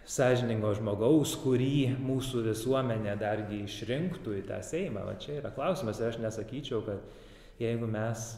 sąžiningo 0.08 0.72
žmogaus, 0.78 1.36
kurį 1.42 1.98
mūsų 2.00 2.46
visuomenė 2.52 3.18
dargi 3.20 3.64
išrinktų 3.66 4.38
į 4.42 4.44
tą 4.48 4.62
Seimą. 4.64 5.04
Va 5.10 5.18
čia 5.20 5.42
yra 5.42 5.52
klausimas 5.56 6.00
ir 6.00 6.12
aš 6.12 6.22
nesakyčiau, 6.24 6.84
kad 6.86 7.60
jeigu 7.60 7.90
mes 7.90 8.30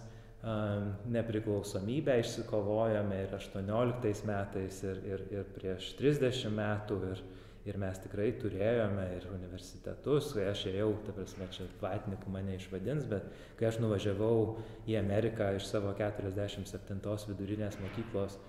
nepriklausomybę 0.43 2.19
išsikovojame 2.19 3.23
ir 3.25 3.35
18 3.35 4.25
metais, 4.25 4.83
ir, 4.83 5.01
ir, 5.03 5.23
ir 5.35 5.49
prieš 5.55 5.93
30 5.99 6.53
metų, 6.55 6.99
ir, 7.11 7.23
ir 7.67 7.79
mes 7.81 7.99
tikrai 7.99 8.29
turėjome 8.39 9.03
ir 9.17 9.27
universitetus, 9.33 10.31
kai 10.37 10.47
aš 10.53 10.63
ėjau, 10.71 10.93
ta 11.03 11.15
prasme, 11.17 11.49
čia 11.51 11.67
vatnikų 11.81 12.31
mane 12.31 12.55
išvadins, 12.55 13.03
bet 13.11 13.27
kai 13.59 13.67
aš 13.67 13.81
nuvažiavau 13.83 14.55
į 14.87 14.95
Ameriką 15.01 15.51
iš 15.57 15.67
savo 15.73 15.91
47 15.99 17.27
vidurinės 17.33 17.75
mokyklos, 17.83 18.39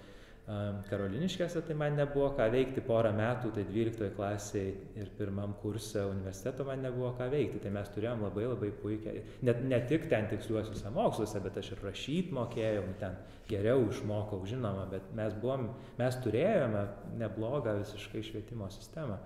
Karoliniškėse, 0.89 1.61
tai 1.63 1.75
man 1.79 1.95
nebuvo 1.95 2.33
ką 2.35 2.49
veikti 2.51 2.83
porą 2.83 3.13
metų, 3.15 3.53
tai 3.55 3.63
12 3.69 4.09
klasėje 4.17 4.73
ir 4.99 5.13
pirmam 5.19 5.53
kursė 5.63 6.03
universiteto 6.09 6.65
man 6.67 6.83
nebuvo 6.83 7.13
ką 7.19 7.29
veikti, 7.31 7.61
tai 7.63 7.71
mes 7.77 7.91
turėjom 7.95 8.25
labai 8.27 8.49
labai 8.49 8.73
puikiai, 8.81 9.23
net 9.47 9.63
ne 9.63 9.79
tik 9.87 10.09
ten 10.11 10.27
tiksliuosiuose 10.33 10.91
moksluose, 10.97 11.43
bet 11.45 11.61
aš 11.63 11.71
ir 11.77 11.85
rašyti 11.87 12.35
mokėjau, 12.35 12.83
ten 13.03 13.19
geriau 13.51 13.87
išmokau, 13.93 14.43
žinoma, 14.51 14.89
bet 14.91 15.15
mes, 15.15 15.39
buvom, 15.45 15.71
mes 16.01 16.19
turėjome 16.25 16.87
neblogą 17.23 17.79
visiškai 17.85 18.27
švietimo 18.33 18.71
sistemą. 18.75 19.21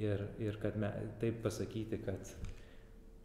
Ir, 0.00 0.20
ir 0.40 0.56
kad 0.60 0.76
me, 0.80 0.90
taip 1.20 1.42
pasakyti, 1.44 2.00
kad 2.04 2.28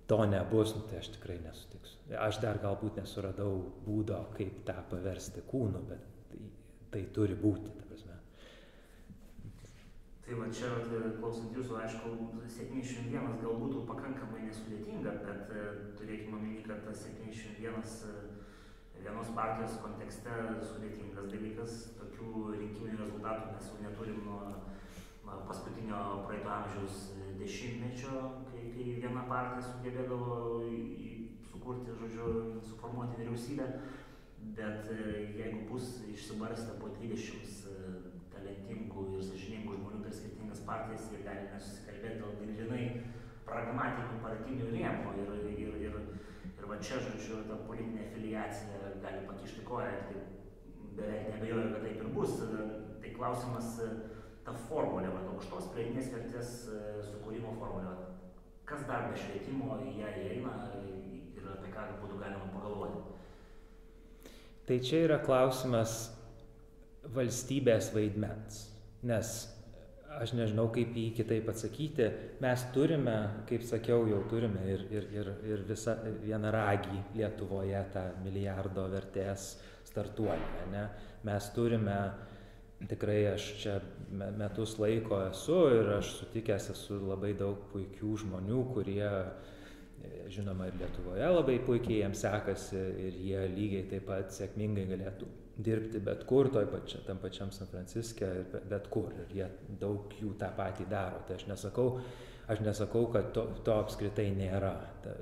to 0.07 0.25
nebus, 0.27 0.73
nu, 0.75 0.87
tai 0.87 1.01
aš 1.01 1.11
tikrai 1.15 1.41
nesutiksiu. 1.43 2.15
Aš 2.23 2.39
dar 2.43 2.59
galbūt 2.63 3.01
nesuradau 3.01 3.57
būdo, 3.83 4.19
kaip 4.35 4.63
tą 4.67 4.79
paversti 4.91 5.43
kūnu, 5.47 5.83
bet 5.87 6.13
tai 6.97 7.05
turi 7.13 7.35
būti, 7.37 7.69
ta 7.77 7.85
prasme. 7.85 8.15
Tai 10.25 10.37
va 10.39 10.47
čia, 10.57 10.71
klausant 11.19 11.53
jūsų, 11.53 11.75
aišku, 11.83 12.13
71 12.49 13.37
gal 13.43 13.59
būtų 13.61 13.83
pakankamai 13.91 14.47
nesudėtinga, 14.47 15.13
bet 15.27 15.53
e, 15.53 15.65
turėkime 15.99 16.39
omeny, 16.39 16.63
kad 16.65 16.81
tas 16.87 17.03
71 17.05 17.77
e, 17.85 18.15
vienos 19.03 19.29
partijos 19.37 19.77
kontekste 19.83 20.39
sudėtingas 20.71 21.29
dalykas, 21.29 21.77
tokių 21.99 22.31
rinkiminių 22.55 23.03
rezultatų 23.03 23.53
mes 23.53 23.69
jau 23.69 23.77
neturim 23.83 24.25
nuo, 24.25 24.41
paskutinio 25.47 26.23
praeito 26.25 26.49
amžiaus 26.49 27.11
dešimtmečio, 27.37 28.23
kai, 28.49 28.63
kai 28.73 28.89
viena 29.03 29.27
partija 29.29 29.63
sugebėdavo 29.67 30.41
sukurti, 31.51 31.93
žodžiu, 32.01 32.33
suformuoti 32.65 33.21
vyriausybę 33.21 33.69
bet 34.57 34.89
e, 34.91 35.33
jeigu 35.37 35.65
bus 35.69 36.03
išsibarstę 36.13 36.77
po 36.81 36.89
20 36.95 37.67
e, 37.69 37.91
talentingų 38.33 39.05
ir 39.15 39.23
sąžiningų 39.25 39.77
žmonių 39.77 40.01
per 40.05 40.15
skirtingas 40.15 40.63
partijas, 40.67 41.09
jie 41.13 41.23
gali 41.25 41.45
nesusikalbėti 41.51 42.21
dėl 42.21 42.55
grinai 42.57 42.85
pragmatinių 43.47 44.19
partinių 44.23 44.71
rėmų 44.73 45.13
ir, 45.21 45.33
ir, 45.53 45.77
ir, 45.87 45.99
ir 46.57 46.67
va 46.69 46.79
čia, 46.83 46.99
žodžiu, 47.05 47.43
ta 47.47 47.59
politinė 47.67 48.09
filiacija 48.15 48.93
gali 49.03 49.23
pakišti 49.29 49.65
koją, 49.67 49.93
tai 50.09 50.23
beveik 50.97 51.29
nebejoju, 51.33 51.73
kad 51.73 51.85
taip 51.85 52.01
ir 52.03 52.13
bus. 52.17 52.37
Tai 53.01 53.13
klausimas, 53.17 53.73
e, 53.85 53.91
ta 54.45 54.55
formulė, 54.67 55.11
va, 55.13 55.25
aukštos 55.33 55.71
pridėtinės 55.73 56.13
vertės 56.13 56.53
sukūrimo 57.11 57.53
formulė, 57.59 57.93
kas 58.67 58.85
dar 58.89 59.09
be 59.09 59.19
švietimo 59.19 59.77
į 59.83 59.99
ją 60.01 60.11
įeina 60.23 60.55
ir 61.37 61.53
apie 61.53 61.71
ką 61.73 61.87
būtų 62.01 62.19
galima 62.23 62.49
pagalvoti. 62.55 63.16
Tai 64.67 64.79
čia 64.83 65.05
yra 65.05 65.21
klausimas 65.23 66.09
valstybės 67.15 67.93
vaidmens, 67.95 68.65
nes 69.07 69.29
aš 70.17 70.33
nežinau, 70.35 70.65
kaip 70.73 70.95
jį 70.97 71.05
kitaip 71.15 71.47
atsakyti. 71.51 72.07
Mes 72.43 72.63
turime, 72.75 73.15
kaip 73.47 73.63
sakiau, 73.63 74.05
jau 74.09 74.19
turime 74.31 74.63
ir, 74.67 74.83
ir, 74.91 75.09
ir, 75.13 75.29
ir 75.47 75.63
visą 75.69 75.95
vieną 76.23 76.51
ragį 76.51 77.03
Lietuvoje 77.15 77.83
tą 77.93 78.05
milijardo 78.25 78.87
vertės 78.91 79.53
startuolį. 79.87 80.49
Ne? 80.73 80.87
Mes 81.27 81.51
turime, 81.55 81.97
tikrai 82.89 83.19
aš 83.31 83.45
čia 83.61 83.77
metus 84.11 84.77
laiko 84.81 85.21
esu 85.29 85.61
ir 85.77 85.93
aš 85.97 86.15
sutikęs 86.21 86.71
esu 86.73 86.99
labai 87.07 87.31
daug 87.37 87.69
puikių 87.71 88.17
žmonių, 88.25 88.63
kurie 88.73 89.13
žinoma 90.33 90.67
ir 90.69 90.77
Lietuvoje 90.79 91.27
labai 91.31 91.57
puikiai 91.65 92.01
jiems 92.03 92.23
sekasi 92.23 92.79
ir 93.07 93.19
jie 93.25 93.43
lygiai 93.53 93.89
taip 93.91 94.07
pat 94.09 94.33
sėkmingai 94.35 94.87
galėtų 94.89 95.29
dirbti 95.57 96.01
bet 96.03 96.23
kur, 96.29 96.51
toj 96.53 96.67
pačia, 96.69 97.01
tam 97.07 97.19
pačiam 97.21 97.51
San 97.51 97.69
Franciske 97.71 98.27
bet 98.69 98.89
kur. 98.93 99.11
Ir 99.25 99.35
jie 99.39 99.49
daug 99.81 100.13
jų 100.19 100.35
tą 100.39 100.51
patį 100.57 100.87
daro. 100.91 101.23
Tai 101.27 101.37
aš 101.39 101.47
nesakau, 101.49 101.87
aš 102.47 102.61
nesakau 102.65 103.07
kad 103.13 103.31
to, 103.35 103.47
to 103.65 103.77
apskritai 103.81 104.29
nėra. 104.37 104.73
Ta, 105.03 105.15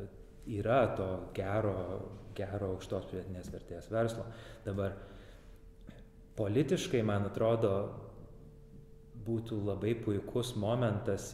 yra 0.46 0.82
to 0.98 1.10
gero, 1.34 1.76
gero 2.38 2.74
aukštos 2.76 3.08
pridėtinės 3.10 3.52
vertės 3.54 3.90
verslo. 3.94 4.26
Dabar 4.66 4.98
politiškai, 6.38 7.02
man 7.08 7.30
atrodo, 7.32 7.76
būtų 9.26 9.62
labai 9.66 9.96
puikus 9.98 10.54
momentas 10.60 11.32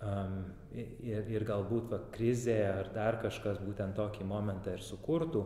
um, 0.00 0.44
ir, 0.74 1.28
ir 1.30 1.46
galbūt 1.46 1.90
va, 1.92 2.00
krizė 2.14 2.58
ar 2.70 2.90
dar 2.94 3.20
kažkas 3.22 3.60
būtent 3.62 3.96
tokį 3.98 4.26
momentą 4.28 4.74
ir 4.76 4.84
sukurtų, 4.84 5.44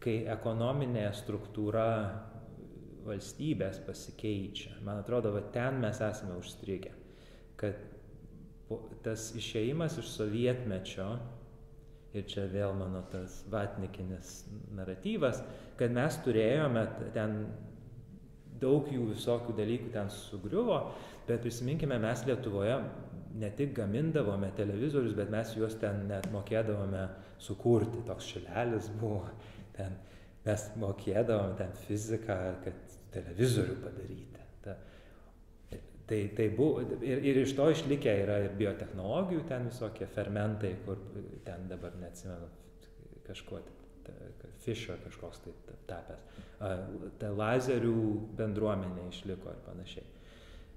kai 0.00 0.22
ekonominė 0.32 1.08
struktūra 1.16 1.88
valstybės 3.06 3.80
pasikeičia. 3.86 4.76
Man 4.84 5.00
atrodo, 5.02 5.32
va, 5.34 5.42
ten 5.54 5.80
mes 5.82 6.00
esame 6.04 6.36
užstrigę, 6.40 6.92
kad 7.60 7.80
tas 9.04 9.30
išeimas 9.36 9.98
iš 9.98 10.12
sovietmečio, 10.14 11.08
ir 12.14 12.26
čia 12.30 12.46
vėl 12.50 12.74
mano 12.78 13.02
tas 13.10 13.40
vatnikinis 13.50 14.44
naratyvas, 14.74 15.42
kad 15.78 15.92
mes 15.94 16.16
turėjome 16.24 16.84
ten 17.14 17.42
daug 18.60 18.88
jų 18.92 19.10
visokių 19.14 19.54
dalykų 19.56 19.92
ten 19.94 20.10
sugriuvo, 20.12 20.80
bet 21.28 21.40
prisiminkime, 21.44 21.96
mes 22.02 22.26
Lietuvoje 22.28 22.76
ne 23.38 23.50
tik 23.56 23.74
gamindavome 23.76 24.50
televizorius, 24.56 25.14
bet 25.18 25.30
mes 25.30 25.54
juos 25.56 25.76
ten 25.80 26.06
net 26.08 26.28
mokėdavome 26.34 27.06
sukurti. 27.42 28.02
Toks 28.08 28.30
šilelis 28.34 28.90
buvo, 29.00 29.24
ten 29.76 29.96
mes 30.46 30.66
mokėdavome 30.80 31.58
ten 31.60 31.74
fiziką, 31.86 32.38
kad 32.64 32.96
televizorių 33.14 33.76
padaryti. 33.84 34.46
Ta, 34.64 34.76
tai, 36.10 36.20
tai 36.36 36.48
buvo, 36.56 36.84
ir, 37.06 37.22
ir 37.32 37.42
iš 37.44 37.54
to 37.58 37.70
išlikę 37.72 38.14
yra 38.24 38.40
ir 38.44 38.56
biotehnologijų, 38.58 39.44
ten 39.50 39.68
visokie 39.70 40.08
fermentai, 40.10 40.74
kur 40.86 40.98
ten 41.46 41.68
dabar 41.70 41.94
neatsimenu 42.02 42.50
kažkuo, 43.28 43.62
Fisher 44.60 44.98
kažkoks 45.04 45.40
tai 45.44 45.52
tapęs. 45.88 46.24
Ta 47.20 47.30
lazerių 47.32 48.00
bendruomenė 48.36 49.06
išliko 49.08 49.52
ir 49.54 49.60
panašiai. 49.64 50.08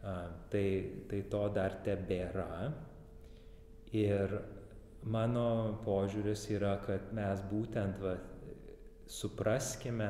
Tai, 0.04 0.68
tai 1.08 1.22
to 1.32 1.42
dar 1.56 1.78
tebėra. 1.86 2.74
Ir 3.96 4.34
mano 5.08 5.48
požiūris 5.86 6.44
yra, 6.52 6.74
kad 6.84 7.14
mes 7.16 7.40
būtent 7.48 8.02
va, 8.04 8.18
supraskime, 9.08 10.10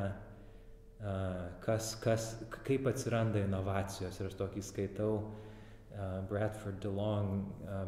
kas, 1.62 1.94
kas, 2.02 2.28
kaip 2.66 2.90
atsiranda 2.90 3.44
inovacijos. 3.44 4.18
Ir 4.18 4.32
aš 4.32 4.38
tokį 4.40 4.64
skaitau 4.66 5.18
Bradford 6.30 6.80
DeLong, 6.82 7.44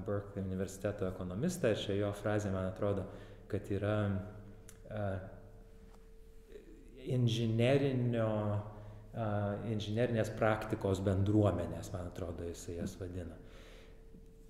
Berkeley 0.05 0.45
universiteto 0.45 1.07
ekonomistą, 1.09 1.73
čia 1.79 1.97
jo 1.97 2.11
frazė, 2.19 2.51
man 2.53 2.69
atrodo, 2.69 3.07
kad 3.49 3.65
yra 3.73 3.97
inžinerinio 7.05 8.29
inžinerinės 9.72 10.32
praktikos 10.36 10.99
bendruomenės, 11.03 11.91
man 11.93 12.09
atrodo, 12.09 12.43
jisai 12.49 12.80
jas 12.82 12.97
vadina. 12.99 13.38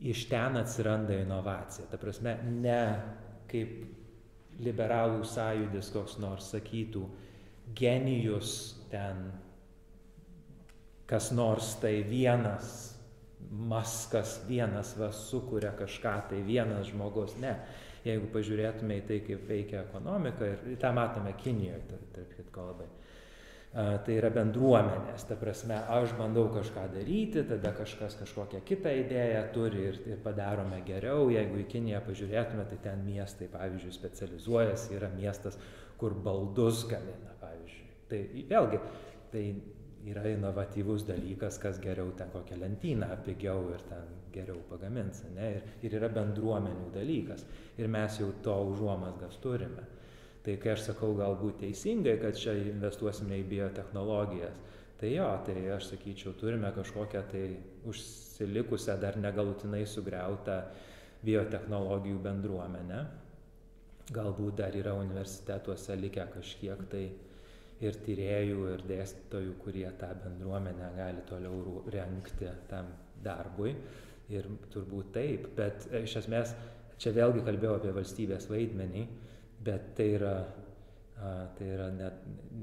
Iš 0.01 0.25
ten 0.31 0.57
atsiranda 0.59 1.19
inovacija. 1.21 1.85
Ta 1.91 1.99
prasme, 2.01 2.35
ne 2.49 2.81
kaip 3.51 4.57
liberalų 4.65 5.21
sąjūdis 5.27 5.91
koks 5.93 6.17
nors 6.23 6.49
sakytų, 6.55 7.05
genijus 7.77 8.75
ten 8.91 9.29
kas 11.05 11.29
nors 11.35 11.75
tai 11.81 11.99
vienas, 12.07 12.95
maskas 13.45 14.39
vienas 14.49 14.95
va 14.97 15.11
sukuria 15.13 15.75
kažką, 15.77 16.15
tai 16.31 16.41
vienas 16.41 16.89
žmogus. 16.89 17.37
Ne. 17.37 17.53
Jeigu 18.05 18.29
pažiūrėtume 18.33 18.99
į 18.99 19.05
tai, 19.05 19.21
kaip 19.25 19.47
veikia 19.49 19.83
ekonomika, 19.85 20.49
ir 20.49 20.77
tą 20.81 20.91
matome 20.93 21.33
Kinijoje, 21.37 21.81
tarp 22.13 22.33
kitko 22.37 22.67
labai 22.71 22.89
tai 23.75 24.15
yra 24.15 24.29
bendruomenės. 24.31 25.25
Ta 25.27 25.35
prasme, 25.39 25.75
aš 25.91 26.13
bandau 26.15 26.47
kažką 26.53 26.85
daryti, 26.93 27.43
tada 27.49 27.73
kažkas 27.75 28.15
kažkokią 28.21 28.61
kitą 28.67 28.93
idėją 29.01 29.41
turi 29.55 29.81
ir, 29.89 29.99
ir 30.07 30.21
padarome 30.23 30.79
geriau. 30.87 31.27
Jeigu 31.33 31.59
į 31.59 31.67
Kiniją 31.73 31.99
pažiūrėtume, 32.05 32.63
tai 32.71 32.79
ten 32.85 33.03
miestai, 33.03 33.49
pavyzdžiui, 33.51 33.95
specializuojasi, 33.97 34.93
yra 34.95 35.11
miestas, 35.17 35.59
kur 35.99 36.15
baldus 36.15 36.85
gamina, 36.87 37.35
pavyzdžiui. 37.41 37.89
Tai 38.11 38.21
vėlgi, 38.53 38.79
tai 39.33 39.43
yra 40.05 40.23
inovatyvus 40.29 41.03
dalykas, 41.09 41.59
kas 41.59 41.81
geriau 41.83 42.13
ten 42.15 42.31
kokią 42.31 42.61
lentyną 42.61 43.09
pigiau 43.25 43.73
ir 43.73 43.83
ten 43.89 44.07
geriau 44.31 44.61
pagamins, 44.69 45.23
ne? 45.35 45.51
Ir, 45.57 45.67
ir 45.83 45.99
yra 45.99 46.11
bendruomenių 46.15 46.93
dalykas. 46.95 47.43
Ir 47.81 47.91
mes 47.91 48.21
jau 48.21 48.31
to 48.45 48.55
užuomasgas 48.71 49.39
turime. 49.43 49.83
Tai 50.45 50.53
kai 50.61 50.75
aš 50.75 50.83
sakau 50.91 51.15
galbūt 51.17 51.63
teisingai, 51.63 52.19
kad 52.21 52.35
čia 52.37 52.53
investuosime 52.69 53.39
į 53.41 53.47
biotehnologijas, 53.49 54.59
tai 54.99 55.15
jo, 55.15 55.25
tai 55.47 55.55
aš 55.73 55.87
sakyčiau, 55.95 56.35
turime 56.37 56.69
kažkokią 56.75 57.23
tai 57.31 57.45
užsilikusią, 57.89 58.99
dar 59.01 59.17
negalutinai 59.17 59.81
sugriautą 59.89 60.59
biotehnologijų 61.25 62.21
bendruomenę. 62.27 63.01
Galbūt 64.13 64.59
dar 64.61 64.77
yra 64.77 64.93
universitetuose 64.93 65.97
likę 65.97 66.27
kažkiek 66.35 66.85
tai 66.93 67.07
ir 67.81 67.97
tyriejų, 68.05 68.69
ir 68.75 68.85
dėstytojų, 68.85 69.57
kurie 69.65 69.87
tą 69.97 70.11
bendruomenę 70.27 70.93
gali 70.93 71.25
toliau 71.25 71.81
renkti 71.89 72.53
tam 72.69 72.93
darbui. 73.25 73.73
Ir 74.29 74.45
turbūt 74.73 75.09
taip, 75.17 75.49
bet 75.57 75.89
iš 76.05 76.19
esmės 76.21 76.53
čia 77.01 77.17
vėlgi 77.17 77.41
kalbėjau 77.49 77.79
apie 77.79 77.97
valstybės 77.97 78.45
vaidmenį 78.49 79.07
bet 79.65 79.95
tai 79.97 80.07
yra, 80.17 80.35
tai 81.57 81.69
yra 81.73 81.89
ne, 81.93 82.11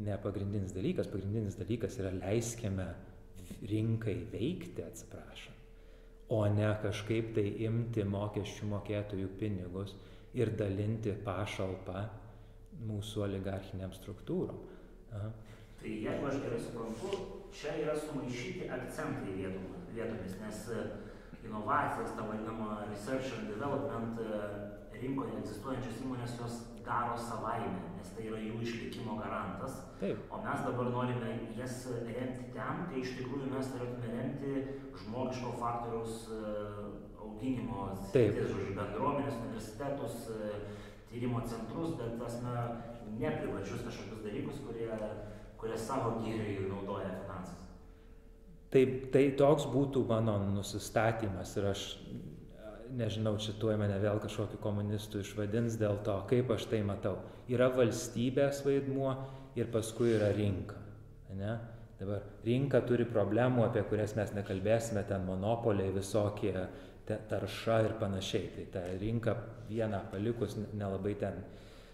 ne 0.07 0.19
pagrindinis 0.23 0.75
dalykas. 0.77 1.11
Pagrindinis 1.11 1.59
dalykas 1.59 1.99
yra 2.03 2.13
leiskime 2.21 2.89
rinkai 3.69 4.17
veikti, 4.33 4.85
atsiprašom, 4.87 5.59
o 6.35 6.41
ne 6.51 6.71
kažkaip 6.83 7.35
tai 7.37 7.47
imti 7.67 8.05
mokesčių 8.09 8.71
mokėtojų 8.73 9.31
pinigus 9.39 9.95
ir 10.39 10.55
dalinti 10.57 11.13
pašalpą 11.27 12.07
mūsų 12.89 13.27
oligarchiniam 13.27 13.93
struktūrom. 13.95 14.59
Tai 15.13 15.91
jeigu 15.91 16.29
aš 16.31 16.39
gerai 16.45 16.61
suprantu, 16.63 17.19
čia 17.53 17.75
yra 17.83 17.97
sumaišyti 17.99 18.71
akcentai 18.73 19.35
vietomis, 19.93 20.39
nes 20.41 20.63
inovacijas, 21.45 22.15
ta 22.17 22.25
vadinama 22.31 22.87
research 22.89 23.35
and 23.39 23.51
development 23.51 24.17
rinkoje 25.03 25.39
egzistuojančios 25.41 26.01
įmonės 26.05 26.37
jos 26.41 26.59
daro 26.87 27.17
savaime, 27.19 27.93
nes 27.97 28.11
tai 28.17 28.27
yra 28.29 28.41
jų 28.43 28.61
išlikimo 28.65 29.17
garantas. 29.21 29.79
Taip. 30.01 30.23
O 30.35 30.41
mes 30.43 30.65
dabar 30.67 30.91
norime 30.95 31.33
jas 31.59 31.85
remti 32.07 32.49
ten, 32.55 32.85
kai 32.89 33.03
iš 33.03 33.17
tikrųjų 33.21 33.51
mes 33.53 33.71
turėtume 33.75 34.15
remti 34.17 34.55
žmogiško 35.05 35.53
faktoriaus 35.61 36.25
e, 36.35 36.41
auginimo, 37.23 37.91
žodžiu, 38.13 38.75
bendruomenės, 38.79 39.39
universitetus, 39.45 40.27
e, 40.35 40.53
tyrimo 41.13 41.43
centrus, 41.47 41.95
bet 42.01 42.19
tasme 42.21 42.57
ne 43.19 43.35
privačius 43.39 43.85
kažkokius 43.87 44.25
dalykus, 44.27 44.63
kurie, 44.67 44.91
kurie 45.61 45.79
savo 45.79 46.17
gyriui 46.23 46.71
naudoja 46.71 47.13
finansus. 47.23 47.59
Taip, 48.73 49.11
tai 49.13 49.27
toks 49.37 49.67
būtų 49.69 50.07
mano 50.09 50.39
nusistatymas 50.49 51.53
ir 51.61 51.67
aš 51.75 51.83
nežinau, 52.97 53.37
čia 53.41 53.55
tuoj 53.61 53.77
mane 53.81 53.97
vėl 54.03 54.21
kažkokiu 54.23 54.61
komunistu 54.63 55.23
išvadins 55.23 55.79
dėl 55.81 56.01
to, 56.07 56.17
kaip 56.31 56.51
aš 56.55 56.67
tai 56.71 56.83
matau. 56.87 57.19
Yra 57.51 57.71
valstybės 57.75 58.63
vaidmuo 58.67 59.15
ir 59.59 59.71
paskui 59.73 60.15
yra 60.17 60.31
rinka. 60.37 60.79
Ne? 61.37 61.57
Dabar 62.01 62.25
rinka 62.45 62.83
turi 62.85 63.07
problemų, 63.09 63.67
apie 63.69 63.85
kurias 63.89 64.17
mes 64.19 64.33
nekalbėsime, 64.37 65.05
ten 65.09 65.25
monopoliai 65.27 65.93
visokie, 65.95 66.55
tarša 67.07 67.81
ir 67.87 67.97
panašiai. 68.01 68.49
Tai 68.57 68.65
ta 68.75 68.87
rinka 69.01 69.37
vieną 69.71 70.05
palikus 70.13 70.57
nelabai 70.73 71.15
ten 71.21 71.43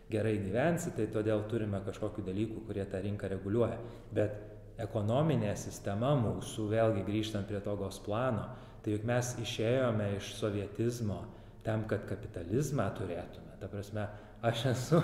gerai 0.08 0.38
gyvensi, 0.40 0.94
tai 0.96 1.08
todėl 1.12 1.44
turime 1.50 1.80
kažkokių 1.84 2.24
dalykų, 2.30 2.62
kurie 2.66 2.86
tą 2.88 3.02
rinką 3.04 3.28
reguliuoja. 3.34 3.76
Bet 4.16 4.38
ekonominė 4.80 5.52
sistema 5.58 6.14
mūsų, 6.16 6.68
vėlgi 6.72 7.04
grįžtant 7.06 7.48
prie 7.50 7.60
togos 7.64 8.00
plano, 8.04 8.46
Tai 8.88 8.94
juk 8.94 9.02
mes 9.04 9.30
išėjome 9.42 10.04
iš 10.16 10.30
sovietizmo 10.38 11.18
tam, 11.60 11.82
kad 11.84 12.06
kapitalizmą 12.08 12.86
turėtume. 12.96 13.50
Ta 13.60 13.66
prasme, 13.68 14.06
aš 14.48 14.62
esu, 14.70 15.00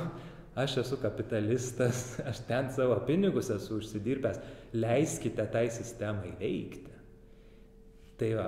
aš 0.62 0.78
esu 0.80 0.96
kapitalistas, 1.02 1.98
aš 2.30 2.38
ten 2.48 2.70
savo 2.72 2.94
pinigus 3.04 3.50
esu 3.52 3.76
užsidirbęs, 3.82 4.38
leiskite 4.72 5.44
tai 5.52 5.66
sistemai 5.68 6.30
veikti. 6.38 6.94
Tai 8.16 8.30
va, 8.38 8.46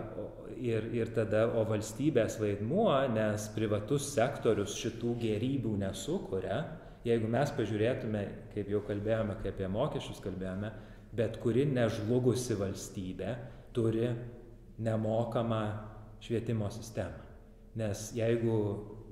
ir, 0.56 0.88
ir 0.96 1.12
tada, 1.12 1.42
o 1.52 1.66
valstybės 1.68 2.38
vaidmuo, 2.40 2.88
nes 3.12 3.50
privatus 3.52 4.08
sektorius 4.14 4.78
šitų 4.80 5.18
gerybių 5.20 5.74
nesukuria, 5.82 6.62
jeigu 7.04 7.28
mes 7.36 7.52
pažiūrėtume, 7.60 8.24
kaip 8.54 8.72
jau 8.72 8.80
kalbėjome, 8.88 9.36
kaip 9.42 9.52
apie 9.52 9.68
mokesčius 9.76 10.24
kalbėjome, 10.24 10.72
bet 11.20 11.36
kuri 11.44 11.68
nežlugusi 11.76 12.56
valstybė 12.56 13.36
turi 13.76 14.14
nemokamą 14.78 15.62
švietimo 16.20 16.68
sistemą. 16.72 17.24
Nes 17.76 18.10
jeigu 18.16 18.56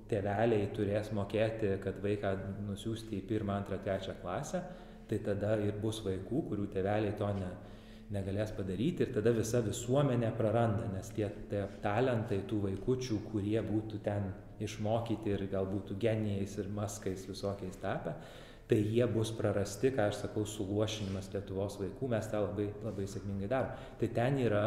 tėveliai 0.09 0.71
turės 0.77 1.11
mokėti, 1.17 1.75
kad 1.85 2.01
vaiką 2.05 2.35
nusiųsti 2.69 3.19
į 3.19 3.27
pirmą, 3.29 3.59
antrą, 3.61 3.79
trečią 3.85 4.17
klasę, 4.23 4.63
tai 5.09 5.21
tada 5.25 5.57
ir 5.61 5.77
bus 5.81 6.01
vaikų, 6.05 6.45
kurių 6.51 6.69
tėveliai 6.73 7.17
to 7.19 7.29
ne, 7.37 7.51
negalės 8.15 8.53
padaryti 8.57 9.05
ir 9.05 9.13
tada 9.17 9.33
visa 9.37 9.61
visuomenė 9.65 10.33
praranda, 10.39 10.89
nes 10.93 11.11
tie, 11.17 11.29
tie 11.51 11.65
talentai 11.85 12.43
tų 12.49 12.63
vaikučių, 12.69 13.21
kurie 13.31 13.61
būtų 13.65 14.01
ten 14.05 14.33
išmokyti 14.65 15.35
ir 15.35 15.47
gal 15.53 15.69
būtų 15.69 15.97
genijais 16.01 16.57
ir 16.61 16.71
maskais 16.73 17.25
visokiais 17.29 17.81
tapę, 17.83 18.15
tai 18.69 18.79
jie 18.81 19.05
bus 19.13 19.33
prarasti, 19.37 19.91
ką 19.93 20.09
aš 20.09 20.23
sakau, 20.23 20.45
suluošinimas 20.49 21.33
Lietuvos 21.35 21.77
vaikų, 21.81 22.09
mes 22.13 22.29
tą 22.33 22.41
labai, 22.47 22.71
labai 22.85 23.09
sėkmingai 23.11 23.51
darom. 23.51 23.75
Tai 24.01 24.09
ten 24.17 24.39
yra 24.41 24.65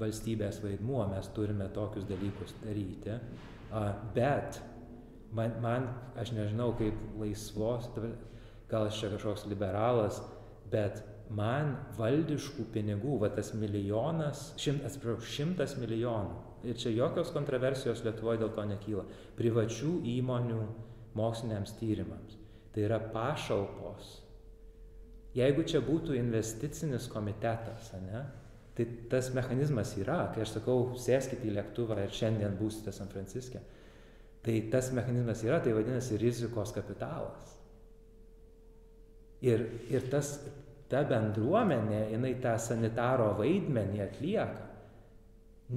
valstybės 0.00 0.60
vaidmuo, 0.64 1.02
mes 1.10 1.28
turime 1.36 1.68
tokius 1.74 2.06
dalykus 2.08 2.54
daryti, 2.62 3.18
bet 4.16 4.60
man, 5.36 5.58
man 5.62 5.90
aš 6.18 6.32
nežinau, 6.36 6.72
kaip 6.78 6.96
laisvos, 7.20 7.90
gal 8.70 8.88
aš 8.88 9.02
čia 9.02 9.12
kažkoks 9.14 9.46
liberalas, 9.50 10.20
bet 10.72 11.02
man 11.34 11.74
valdiškų 11.98 12.68
pinigų, 12.74 13.18
va 13.22 13.30
tas 13.34 13.52
milijonas, 13.58 14.52
šimt, 14.62 14.84
atsiprašau, 14.86 15.30
šimtas 15.36 15.76
milijonų, 15.80 16.36
ir 16.66 16.78
čia 16.78 16.92
jokios 16.94 17.32
kontroversijos 17.34 18.04
Lietuvoje 18.06 18.42
dėl 18.42 18.52
to 18.54 18.66
nekyla, 18.70 19.06
privačių 19.38 19.98
įmonių 20.16 20.60
moksliniams 21.16 21.74
tyrimams. 21.80 22.38
Tai 22.74 22.84
yra 22.84 23.00
pašalpos. 23.12 24.18
Jeigu 25.36 25.64
čia 25.68 25.82
būtų 25.84 26.16
investicinis 26.16 27.08
komitetas, 27.12 27.90
ne, 28.00 28.22
tai 28.76 28.86
tas 29.10 29.30
mechanizmas 29.32 29.94
yra, 29.96 30.26
kai 30.34 30.44
aš 30.44 30.58
sakau, 30.58 30.92
sėskite 31.00 31.48
į 31.48 31.54
lėktuvą 31.56 31.96
ir 32.02 32.12
šiandien 32.12 32.58
būsite 32.58 32.92
San 32.92 33.08
Franciske, 33.08 33.62
tai 34.44 34.58
tas 34.72 34.90
mechanizmas 34.94 35.40
yra, 35.46 35.62
tai 35.64 35.72
vadinasi 35.76 36.18
rizikos 36.20 36.74
kapitalas. 36.76 37.56
Ir, 39.44 39.64
ir 39.92 40.06
tas, 40.12 40.36
ta 40.92 41.02
bendruomenė, 41.08 42.06
jinai 42.12 42.34
tą 42.42 42.54
sanitaro 42.62 43.32
vaidmenį 43.40 44.02
atlieka. 44.04 44.64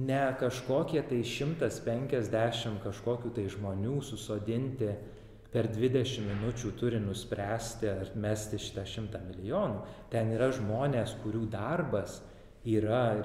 Ne 0.00 0.20
kažkokie 0.38 1.00
tai 1.02 1.24
150 1.26 2.78
kažkokių 2.84 3.32
tai 3.34 3.48
žmonių 3.50 3.96
susodinti 4.06 4.92
per 5.50 5.66
20 5.66 6.28
minučių 6.28 6.70
turi 6.78 7.00
nuspręsti 7.02 7.88
ar 7.90 8.12
mesti 8.14 8.60
šitą 8.62 8.84
100 8.86 9.22
milijonų. 9.32 9.80
Ten 10.12 10.30
yra 10.36 10.52
žmonės, 10.54 11.16
kurių 11.24 11.48
darbas 11.50 12.20
yra 12.68 13.22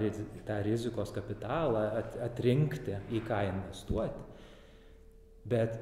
tą 0.48 0.62
rizikos 0.64 1.12
kapitalą 1.16 1.84
atrinkti, 2.24 2.96
į 3.12 3.22
ką 3.28 3.42
investuoti. 3.50 4.24
Bet 5.46 5.76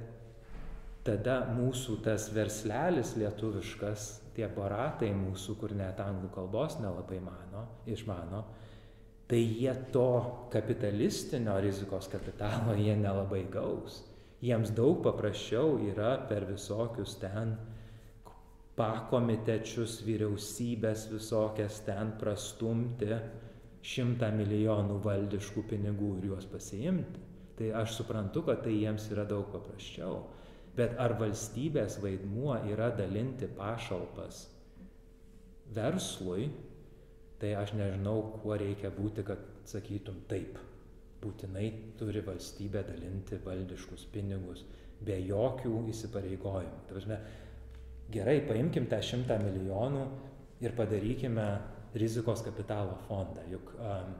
tada 1.05 1.43
mūsų 1.53 1.99
tas 2.03 2.29
verslelis 2.33 3.13
lietuviškas 3.19 4.07
tie 4.33 4.47
baratai 4.49 5.11
mūsų, 5.13 5.57
kur 5.59 5.75
net 5.77 5.99
anglų 6.01 6.31
kalbos 6.33 6.79
nelabai 6.81 7.19
mano, 7.21 7.67
išmano, 7.85 8.43
tai 9.29 9.43
jie 9.43 9.73
to 9.93 10.47
kapitalistinio 10.51 11.55
rizikos 11.63 12.09
kapitalo 12.11 12.75
jie 12.79 12.95
nelabai 12.97 13.45
gaus. 13.51 14.01
Jiems 14.43 14.73
daug 14.75 14.99
paprasčiau 15.05 15.77
yra 15.87 16.17
per 16.27 16.43
visokius 16.49 17.15
ten 17.21 17.53
pakomitečius, 18.75 20.01
vyriausybės 20.03 21.05
visokias 21.13 21.79
ten 21.85 22.11
prastumti 22.19 23.13
šimtą 23.83 24.29
milijonų 24.37 24.97
valdiškų 25.03 25.65
pinigų 25.69 26.17
ir 26.19 26.29
juos 26.31 26.47
pasiimti. 26.49 27.21
Tai 27.57 27.69
aš 27.83 27.99
suprantu, 27.99 28.45
kad 28.47 28.63
tai 28.65 28.73
jiems 28.79 29.09
yra 29.13 29.27
daug 29.29 29.51
paprasčiau. 29.53 30.23
Bet 30.73 30.95
ar 30.97 31.13
valstybės 31.19 31.99
vaidmuo 32.01 32.55
yra 32.71 32.89
dalinti 32.97 33.45
pašalpas 33.59 34.47
verslui, 35.75 36.47
tai 37.41 37.53
aš 37.59 37.75
nežinau, 37.77 38.39
kuo 38.41 38.57
reikia 38.57 38.89
būti, 38.93 39.25
kad 39.27 39.43
sakytum 39.69 40.23
taip. 40.31 40.57
Būtinai 41.21 41.67
turi 41.99 42.23
valstybė 42.25 42.81
dalinti 42.87 43.37
valdiškus 43.45 44.07
pinigus 44.11 44.63
be 45.03 45.19
jokių 45.27 45.83
įsipareigojimų. 45.91 46.81
Prasme, 46.89 47.19
gerai, 48.11 48.39
paimkim 48.47 48.87
tą 48.91 48.99
šimtą 49.03 49.37
milijonų 49.43 50.03
ir 50.63 50.75
padarykime 50.77 51.47
rizikos 51.95 52.43
kapitalo 52.45 52.97
fondą. 53.07 53.45
Juk 53.51 53.73
um, 53.77 54.13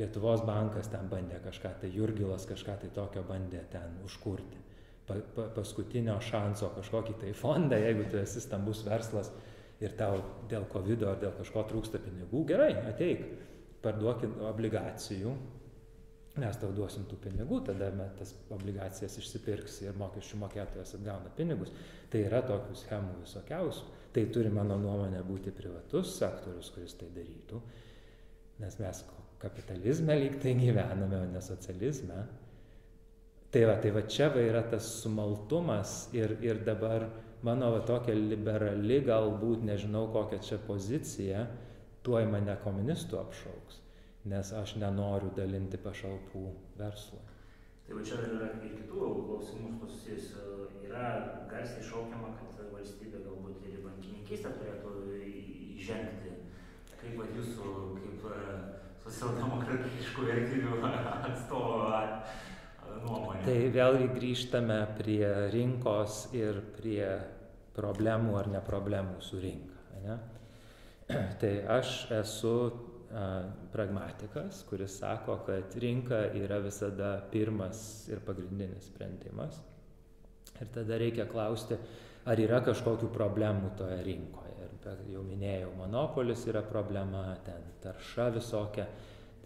Lietuvos 0.00 0.40
bankas 0.48 0.88
ten 0.88 1.10
bandė 1.10 1.42
kažką, 1.44 1.74
tai 1.82 1.90
Jurgilas 1.92 2.46
kažką 2.48 2.78
tai 2.80 2.88
tokio 2.96 3.20
bandė 3.28 3.60
ten 3.68 3.98
užkurti 4.06 4.62
pa, 5.10 5.18
pa, 5.34 5.46
paskutinio 5.56 6.16
šanso 6.24 6.70
kažkokį 6.76 7.16
tai 7.20 7.32
fondą, 7.36 7.78
jeigu 7.80 8.06
tu 8.10 8.20
esi 8.20 8.42
stambus 8.42 8.84
verslas 8.86 9.32
ir 9.82 9.94
tau 9.98 10.20
dėl 10.50 10.66
COVID 10.72 11.06
ar 11.08 11.20
dėl 11.22 11.34
kažko 11.38 11.64
trūksta 11.70 12.00
pinigų, 12.02 12.44
gerai, 12.48 12.72
ateik, 12.90 13.24
parduokit 13.84 14.36
obligacijų, 14.50 15.32
mes 16.40 16.58
tau 16.60 16.70
duosim 16.76 17.06
tų 17.10 17.18
pinigų, 17.24 17.62
tada 17.66 17.90
tas 18.18 18.34
obligacijas 18.54 19.16
išsipirks 19.18 19.80
ir 19.86 19.96
mokesčių 20.00 20.42
mokėtojas 20.44 20.94
atgauna 20.98 21.32
pinigus. 21.36 21.72
Tai 22.12 22.22
yra 22.28 22.42
tokių 22.46 22.76
schemų 22.84 23.16
visokiausių. 23.24 23.88
Tai 24.10 24.24
turi, 24.34 24.50
mano 24.50 24.74
nuomonė, 24.80 25.22
būti 25.22 25.52
privatus 25.54 26.16
sektorius, 26.18 26.72
kuris 26.74 26.96
tai 26.98 27.06
darytų, 27.14 27.60
nes 28.60 28.78
mes 28.82 29.02
kapitalizme 29.40 30.16
lyg 30.18 30.40
tai 30.42 30.56
gyvename, 30.58 31.20
o 31.20 31.28
ne 31.30 31.42
socializme. 31.44 32.24
Tai 33.50 33.64
va, 33.66 33.76
tai 33.82 33.90
va 33.94 34.02
čia 34.06 34.28
va 34.34 34.42
yra 34.42 34.62
tas 34.70 34.86
sumaltumas 35.02 36.10
ir, 36.14 36.36
ir 36.42 36.62
dabar 36.66 37.08
mano 37.46 37.70
va 37.74 37.80
tokia 37.86 38.14
liberali 38.14 39.00
galbūt, 39.06 39.64
nežinau 39.66 40.06
kokia 40.14 40.38
čia 40.44 40.58
pozicija, 40.66 41.46
tuoj 42.06 42.28
mane 42.30 42.54
komunistų 42.64 43.18
apšauks, 43.20 43.80
nes 44.30 44.52
aš 44.54 44.76
nenoriu 44.82 45.32
dalinti 45.36 45.80
pašalpų 45.82 46.44
verslui. 46.78 47.24
Tai 47.86 47.98
va 47.98 48.04
čia 48.06 48.20
yra 48.22 48.52
ir 48.54 48.76
kitų 48.76 49.10
klausimų 49.26 49.72
susijusių. 49.82 50.44
Yra 50.86 51.08
garsiai 51.50 51.82
šaukiama, 51.82 52.36
kad 52.38 52.59
valstybė 52.80 53.22
galbūt 53.26 53.64
ir 53.68 53.78
į 53.78 53.84
bankininkystę 53.84 54.52
turėtų 54.58 54.94
įžengti. 55.76 56.36
Kaip 57.00 57.16
va 57.16 57.26
jūsų, 57.36 57.72
kaip 57.96 58.28
e, 58.28 58.40
socialdemokratiškų 59.04 60.26
vertybių 60.28 60.80
atstovo 61.30 61.90
nuomonė. 63.04 63.44
Tai 63.46 63.58
vėlgi 63.74 64.08
grįžtame 64.16 64.78
prie 64.98 65.24
rinkos 65.54 66.26
ir 66.36 66.60
prie 66.76 67.04
problemų 67.76 68.36
ar 68.40 68.50
ne 68.52 68.60
problemų 68.64 69.20
su 69.24 69.40
rinka. 69.42 69.80
Ne? 70.04 70.18
Tai 71.40 71.52
aš 71.78 71.94
esu 72.20 72.54
a, 72.68 73.24
pragmatikas, 73.72 74.62
kuris 74.68 74.98
sako, 75.00 75.40
kad 75.48 75.74
rinka 75.82 76.26
yra 76.38 76.60
visada 76.62 77.16
pirmas 77.32 77.82
ir 78.10 78.22
pagrindinis 78.26 78.90
sprendimas. 78.92 79.60
Ir 80.60 80.68
tada 80.74 80.98
reikia 81.00 81.24
klausti, 81.30 81.78
ar 82.30 82.40
yra 82.40 82.60
kažkokių 82.64 83.10
problemų 83.14 83.74
toje 83.78 84.00
rinkoje. 84.06 84.48
Ir 84.80 85.12
jau 85.12 85.22
minėjau, 85.22 85.74
monopolis 85.76 86.46
yra 86.48 86.62
problema, 86.64 87.26
ten 87.44 87.66
tarša 87.82 88.30
visokia, 88.38 88.86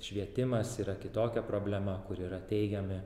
švietimas 0.05 0.76
yra 0.82 0.95
kitokia 1.01 1.43
problema, 1.47 1.97
kur 2.07 2.20
yra 2.22 2.39
teigiami 2.49 3.01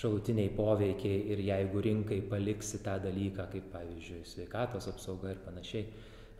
šalutiniai 0.00 0.50
poveikiai 0.56 1.24
ir 1.32 1.42
jeigu 1.44 1.82
rinkai 1.86 2.20
paliksi 2.30 2.80
tą 2.84 2.96
dalyką, 3.04 3.46
kaip 3.52 3.68
pavyzdžiui 3.74 4.22
sveikatos 4.28 4.88
apsauga 4.92 5.32
ir 5.34 5.42
panašiai, 5.44 5.84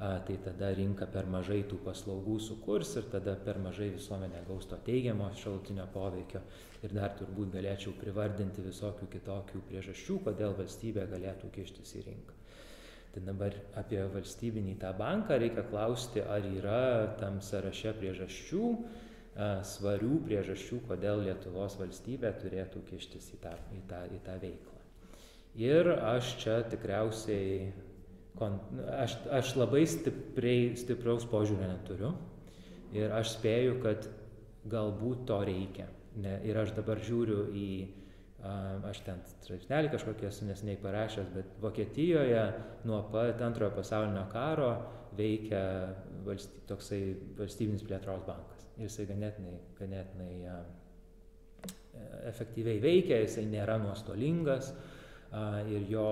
tai 0.01 0.36
tada 0.45 0.70
rinka 0.76 1.09
per 1.12 1.28
mažai 1.28 1.61
tų 1.68 1.80
paslaugų 1.84 2.38
sukurs 2.41 2.95
ir 2.97 3.09
tada 3.12 3.34
per 3.45 3.61
mažai 3.61 3.91
visuomenė 3.97 4.47
gaus 4.49 4.68
to 4.70 4.80
teigiamo 4.86 5.28
šalutinio 5.43 5.86
poveikio. 5.93 6.41
Ir 6.80 6.97
dar 6.97 7.12
turbūt 7.20 7.53
galėčiau 7.59 7.93
privardinti 8.01 8.64
visokių 8.64 9.11
kitokių 9.16 9.64
priežasčių, 9.68 10.20
kodėl 10.28 10.57
valstybė 10.62 11.09
galėtų 11.12 11.53
kištis 11.59 11.99
į 12.01 12.07
rinką. 12.09 12.39
Tai 13.11 13.23
dabar 13.27 13.55
apie 13.81 14.01
valstybinį 14.13 14.77
tą 14.79 14.93
banką 14.99 15.39
reikia 15.43 15.65
klausti, 15.67 16.23
ar 16.23 16.45
yra 16.47 16.83
tam 17.19 17.41
sąraše 17.43 17.97
priežasčių, 17.99 18.67
svarių 19.67 20.21
priežasčių, 20.27 20.79
kodėl 20.87 21.25
Lietuvos 21.27 21.75
valstybė 21.81 22.31
turėtų 22.43 22.85
kištis 22.91 23.33
į 23.35 23.41
tą, 23.43 23.55
į 23.75 23.83
tą, 23.91 24.03
į 24.15 24.21
tą 24.27 24.37
veiklą. 24.43 24.79
Ir 25.59 25.91
aš 25.91 26.35
čia 26.39 26.61
tikriausiai, 26.71 27.73
aš, 28.95 29.17
aš 29.41 29.55
labai 29.59 29.83
stipriai, 29.91 30.77
stipraus 30.79 31.27
požiūrio 31.31 31.67
neturiu 31.73 32.13
ir 32.95 33.11
aš 33.15 33.35
spėju, 33.37 33.81
kad 33.83 34.07
galbūt 34.71 35.27
to 35.27 35.41
reikia. 35.47 35.89
Ne, 36.21 36.37
ir 36.47 36.59
aš 36.59 36.75
dabar 36.77 36.99
žiūriu 37.03 37.49
į, 37.55 37.71
aš 38.88 39.03
ten 39.05 39.20
straipsnelį 39.43 39.91
kažkokį 39.93 40.30
esu 40.30 40.47
nesiniai 40.49 40.78
parašęs, 40.80 41.28
bet 41.34 41.59
Vokietijoje 41.61 42.47
nuo 42.88 43.03
pat 43.12 43.43
antrojo 43.45 43.74
pasaulinio 43.76 44.24
karo 44.32 44.70
veikia 45.18 45.61
valsty, 46.24 46.62
toksai 46.70 47.03
valstybinis 47.36 47.84
plėtros 47.84 48.24
bankas 48.24 48.61
jisai 48.84 49.07
ganėtinai, 49.11 49.59
ganėtinai 49.78 50.32
efektyviai 52.30 52.80
veikia, 52.82 53.20
jisai 53.24 53.45
nėra 53.51 53.76
nuostolingas 53.82 54.72
ir 55.70 55.84
jo, 55.91 56.09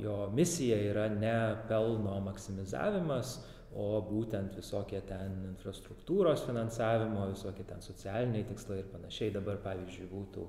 jo 0.00 0.16
misija 0.34 0.78
yra 0.90 1.06
ne 1.12 1.36
pelno 1.68 2.16
maksimizavimas, 2.26 3.38
o 3.78 4.00
būtent 4.00 4.54
visokie 4.56 5.02
ten 5.06 5.34
infrastruktūros 5.50 6.46
finansavimo, 6.46 7.26
visokie 7.34 7.66
ten 7.68 7.82
socialiniai 7.84 8.46
tikslai 8.48 8.78
ir 8.80 8.88
panašiai. 8.88 9.34
Dabar, 9.34 9.58
pavyzdžiui, 9.62 10.08
būtų 10.08 10.46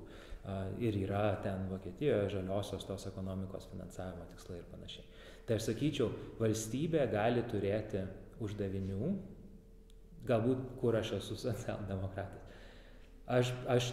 ir 0.82 0.96
yra 1.04 1.24
ten 1.44 1.66
Vokietijoje 1.70 2.30
žaliosios 2.36 2.86
tos 2.88 3.06
ekonomikos 3.10 3.68
finansavimo 3.72 4.26
tikslai 4.30 4.60
ir 4.60 4.68
panašiai. 4.70 5.06
Tai 5.46 5.58
aš 5.58 5.66
sakyčiau, 5.70 6.10
valstybė 6.40 7.06
gali 7.12 7.42
turėti 7.50 8.04
uždavinių, 8.44 9.10
galbūt 10.28 10.64
kur 10.80 10.98
aš 11.00 11.16
esu 11.18 11.38
socialdemokratas. 11.40 12.46
Aš, 13.30 13.52
aš, 13.70 13.92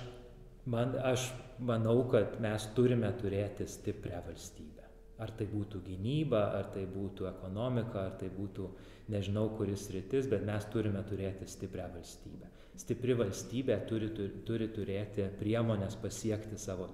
man, 0.65 0.95
aš 1.11 1.29
manau, 1.59 2.01
kad 2.11 2.39
mes 2.43 2.67
turime 2.77 3.09
turėti 3.21 3.67
stiprią 3.69 4.21
valstybę. 4.27 4.85
Ar 5.21 5.33
tai 5.33 5.47
būtų 5.49 5.81
gynyba, 5.85 6.43
ar 6.59 6.69
tai 6.73 6.85
būtų 6.89 7.25
ekonomika, 7.31 8.05
ar 8.05 8.19
tai 8.21 8.29
būtų 8.33 8.67
nežinau 9.09 9.47
kuris 9.57 9.87
rytis, 9.93 10.29
bet 10.29 10.45
mes 10.45 10.67
turime 10.73 11.01
turėti 11.09 11.47
stiprią 11.49 11.89
valstybę 11.95 12.56
stipri 12.77 13.15
valstybė 13.17 13.77
turi, 13.89 14.09
turi, 14.13 14.41
turi 14.47 14.67
turėti 14.73 15.25
priemonės 15.39 15.97
pasiekti 16.01 16.59
savo 16.61 16.87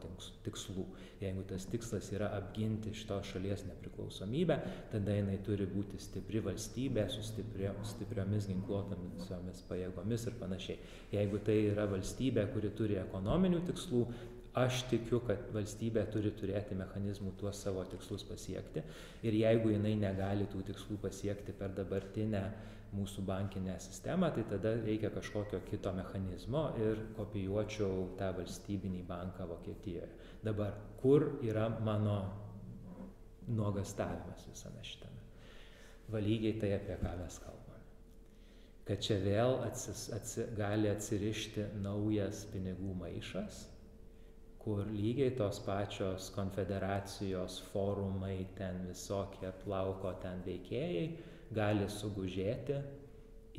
tikslų. 0.46 0.86
Jeigu 1.22 1.44
tas 1.48 1.66
tikslas 1.72 2.10
yra 2.16 2.30
apginti 2.38 2.94
šitos 2.96 3.34
šalies 3.34 3.66
nepriklausomybę, 3.68 4.58
tada 4.92 5.18
jinai 5.18 5.38
turi 5.46 5.68
būti 5.70 6.00
stipri 6.02 6.42
valstybė 6.44 7.08
su 7.12 7.24
stiprio, 7.26 7.74
stipriomis 7.88 8.50
ginkluotomis 8.52 9.64
pajėgomis 9.70 10.28
ir 10.30 10.38
panašiai. 10.40 10.80
Jeigu 11.16 11.42
tai 11.44 11.60
yra 11.72 11.88
valstybė, 11.92 12.48
kuri 12.56 12.72
turi 12.78 13.00
ekonominių 13.04 13.64
tikslų, 13.70 14.06
aš 14.54 14.84
tikiu, 14.92 15.20
kad 15.26 15.48
valstybė 15.54 16.04
turi 16.14 16.32
turėti 16.38 16.78
mechanizmų 16.78 17.34
tuos 17.40 17.58
savo 17.66 17.84
tikslus 17.90 18.26
pasiekti 18.28 18.84
ir 19.26 19.38
jeigu 19.40 19.72
jinai 19.74 19.96
negali 19.98 20.46
tų 20.52 20.62
tikslų 20.68 21.00
pasiekti 21.02 21.56
per 21.58 21.74
dabartinę 21.74 22.44
mūsų 22.94 23.24
bankinę 23.26 23.76
sistemą, 23.82 24.30
tai 24.36 24.44
tada 24.50 24.76
reikia 24.82 25.10
kažkokio 25.14 25.60
kito 25.68 25.94
mechanizmo 25.98 26.68
ir 26.82 27.02
kopijuočiau 27.18 28.08
tą 28.20 28.30
valstybinį 28.38 29.04
banką 29.10 29.48
Vokietijoje. 29.50 30.10
Dabar, 30.46 30.78
kur 31.02 31.28
yra 31.44 31.70
mano 31.84 32.18
nuogastavimas 33.48 34.48
visame 34.52 34.86
šitame? 34.86 35.22
Valygiai 36.14 36.60
tai, 36.62 36.74
apie 36.78 36.98
ką 37.02 37.18
mes 37.20 37.38
kalbame. 37.42 37.82
Kad 38.84 39.04
čia 39.06 39.20
vėl 39.24 39.62
atsis, 39.64 40.10
atsi, 40.12 40.48
gali 40.58 40.90
atsirišti 40.92 41.70
naujas 41.82 42.44
pinigų 42.52 42.98
maišas, 43.00 43.62
kur 44.64 44.86
lygiai 44.92 45.32
tos 45.40 45.60
pačios 45.64 46.30
konfederacijos 46.36 47.62
forumai, 47.72 48.46
ten 48.56 48.84
visokie 48.88 49.52
plauko 49.64 50.14
ten 50.24 50.44
veikėjai, 50.46 51.08
gali 51.56 51.88
sugužėti 51.90 52.82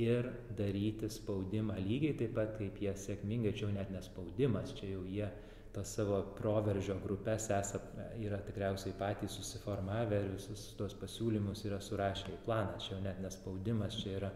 ir 0.05 0.29
daryti 0.59 1.09
spaudimą 1.11 1.77
lygiai 1.79 2.17
taip 2.19 2.35
pat, 2.35 2.57
kaip 2.59 2.81
jie 2.83 2.95
sėkmingai, 2.99 3.55
čia 3.55 3.69
jau 3.69 3.75
net 3.77 3.93
nespaudimas, 3.95 4.75
čia 4.79 4.91
jau 4.97 5.05
jie 5.07 5.29
tas 5.75 5.91
savo 5.97 6.21
proveržio 6.39 6.95
grupės 7.03 7.49
esą, 7.51 7.81
yra 8.23 8.39
tikriausiai 8.47 8.95
patys 8.99 9.35
susiformavę 9.39 10.21
ir 10.23 10.29
visus 10.37 10.69
tos 10.79 10.95
pasiūlymus 11.01 11.65
yra 11.67 11.81
surašę 11.83 12.31
į 12.31 12.43
planą, 12.47 12.77
čia 12.83 12.95
jau 12.95 13.01
net 13.03 13.19
nespaudimas, 13.23 13.99
čia 14.03 14.13
yra 14.21 14.31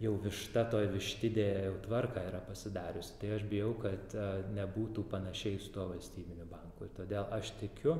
jau 0.00 0.14
višta 0.24 0.64
toj 0.72 0.88
vištidėje 0.94 1.66
jau 1.66 1.76
tvarka 1.84 2.24
yra 2.26 2.40
pasidariusi. 2.46 3.14
Tai 3.20 3.34
aš 3.36 3.46
bijau, 3.50 3.74
kad 3.82 4.16
nebūtų 4.56 5.04
panašiai 5.12 5.60
su 5.60 5.70
tuo 5.74 5.90
valstybiniu 5.92 6.48
banku. 6.50 6.88
Ir 6.88 6.94
todėl 6.96 7.30
aš 7.36 7.52
tikiu, 7.60 7.98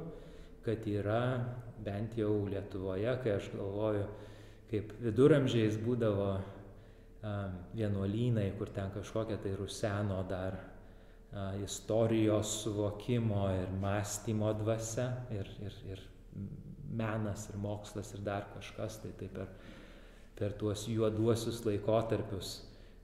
kad 0.64 0.86
yra 0.90 1.22
bent 1.84 2.16
jau 2.18 2.32
Lietuvoje, 2.48 3.12
kai 3.22 3.36
aš 3.36 3.50
galvoju, 3.54 4.08
kaip 4.70 4.92
viduramžiais 5.02 5.78
būdavo 5.82 6.30
um, 6.38 7.56
vienuolynai, 7.74 8.50
kur 8.58 8.70
ten 8.74 8.92
kažkokia 8.94 9.40
tai 9.42 9.56
ruseno 9.58 10.22
dar 10.28 10.58
istorijos 11.62 12.62
suvokimo 12.64 13.44
ir 13.54 13.68
mąstymo 13.80 14.52
dvasia 14.58 15.12
ir, 15.30 15.46
ir, 15.62 15.76
ir 15.86 16.00
menas 16.90 17.48
ir 17.50 17.58
mokslas 17.62 18.14
ir 18.14 18.24
dar 18.26 18.48
kažkas, 18.54 18.98
tai 19.02 19.12
taip 19.18 19.36
per, 19.36 19.52
per 20.38 20.56
tuos 20.58 20.88
juoduosius 20.90 21.62
laikotarpius 21.66 22.56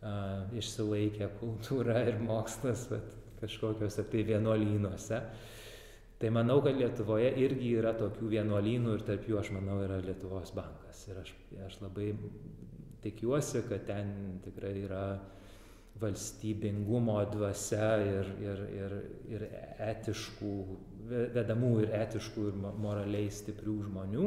uh, 0.03 0.43
išsilaikė 0.59 1.31
kultūra 1.41 2.03
ir 2.09 2.19
mokslas, 2.19 2.89
bet 2.91 3.15
kažkokiuose 3.41 4.07
tai 4.11 4.25
vienuolynuose. 4.27 5.21
Tai 6.17 6.31
manau, 6.33 6.63
kad 6.65 6.79
Lietuvoje 6.81 7.29
irgi 7.45 7.75
yra 7.77 7.93
tokių 7.95 8.31
vienuolynų 8.39 8.97
ir 8.97 9.07
tarp 9.07 9.29
jų 9.29 9.39
aš 9.43 9.53
manau 9.53 9.83
yra 9.85 10.01
Lietuvos 10.01 10.55
bankas. 10.57 10.86
Ir 11.11 11.21
aš, 11.23 11.33
aš 11.67 11.81
labai 11.85 12.11
tikiuosi, 13.05 13.63
kad 13.69 13.87
ten 13.89 14.13
tikrai 14.45 14.75
yra 14.83 15.07
valstybingumo 16.01 17.17
dvasia 17.33 17.91
ir, 18.05 18.31
ir, 18.43 18.63
ir, 18.77 18.95
ir 19.33 19.45
etiškų, 19.87 20.53
vedamų 21.37 21.73
ir 21.85 21.95
etiškų 22.03 22.49
ir 22.51 22.59
moraliai 22.61 23.31
stiprių 23.33 23.77
žmonių, 23.87 24.27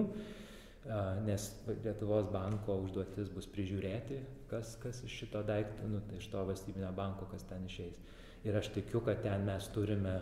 nes 1.28 1.46
Lietuvos 1.84 2.32
banko 2.34 2.80
užduotis 2.86 3.30
bus 3.36 3.46
prižiūrėti, 3.54 4.18
kas, 4.50 4.74
kas 4.82 5.04
iš 5.06 5.20
šito 5.24 5.44
daikto, 5.46 5.86
nu, 5.92 6.02
tai 6.08 6.18
iš 6.18 6.30
to 6.32 6.42
valstybinio 6.50 6.90
banko, 6.98 7.28
kas 7.30 7.46
ten 7.50 7.68
išeis. 7.70 8.00
Ir 8.48 8.58
aš 8.58 8.72
tikiu, 8.74 9.04
kad 9.06 9.22
ten 9.22 9.46
mes 9.46 9.68
turime 9.76 10.16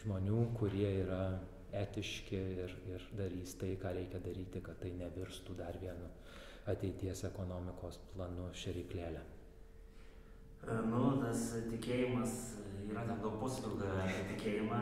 žmonių, 0.00 0.42
kurie 0.58 0.88
yra 1.04 1.24
etiški 1.76 2.38
ir, 2.64 2.72
ir 2.90 3.04
darys 3.18 3.54
tai, 3.60 3.74
ką 3.80 3.94
reikia 3.96 4.20
daryti, 4.24 4.62
kad 4.64 4.78
tai 4.82 4.92
nevirstų 4.98 5.56
dar 5.58 5.78
vienu 5.82 6.08
ateities 6.70 7.24
ekonomikos 7.28 7.98
planu 8.14 8.48
šeriklėlę. 8.62 9.22
E, 10.60 10.76
nu, 10.90 11.02
tas 11.22 11.46
tikėjimas, 11.70 12.34
yra 12.90 13.06
ten 13.08 13.22
daug 13.24 13.38
posūkių 13.40 13.88
apie 14.04 14.26
tikėjimą, 14.34 14.80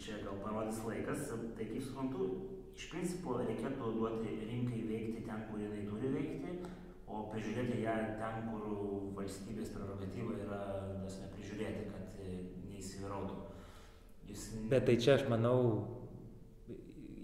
čia 0.00 0.22
gal 0.24 0.40
parodys 0.44 0.80
laikas, 0.86 1.28
tai 1.58 1.68
kaip 1.68 1.84
suprantu, 1.84 2.30
iš 2.74 2.88
principo 2.92 3.38
reikėtų 3.42 3.92
duoti 3.98 4.38
rinkai 4.48 4.80
veikti 4.88 5.26
ten, 5.28 5.44
kur 5.50 5.60
jinai 5.62 5.84
turi 5.90 6.12
veikti, 6.16 6.56
o 7.06 7.26
prižiūrėti 7.30 7.82
ją 7.84 7.96
ten, 8.18 8.48
kur 8.50 8.64
valstybės 9.18 9.74
prerogatyva 9.76 10.38
yra, 10.46 10.62
tas 11.04 11.20
neprižiūrėti, 11.22 11.90
kad 11.92 12.22
neįsivyrautų. 12.70 13.53
Jis... 14.34 14.48
Bet 14.70 14.88
tai 14.90 14.98
čia 15.00 15.14
aš 15.16 15.28
manau 15.30 15.58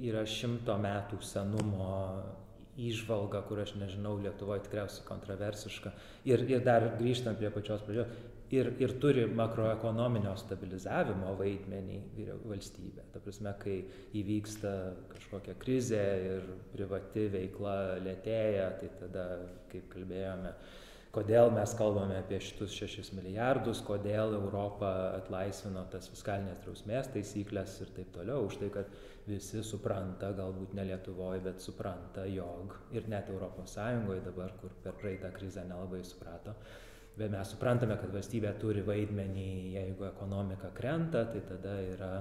yra 0.00 0.22
šimto 0.24 0.76
metų 0.80 1.20
senumo 1.26 1.90
įžvalga, 2.80 3.42
kur 3.48 3.60
aš 3.60 3.74
nežinau, 3.76 4.14
Lietuvoje 4.22 4.64
tikriausiai 4.64 5.06
kontroversiška. 5.08 5.92
Ir, 6.30 6.46
ir 6.48 6.62
dar 6.64 6.92
grįžtant 6.96 7.36
prie 7.40 7.50
pačios 7.52 7.82
pradžios, 7.84 8.12
ir, 8.54 8.72
ir 8.82 8.94
turi 9.02 9.26
makroekonominio 9.36 10.32
stabilizavimo 10.40 11.34
vaidmenį 11.38 12.00
valstybė. 12.48 13.06
Ta 13.12 13.22
prasme, 13.22 13.52
kai 13.60 13.76
įvyksta 14.20 14.74
kažkokia 15.12 15.56
krizė 15.60 16.04
ir 16.30 16.52
privati 16.72 17.26
veikla 17.34 17.76
lėtėja, 18.04 18.70
tai 18.80 18.92
tada, 19.02 19.26
kaip 19.72 19.90
kalbėjome, 19.92 20.54
kodėl 21.14 21.50
mes 21.54 21.72
kalbame 21.78 22.16
apie 22.20 22.38
šitus 22.42 22.74
6 22.78 23.14
milijardus, 23.16 23.80
kodėl 23.86 24.36
Europa 24.38 24.90
atlaisvino 25.16 25.82
tas 25.90 26.06
fiskalinės 26.12 26.60
drausmės 26.64 27.10
taisyklės 27.14 27.80
ir 27.84 27.90
taip 27.96 28.12
toliau, 28.14 28.46
už 28.46 28.60
tai, 28.60 28.68
kad 28.74 28.92
visi 29.26 29.62
supranta, 29.66 30.30
galbūt 30.36 30.76
ne 30.78 30.86
Lietuvoje, 30.90 31.42
bet 31.44 31.64
supranta, 31.64 32.26
jog 32.30 32.76
ir 32.94 33.08
net 33.10 33.30
ES 33.30 33.76
dabar, 34.24 34.54
kur 34.60 34.76
per 34.84 34.94
praeitą 35.02 35.32
krizę 35.34 35.64
nelabai 35.66 36.02
suprato, 36.06 36.54
bet 37.18 37.30
mes 37.30 37.54
suprantame, 37.54 37.98
kad 37.98 38.14
valstybė 38.14 38.54
turi 38.62 38.82
vaidmenį, 38.86 39.50
jeigu 39.74 40.06
ekonomika 40.08 40.70
krenta, 40.74 41.24
tai 41.32 41.42
tada 41.48 41.74
yra 41.90 42.12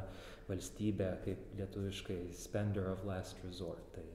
valstybė 0.50 1.12
kaip 1.26 1.54
lietuviškai 1.60 2.24
spender 2.34 2.90
of 2.90 3.06
last 3.06 3.38
resort, 3.46 3.94
tai 3.94 4.08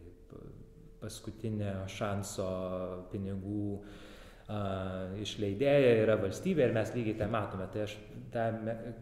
paskutinio 1.05 1.85
šanso 1.91 2.49
pinigų 3.13 3.79
išleidėja 5.25 5.95
yra 6.03 6.19
valstybė 6.21 6.67
ir 6.67 6.75
mes 6.77 6.91
lygiai 6.93 7.17
tą 7.17 7.29
matome. 7.33 7.69
Tai 7.73 7.85
aš 7.87 7.95
tą, 8.35 8.49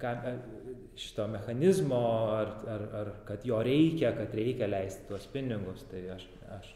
ką, 0.03 0.13
šito 0.97 1.27
mechanizmo, 1.33 2.03
ar, 2.37 2.53
ar, 2.69 2.85
ar 3.01 3.11
kad 3.27 3.47
jo 3.47 3.59
reikia, 3.65 4.13
kad 4.17 4.35
reikia 4.35 4.69
leisti 4.71 5.09
tuos 5.09 5.27
pinigus, 5.33 5.83
tai 5.91 6.05
aš, 6.15 6.29
aš 6.59 6.71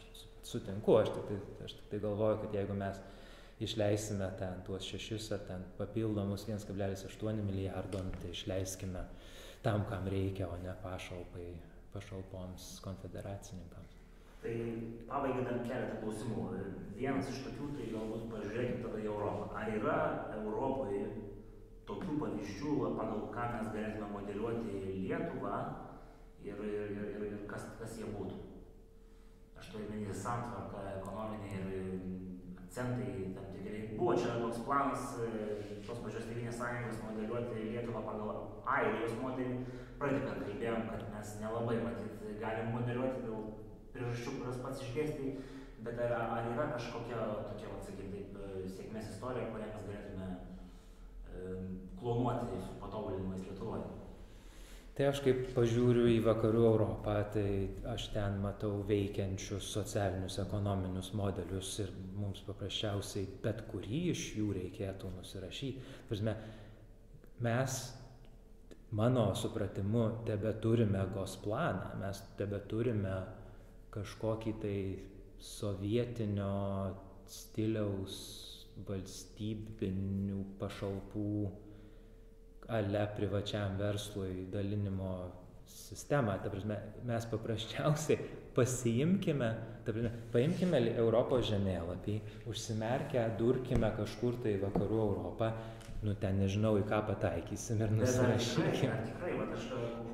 sutinku, 0.47 0.97
aš 0.99 1.13
tik, 1.13 1.29
tai, 1.29 1.67
aš 1.67 1.77
tik 1.77 1.93
tai 1.93 2.01
galvoju, 2.03 2.41
kad 2.43 2.57
jeigu 2.59 2.75
mes 2.77 2.99
išleisime 3.63 4.27
ten 4.39 4.61
tuos 4.65 4.85
šešis 4.85 5.31
ar 5.37 5.45
ten 5.47 5.63
papildomus 5.77 6.47
1,8 6.49 7.43
milijardo, 7.43 8.03
nu, 8.03 8.13
tai 8.21 8.33
išleiskime 8.33 9.05
tam, 9.63 9.85
kam 9.89 10.07
reikia, 10.11 10.49
o 10.49 10.57
ne 10.61 10.75
pašalpai, 10.83 11.49
pašalpoms 11.93 12.77
konfederacininkams. 12.85 13.86
Tai 14.47 14.59
pabaigai 15.09 15.41
dar 15.43 15.57
keletą 15.67 15.97
klausimų. 15.99 16.43
Vienas 16.95 17.27
iš 17.29 17.41
tokių, 17.45 17.65
tai 17.75 17.87
galbūt 17.91 18.29
pažiūrėkime 18.31 18.83
tada 18.85 19.01
į 19.03 19.09
Europą. 19.11 19.49
Ar 19.59 19.73
yra 19.75 19.97
Europoje 20.37 21.01
tokių 21.89 22.15
pavyzdžių, 22.21 22.75
pagal 22.95 23.27
ką 23.35 23.47
mes 23.53 23.67
galėtume 23.75 24.07
modeliuoti 24.15 24.79
Lietuvą 25.03 25.59
ir, 26.47 26.63
ir, 26.63 26.95
ir, 26.95 27.27
ir 27.27 27.43
kas, 27.51 27.67
kas 27.81 27.99
jie 27.99 28.07
būtų? 28.15 28.47
aš 29.59 29.73
turiu 29.73 29.87
omeny 29.89 30.13
santvarką 30.15 30.81
ekonominė 30.95 31.47
ir 31.57 31.69
akcentai 32.61 33.33
tam 33.35 33.47
tikri. 33.51 33.81
Buvo 33.99 34.13
čia 34.15 34.37
toks 34.39 34.61
planas 34.67 35.15
e, 35.19 35.29
tos 35.83 35.99
pačios 36.03 36.27
Tevinės 36.29 36.59
sąjungos 36.61 37.01
modeliuoti 37.03 37.65
Lietuvą 37.73 38.03
pagal 38.05 38.31
Airijos 38.77 39.17
modelį. 39.21 39.57
Pradėką 39.97 40.35
kalbėjom, 40.39 40.83
kad 40.91 41.05
mes 41.11 41.35
nelabai 41.41 41.77
matyt 41.83 42.27
galim 42.39 42.69
modeliuoti 42.75 43.23
dėl 43.25 43.47
priežasčių, 43.97 44.37
kurias 44.39 44.61
pats 44.63 44.85
išdėstai, 44.85 45.35
bet 45.85 46.01
ar, 46.05 46.15
ar 46.37 46.51
yra 46.53 46.69
kažkokia 46.75 47.27
tokia, 47.49 47.75
sakykime, 47.85 48.13
taip, 48.13 48.37
e, 48.37 48.73
sėkmės 48.77 49.11
istorija, 49.15 49.51
kurią 49.51 49.71
mes 49.73 49.87
galėtume 49.89 50.29
klonuoti 51.99 52.59
patobulinimais 52.81 53.45
Lietuvoje? 53.45 53.85
Tai 54.97 55.11
aš 55.11 55.19
kaip 55.21 55.43
pažiūriu 55.53 56.07
į 56.09 56.21
vakarų 56.25 56.63
Europą, 56.71 57.19
tai 57.29 57.49
aš 57.91 58.07
ten 58.15 58.39
matau 58.41 58.79
veikiančius 58.87 59.67
socialinius, 59.69 60.39
ekonominius 60.41 61.11
modelius 61.13 61.75
ir 61.83 61.91
mums 62.17 62.41
paprasčiausiai 62.47 63.27
bet 63.43 63.61
kurį 63.69 63.99
iš 64.15 64.23
jų 64.39 64.47
reikėtų 64.57 65.11
nusirašyti. 65.19 65.83
Prasme, 66.09 66.33
mes, 67.45 67.77
mano 68.97 69.27
supratimu, 69.37 70.07
tebe 70.25 70.55
turime 70.65 71.05
gos 71.13 71.37
planą, 71.45 71.93
mes 72.01 72.23
tebe 72.41 72.57
turime 72.65 73.19
kažkokį 73.93 74.53
tai 74.61 74.79
sovietinio 75.41 76.51
stiliaus 77.27 78.17
valstybinių 78.87 80.43
pašalpų 80.59 81.31
ale 82.67 83.07
privačiam 83.15 83.77
verslui 83.77 84.47
dalinimo 84.51 85.31
sistemą. 85.67 86.37
Ta 86.43 86.49
prasme, 86.49 86.77
mes 87.07 87.25
paprasčiausiai 87.31 88.19
pasiimkime, 88.55 89.49
ta 89.85 89.95
prasme, 89.95 90.11
paimkime 90.33 90.81
Europos 90.95 91.47
žemėlapį, 91.51 92.19
užsimerkę, 92.51 93.23
durkime 93.39 93.91
kažkur 93.99 94.39
tai 94.43 94.57
vakarų 94.63 95.01
Europą, 95.05 95.51
nu 96.03 96.15
ten 96.21 96.41
nežinau, 96.43 96.75
į 96.81 96.87
ką 96.89 97.03
pataikysim 97.11 97.83
ir 97.83 97.93
nusirašykime. 98.01 98.97
Tikrai, 99.11 99.35
tikrai, 99.37 99.53
aš, 99.55 99.69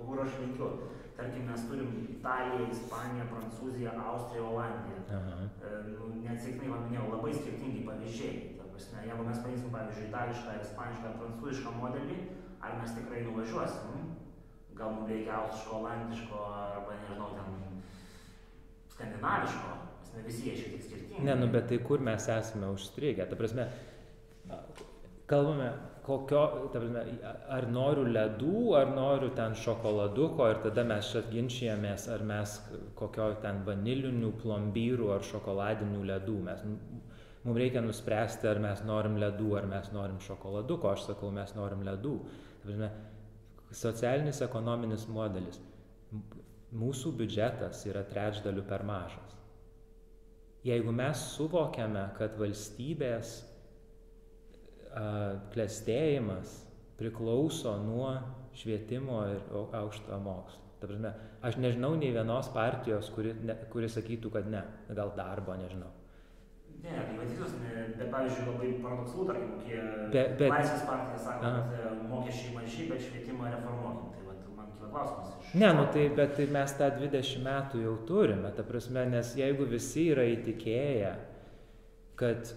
kur 0.05 0.25
aš 0.25 0.37
linkiu. 0.43 0.69
Tarkim, 1.17 1.45
mes 1.45 1.65
turim 1.69 1.89
Italiją, 2.09 2.69
Ispaniją, 2.71 3.25
Prancūziją, 3.33 3.91
Austriją, 4.11 4.47
Olandiją. 4.53 4.99
E, 5.09 5.73
nu, 5.91 6.09
neatsiknai, 6.23 6.71
man 6.71 6.87
minėjau, 6.87 7.11
labai 7.13 7.33
skirtingi 7.37 7.85
pavyzdžiai. 7.89 8.33
Prasme, 8.73 9.03
jeigu 9.05 9.25
mes 9.27 9.41
paimsim, 9.43 9.69
pavyzdžiui, 9.75 10.07
itališką, 10.09 10.53
ispanišką, 10.65 11.11
prancūzišką 11.19 11.73
modelį, 11.77 12.15
ar 12.65 12.79
mes 12.79 12.95
tikrai 12.97 13.21
nuvažiuosim. 13.27 14.07
Gal 14.73 14.95
mums 14.95 15.11
reikia 15.11 15.35
austriško, 15.37 15.75
olandiško 15.77 16.39
arba 16.57 16.95
nežinau, 16.97 17.27
ten 17.37 17.83
skandinaviško, 18.95 19.75
nes 20.01 20.15
ne 20.15 20.23
visi 20.25 20.47
jie 20.47 20.55
šiek 20.57 20.73
tiek 20.73 20.87
skirtingi. 20.87 21.25
Ne, 21.27 21.35
nu 21.37 21.51
bet 21.53 21.69
tai 21.69 21.77
kur 21.85 22.01
mes 22.01 22.25
esame 22.37 22.71
užstrigę, 22.73 23.29
ta 23.29 23.37
prasme, 23.37 23.67
kalbame, 25.29 25.69
kokio, 26.05 26.43
prasme, 26.73 27.03
ar 27.55 27.67
noriu 27.71 28.03
ledų, 28.09 28.57
ar 28.79 28.91
noriu 28.95 29.31
ten 29.37 29.55
šokoladuko 29.57 30.49
ir 30.51 30.61
tada 30.65 30.83
mes 30.87 31.11
čia 31.13 31.23
ginčijamės, 31.31 32.07
ar 32.11 32.25
mes 32.27 32.57
kokio 32.99 33.29
ten 33.43 33.63
vanilinių 33.67 34.33
plombyrų 34.41 35.11
ar 35.15 35.25
šokoladinių 35.27 36.03
ledų. 36.11 36.37
Mes, 36.47 36.63
mums 37.45 37.59
reikia 37.59 37.83
nuspręsti, 37.85 38.49
ar 38.51 38.61
mes 38.63 38.83
norim 38.87 39.15
ledų, 39.23 39.53
ar 39.59 39.69
mes 39.71 39.91
norim 39.95 40.19
šokoladuko. 40.23 40.91
Aš 40.91 41.07
sakau, 41.11 41.31
mes 41.35 41.55
norim 41.57 41.85
ledų. 41.87 42.17
Prasme, 42.63 42.91
socialinis 43.73 44.43
ekonominis 44.45 45.07
modelis. 45.11 45.61
Mūsų 46.73 47.13
biudžetas 47.19 47.85
yra 47.85 48.01
trečdaliu 48.09 48.63
per 48.65 48.83
mažas. 48.87 49.33
Jeigu 50.63 50.93
mes 50.95 51.19
suvokiame, 51.35 52.05
kad 52.17 52.37
valstybės 52.39 53.41
klestėjimas 55.53 56.59
priklauso 56.99 57.73
nuo 57.81 58.13
švietimo 58.53 59.23
ir 59.31 59.41
aukšto 59.73 60.19
mokslo. 60.21 60.61
Ta 60.79 60.87
prasme, 60.87 61.13
aš 61.41 61.57
nežinau 61.63 61.93
nei 61.95 62.11
vienos 62.11 62.49
partijos, 62.53 63.07
kuri, 63.15 63.31
ne, 63.47 63.55
kuri 63.71 63.87
sakytų, 63.89 64.31
kad 64.33 64.49
ne, 64.51 64.65
gal 64.91 65.13
darbo 65.15 65.55
nežinau. 65.55 65.89
Ne, 66.83 66.97
tai 66.97 67.13
matytus, 67.15 67.53
bet 67.63 68.09
pavyzdžiui, 68.11 68.45
labai 68.49 68.71
paradoksalu, 68.83 69.27
tarkim, 69.29 69.51
kokie 69.53 69.77
be, 70.11 70.23
bet, 70.41 70.51
Laisvės 70.51 70.83
partija 70.89 71.21
sako, 71.23 71.51
kad 71.53 71.77
e, 71.77 71.93
mokesčiai 72.09 72.55
maži, 72.57 72.87
bet 72.89 73.05
švietimą 73.05 73.53
reformuokim. 73.53 74.09
Tai 74.17 74.25
vat, 74.27 74.41
man 74.57 74.73
kyla 74.73 74.89
klausimas. 74.91 75.53
Ne, 75.53 75.69
nu 75.77 75.85
tai, 75.95 76.03
bet 76.17 76.35
tai 76.35 76.49
mes 76.57 76.75
tą 76.81 76.89
20 76.97 77.47
metų 77.47 77.85
jau 77.85 77.95
turime, 78.09 78.51
ta 78.57 78.67
prasme, 78.67 79.05
nes 79.13 79.31
jeigu 79.39 79.69
visi 79.71 80.09
yra 80.11 80.27
įtikėję, 80.33 81.13
kad 82.19 82.51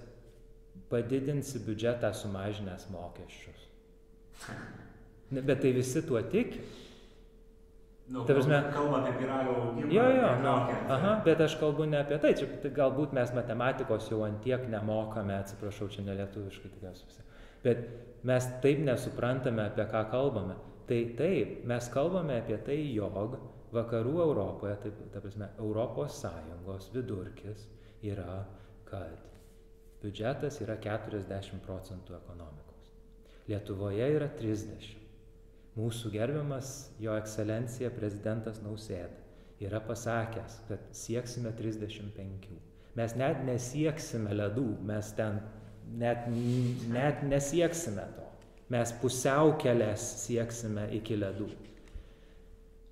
padidinsi 0.91 1.61
biudžetą 1.67 2.13
sumažinęs 2.15 2.89
mokesčius. 2.91 3.63
Bet 5.31 5.61
tai 5.61 5.73
visi 5.75 6.03
tuo 6.07 6.23
tiki. 6.23 6.61
Nu, 8.09 8.23
ta 8.23 8.35
prasme, 8.35 8.61
kalba 8.71 9.01
apie 9.03 9.13
pirago 9.19 9.55
augimą. 9.63 9.89
Jo, 9.91 10.05
jo, 10.15 10.29
nu, 10.43 10.53
aha, 10.95 11.15
bet 11.25 11.41
aš 11.43 11.57
kalbu 11.59 11.89
ne 11.91 11.99
apie 12.05 12.21
tai. 12.23 12.37
Čia 12.39 12.47
tai 12.63 12.71
galbūt 12.77 13.17
mes 13.17 13.33
matematikos 13.35 14.07
jau 14.13 14.21
antiek 14.23 14.69
nemokame, 14.71 15.35
atsiprašau, 15.43 15.89
čia 15.91 16.05
nelietuviškai 16.07 16.71
tikriausiai. 16.77 17.27
Bet 17.65 17.83
mes 18.31 18.47
taip 18.63 18.85
nesuprantame, 18.87 19.67
apie 19.67 19.89
ką 19.91 20.05
kalbame. 20.13 20.55
Tai 20.87 21.01
taip, 21.19 21.65
mes 21.67 21.91
kalbame 21.91 22.39
apie 22.45 22.61
tai, 22.63 22.79
jog 22.95 23.35
vakarų 23.75 24.21
Europoje, 24.23 24.77
taip, 24.85 25.01
ta 25.11 25.25
prasme, 25.25 25.51
Europos 25.59 26.21
Sąjungos 26.23 26.93
vidurkis 26.95 27.67
yra, 28.07 28.45
kad 28.87 29.36
biudžetas 30.07 30.63
yra 30.63 30.79
40 30.79 31.59
procentų 31.67 32.17
ekonomikos. 32.23 32.95
Lietuvoje 33.51 34.07
yra 34.17 34.31
30 34.39 34.95
mūsų 35.77 36.11
gerbiamas 36.15 36.73
jo 37.03 37.15
ekscelencija 37.19 37.91
prezidentas 37.95 38.63
Nausėda 38.65 39.27
yra 39.61 39.81
pasakęs, 39.81 40.61
kad 40.69 40.89
sieksime 40.93 41.53
35. 41.57 42.57
Mes 42.97 43.15
net 43.17 43.43
nesieksime 43.45 44.33
ledų, 44.37 44.67
mes 44.89 45.13
ten 45.17 45.41
net, 46.01 46.27
net 46.93 47.23
nesieksime 47.25 48.07
to. 48.17 48.25
Mes 48.73 48.93
pusiaukelės 49.01 50.03
sieksime 50.25 50.89
iki 50.97 51.17
ledų. 51.21 51.49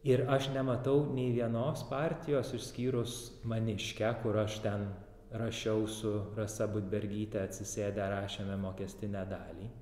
Ir 0.05 0.27
aš 0.29 0.51
nematau 0.53 1.07
nei 1.17 1.33
vienos 1.33 1.83
partijos 1.89 2.53
išskyrus 2.57 3.15
maniškę, 3.49 4.11
kur 4.23 4.37
aš 4.43 4.59
ten 4.65 4.85
rašiau 5.35 5.87
su 5.91 6.12
Rasa 6.37 6.68
Budbergytė 6.70 7.43
atsisėdę 7.45 8.07
rašėme 8.12 8.59
mokestinę 8.62 9.24
dalį 9.30 9.72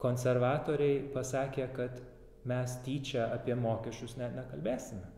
konservatoriai 0.00 1.00
pasakė, 1.14 1.68
kad 1.76 2.00
mes 2.48 2.76
tyčia 2.84 3.28
apie 3.34 3.56
mokesčius 3.56 4.16
net 4.20 4.36
nekalbėsime. 4.38 5.08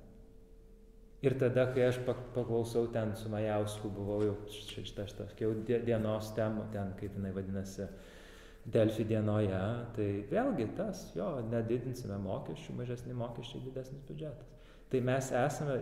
Ir 1.22 1.36
tada, 1.38 1.68
kai 1.70 1.84
aš 1.86 2.00
paklausau 2.34 2.88
ten 2.90 3.12
su 3.14 3.30
Majausku, 3.30 3.92
buvau 3.94 4.24
jau 4.26 4.32
jau 5.38 5.52
dienos 5.68 6.32
temų, 6.34 6.66
ten 6.74 6.96
kaip 6.98 7.14
jinai 7.18 7.30
vadinasi, 7.36 7.86
Delfi 8.62 9.02
dienoje, 9.02 9.60
tai 9.96 10.04
vėlgi 10.30 10.68
tas, 10.78 11.00
jo, 11.16 11.28
nedidinsime 11.50 12.14
mokesčių, 12.22 12.76
mažesni 12.78 13.14
mokesčiai, 13.18 13.62
didesnis 13.64 14.04
biudžetas. 14.06 14.52
Tai 14.90 15.00
mes 15.08 15.30
esame, 15.34 15.78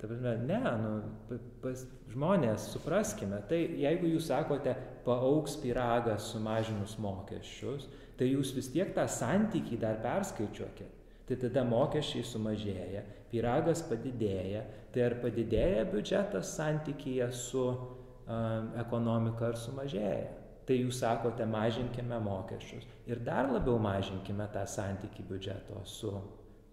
ta 0.00 0.06
prasme, 0.06 0.34
ne, 0.44 0.60
nu, 0.82 1.38
pas, 1.62 1.84
žmonės, 2.12 2.68
supraskime, 2.74 3.40
tai 3.48 3.62
jeigu 3.80 4.10
jūs 4.12 4.28
sakote, 4.28 4.74
paauks 5.06 5.56
piragas 5.62 6.30
sumažinus 6.32 6.96
mokesčius, 7.00 7.88
tai 8.18 8.30
jūs 8.32 8.52
vis 8.56 8.68
tiek 8.72 8.92
tą 8.96 9.06
santykį 9.08 9.80
dar 9.80 10.00
perskaičiuokit. 10.04 10.92
Tai 11.26 11.36
tada 11.42 11.64
mokesčiai 11.66 12.22
sumažėja, 12.22 13.02
pyragas 13.32 13.82
padidėja, 13.88 14.62
tai 14.94 15.08
ar 15.08 15.16
padidėja 15.22 15.82
biudžetas 15.90 16.52
santykyje 16.54 17.26
su 17.34 17.64
um, 17.66 18.68
ekonomika 18.78 19.50
ar 19.50 19.58
sumažėja. 19.58 20.28
Tai 20.66 20.76
jūs 20.80 21.00
sakote, 21.02 21.46
mažinkime 21.46 22.18
mokesčius 22.22 22.86
ir 23.06 23.20
dar 23.26 23.50
labiau 23.52 23.78
mažinkime 23.82 24.48
tą 24.54 24.64
santykį 24.66 25.26
biudžeto 25.28 25.82
su, 25.86 26.10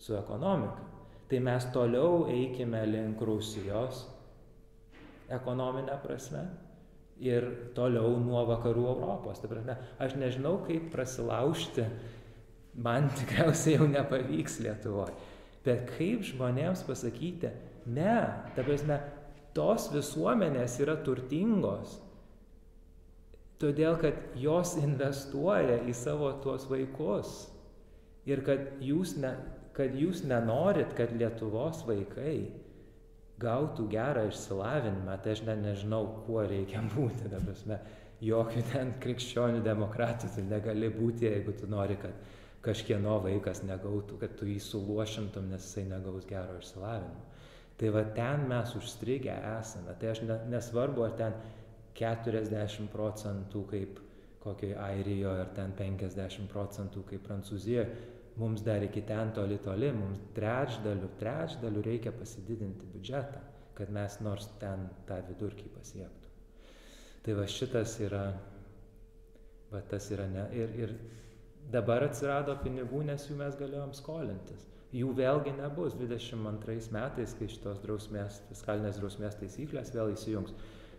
su 0.01 0.17
ekonomika. 0.17 0.92
Tai 1.31 1.39
mes 1.39 1.65
toliau 1.73 2.25
eikime 2.29 2.83
link 2.89 3.21
Rusijos 3.21 4.03
ekonominę 5.33 5.95
prasme 6.03 6.43
ir 7.23 7.45
toliau 7.77 8.17
nuo 8.19 8.43
vakarų 8.49 8.85
Europos. 8.95 9.41
Ta 9.41 9.49
prasme, 9.51 9.77
aš 10.01 10.17
nežinau, 10.19 10.57
kaip 10.67 10.89
prasilaužti, 10.93 11.85
man 12.75 13.09
tikriausiai 13.17 13.77
jau 13.77 13.89
nepavyks 13.89 14.59
Lietuvoje. 14.65 15.15
Bet 15.63 15.93
kaip 15.95 16.25
žmonėms 16.27 16.83
pasakyti, 16.87 17.53
ne, 17.87 18.15
ta 18.55 18.65
prasme, 18.65 18.99
tos 19.55 19.87
visuomenės 19.93 20.75
yra 20.83 20.97
turtingos, 21.05 21.99
todėl 23.61 23.95
kad 24.01 24.35
jos 24.35 24.75
investuoja 24.81 25.79
į 25.87 25.93
savo 25.95 26.33
tuos 26.43 26.65
vaikus. 26.67 27.45
Ir 28.27 28.41
kad 28.43 28.81
jūs, 28.83 29.15
ne, 29.19 29.33
kad 29.77 29.95
jūs 29.97 30.23
nenorit, 30.29 30.93
kad 30.97 31.13
Lietuvos 31.17 31.81
vaikai 31.87 32.37
gautų 33.41 33.87
gerą 33.91 34.27
išsilavinimą, 34.29 35.17
tai 35.23 35.33
aš 35.35 35.43
net 35.47 35.61
nežinau, 35.63 36.05
kuo 36.27 36.43
reikia 36.47 36.83
būti, 36.93 37.27
ta 37.31 37.41
prasme, 37.41 37.79
jokių 38.23 38.63
ten 38.71 38.93
krikščionių 39.03 39.63
demokratų 39.65 40.29
tu 40.35 40.45
negali 40.47 40.89
būti, 40.93 41.27
jeigu 41.27 41.55
tu 41.59 41.67
nori, 41.71 41.97
kad 41.99 42.15
kažkieno 42.63 43.17
vaikas 43.25 43.63
negautų, 43.67 44.21
kad 44.21 44.37
tu 44.39 44.47
jį 44.47 44.59
suluošintum, 44.63 45.49
nes 45.51 45.65
jisai 45.65 45.83
negaus 45.89 46.27
gero 46.29 46.55
išsilavinimo. 46.61 47.29
Tai 47.79 47.89
va 47.91 48.05
ten 48.15 48.45
mes 48.47 48.71
užstrigę 48.77 49.33
esame. 49.57 49.97
Tai 49.99 50.13
aš 50.13 50.21
ne, 50.23 50.37
nesvarbu, 50.53 51.03
ar 51.03 51.15
ten 51.19 51.35
40 51.97 52.87
procentų 52.93 53.63
kaip 53.69 53.99
kokiai 54.43 54.75
Airijoje, 54.79 55.41
ar 55.41 55.51
ten 55.55 55.73
50 55.77 56.47
procentų 56.51 57.03
kaip 57.09 57.23
Prancūzijoje, 57.27 57.87
mums 58.37 58.63
dar 58.65 58.83
iki 58.83 59.03
ten 59.05 59.31
toli 59.35 59.59
toli, 59.61 59.91
mums 59.93 60.21
trečdalių, 60.37 61.09
trečdalių 61.21 61.83
reikia 61.85 62.13
pasididinti 62.15 62.89
biudžetą, 62.93 63.41
kad 63.77 63.93
mes 63.93 64.19
nors 64.25 64.49
ten 64.61 64.87
tą 65.09 65.19
vidurkį 65.29 65.69
pasiektų. 65.75 66.31
Tai 67.23 67.37
va 67.39 67.47
šitas 67.47 67.95
yra, 68.03 68.25
va 69.71 69.81
tas 69.89 70.09
yra 70.11 70.27
ne. 70.27 70.47
Ir, 70.57 70.73
ir 70.75 70.95
dabar 71.71 72.03
atsirado 72.09 72.55
pinigų, 72.63 73.05
nes 73.07 73.29
jų 73.29 73.37
mes 73.39 73.57
galėjom 73.59 73.93
skolintis. 73.95 74.67
Jų 74.93 75.09
vėlgi 75.17 75.55
nebus 75.57 75.95
22 75.97 76.91
metais, 76.93 77.33
kai 77.37 77.47
šitos 77.49 77.79
drausmės, 77.81 78.43
fiskalinės 78.51 78.99
drausmės 78.99 79.39
taisyklės 79.39 79.93
vėl 79.95 80.11
įsijungs, 80.13 80.53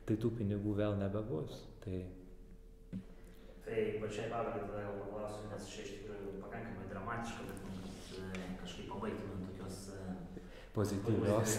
tai 0.09 0.17
tų 0.19 0.33
pinigų 0.41 0.75
vėl 0.81 0.97
nebebus. 0.99 1.61
Tai 1.85 2.01
Tai 3.65 3.85
pačiai 4.01 4.29
pabaigai 4.29 4.67
tada 4.69 4.83
jau 4.85 4.97
paklausiu, 5.01 5.47
nes 5.49 5.69
čia 5.73 5.85
iš 5.85 5.93
tikrųjų 5.95 6.35
pakankamai 6.43 6.91
dramatiška, 6.91 7.47
bet 7.49 7.63
man 7.65 7.79
kad 7.81 8.19
e, 8.21 8.51
kažkaip 8.61 8.91
pabaigtume 8.93 9.39
tokios 9.47 9.79
e, 9.89 10.01
pozityvios. 10.77 11.57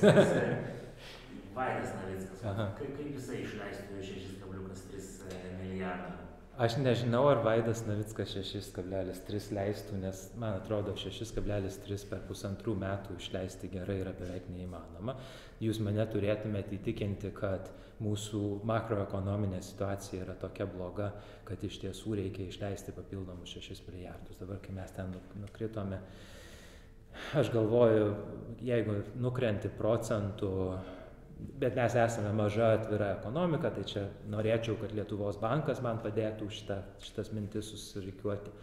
Vaidas 1.55 1.95
Navickas, 1.95 2.43
kaip, 2.77 2.93
kaip 2.99 3.09
jisai 3.15 3.41
išleistų 3.45 4.03
6,3 4.03 5.35
milijardą? 5.61 6.24
Aš 6.55 6.77
nežinau, 6.79 7.25
ar 7.27 7.41
Vaidas 7.43 7.81
Navickas 7.83 8.31
6,3 8.31 9.49
leistų, 9.57 9.97
nes 9.99 10.21
man 10.39 10.53
atrodo 10.55 10.93
6,3 10.95 12.05
per 12.07 12.21
pusantrų 12.29 12.77
metų 12.79 13.17
išleisti 13.19 13.67
gerai 13.73 13.97
yra 14.05 14.13
beveik 14.15 14.47
neįmanoma. 14.53 15.17
Jūs 15.59 15.81
mane 15.83 16.05
turėtumėte 16.13 16.77
įtikinti, 16.77 17.33
kad 17.35 17.67
mūsų 17.99 18.61
makroekonominė 18.71 19.59
situacija 19.67 20.23
yra 20.23 20.37
tokia 20.39 20.63
bloga, 20.71 21.09
kad 21.43 21.59
iš 21.59 21.81
tiesų 21.83 22.15
reikia 22.21 22.47
išleisti 22.47 22.95
papildomus 22.95 23.51
6 23.59 23.83
milijardus. 23.89 24.39
Dabar, 24.39 24.63
kai 24.63 24.79
mes 24.79 24.95
ten 24.95 25.11
nukritome, 25.41 25.99
aš 27.35 27.51
galvoju, 27.51 28.13
jeigu 28.63 29.01
nukrenti 29.19 29.75
procentų, 29.75 30.55
bet 31.35 31.75
mes 31.75 31.95
esame 31.99 32.31
maža 32.35 32.71
atvira 32.77 33.11
ekonomika, 33.17 33.71
tai 33.75 33.83
čia 33.87 34.07
norėčiau, 34.31 34.77
kad 34.81 34.95
Lietuvos 34.95 35.39
bankas 35.41 35.81
man 35.83 36.01
padėtų 36.03 36.49
šitą, 36.51 36.81
šitas 37.03 37.31
mintis 37.35 37.71
susirikiuoti. 37.73 38.53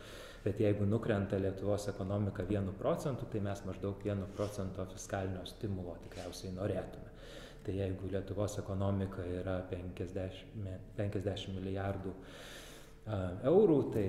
Bet 0.42 0.58
jeigu 0.58 0.86
nukrenta 0.88 1.38
Lietuvos 1.38 1.86
ekonomika 1.92 2.42
vienu 2.48 2.74
procentu, 2.78 3.28
tai 3.30 3.40
mes 3.44 3.62
maždaug 3.68 4.02
vienu 4.02 4.26
procento 4.36 4.86
fiskalinio 4.90 5.44
stimulo 5.46 5.94
tikriausiai 6.02 6.54
norėtume 6.56 7.12
tai 7.62 7.76
jeigu 7.78 8.10
lietuvos 8.10 8.58
ekonomika 8.58 9.24
yra 9.40 9.60
penkiasdešim 9.70 10.66
penkiasdešim 10.98 11.54
milijardų 11.58 12.14
eurų 13.50 13.78
tai 13.94 14.06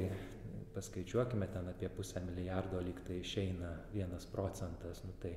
paskaičiuokime 0.73 1.47
ten 1.53 1.69
apie 1.69 1.89
pusę 1.93 2.21
milijardo 2.25 2.81
lyg 2.81 3.01
tai 3.07 3.19
išeina 3.21 3.73
vienas 3.93 4.25
procentas 4.29 5.03
nu 5.05 5.13
tai 5.21 5.35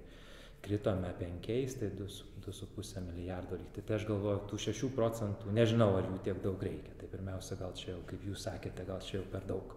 kritome 0.64 1.12
penkiais 1.18 1.76
tai 1.80 1.90
du 1.98 2.08
su 2.08 2.24
du 2.46 2.52
su 2.54 2.68
puse 2.74 3.00
milijardo 3.02 3.58
lyg 3.58 3.72
tai 3.74 3.82
tai 3.88 3.98
aš 3.98 4.06
galvoju 4.08 4.44
tų 4.50 4.60
šešių 4.66 4.92
procentų 4.94 5.54
nežinau 5.56 5.90
ar 5.98 6.06
jų 6.06 6.20
tiek 6.28 6.38
daug 6.44 6.62
reikia. 6.62 6.94
Tai 7.00 7.10
pirmiausia 7.12 7.58
gal 7.60 7.74
čia 7.78 7.92
jau 7.92 8.04
kaip 8.06 8.24
jūs 8.30 8.46
sakėte 8.46 8.86
gal 8.86 9.02
čia 9.02 9.18
jau 9.18 9.26
per 9.32 9.46
daug. 9.48 9.74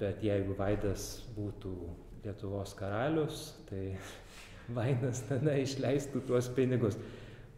Bet 0.00 0.22
jeigu 0.24 0.56
vaidas 0.58 1.08
būtų 1.36 1.72
lietuvos 2.24 2.76
karalius 2.78 3.48
tai 3.70 3.86
Vaidas 4.76 5.24
tada 5.26 5.56
išleistų 5.58 6.22
tuos 6.28 6.48
pinigus 6.54 6.96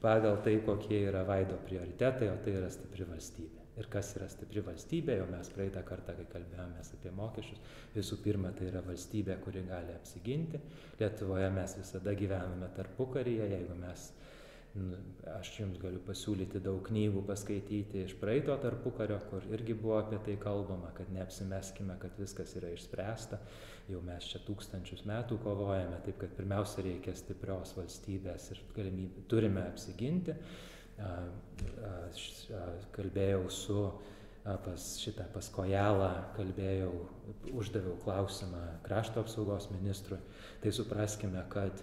pagal 0.04 0.40
tai, 0.44 0.56
kokie 0.64 1.04
yra 1.08 1.24
Vaido 1.28 1.58
prioritetai, 1.66 2.30
o 2.32 2.38
tai 2.44 2.56
yra 2.58 2.70
stipri 2.72 3.06
valstybė. 3.08 3.53
Ir 3.74 3.88
kas 3.90 4.12
yra 4.14 4.28
stipri 4.30 4.62
valstybė, 4.62 5.16
jau 5.18 5.26
mes 5.30 5.48
praeitą 5.50 5.82
kartą, 5.86 6.14
kai 6.14 6.28
kalbėjomės 6.30 6.92
apie 6.94 7.10
mokesčius, 7.14 7.62
visų 7.96 8.20
pirma, 8.22 8.52
tai 8.54 8.68
yra 8.70 8.84
valstybė, 8.86 9.40
kuri 9.42 9.64
gali 9.66 9.96
apsiginti. 9.96 10.60
Lietuvoje 11.00 11.50
mes 11.56 11.74
visada 11.80 12.14
gyvename 12.14 12.70
tarpukaryje, 12.76 13.48
jeigu 13.56 13.78
mes 13.80 14.12
Nu, 14.74 14.96
aš 15.30 15.52
jums 15.54 15.76
galiu 15.78 16.00
pasiūlyti 16.02 16.58
daug 16.62 16.80
knygų 16.88 17.20
paskaityti 17.28 18.00
iš 18.02 18.16
praeito 18.18 18.56
tarpukario, 18.58 19.20
kur 19.30 19.44
irgi 19.54 19.76
buvo 19.78 20.00
apie 20.00 20.18
tai 20.26 20.34
kalbama, 20.42 20.88
kad 20.96 21.12
neapsimeskime, 21.14 21.94
kad 22.02 22.16
viskas 22.18 22.56
yra 22.58 22.72
išspręsta. 22.74 23.38
Jau 23.86 24.00
mes 24.02 24.26
čia 24.32 24.40
tūkstančius 24.42 25.04
metų 25.06 25.38
kovojame, 25.44 26.00
taip 26.08 26.18
kad 26.24 26.34
pirmiausia 26.34 26.82
reikia 26.88 27.14
stiprios 27.14 27.76
valstybės 27.78 28.48
ir 28.50 28.64
galimybę 28.74 29.22
turime 29.30 29.62
apsiginti. 29.68 30.34
Kalbėjau 32.94 33.46
su 33.50 33.78
pas 34.44 34.86
šitą 35.00 35.24
pas 35.32 35.46
Kojalą, 35.48 36.10
kalbėjau, 36.36 36.92
uždaviau 37.56 37.96
klausimą 38.04 38.60
krašto 38.84 39.22
apsaugos 39.24 39.70
ministrui. 39.72 40.18
Tai 40.60 40.72
supraskime, 40.76 41.40
kad 41.48 41.80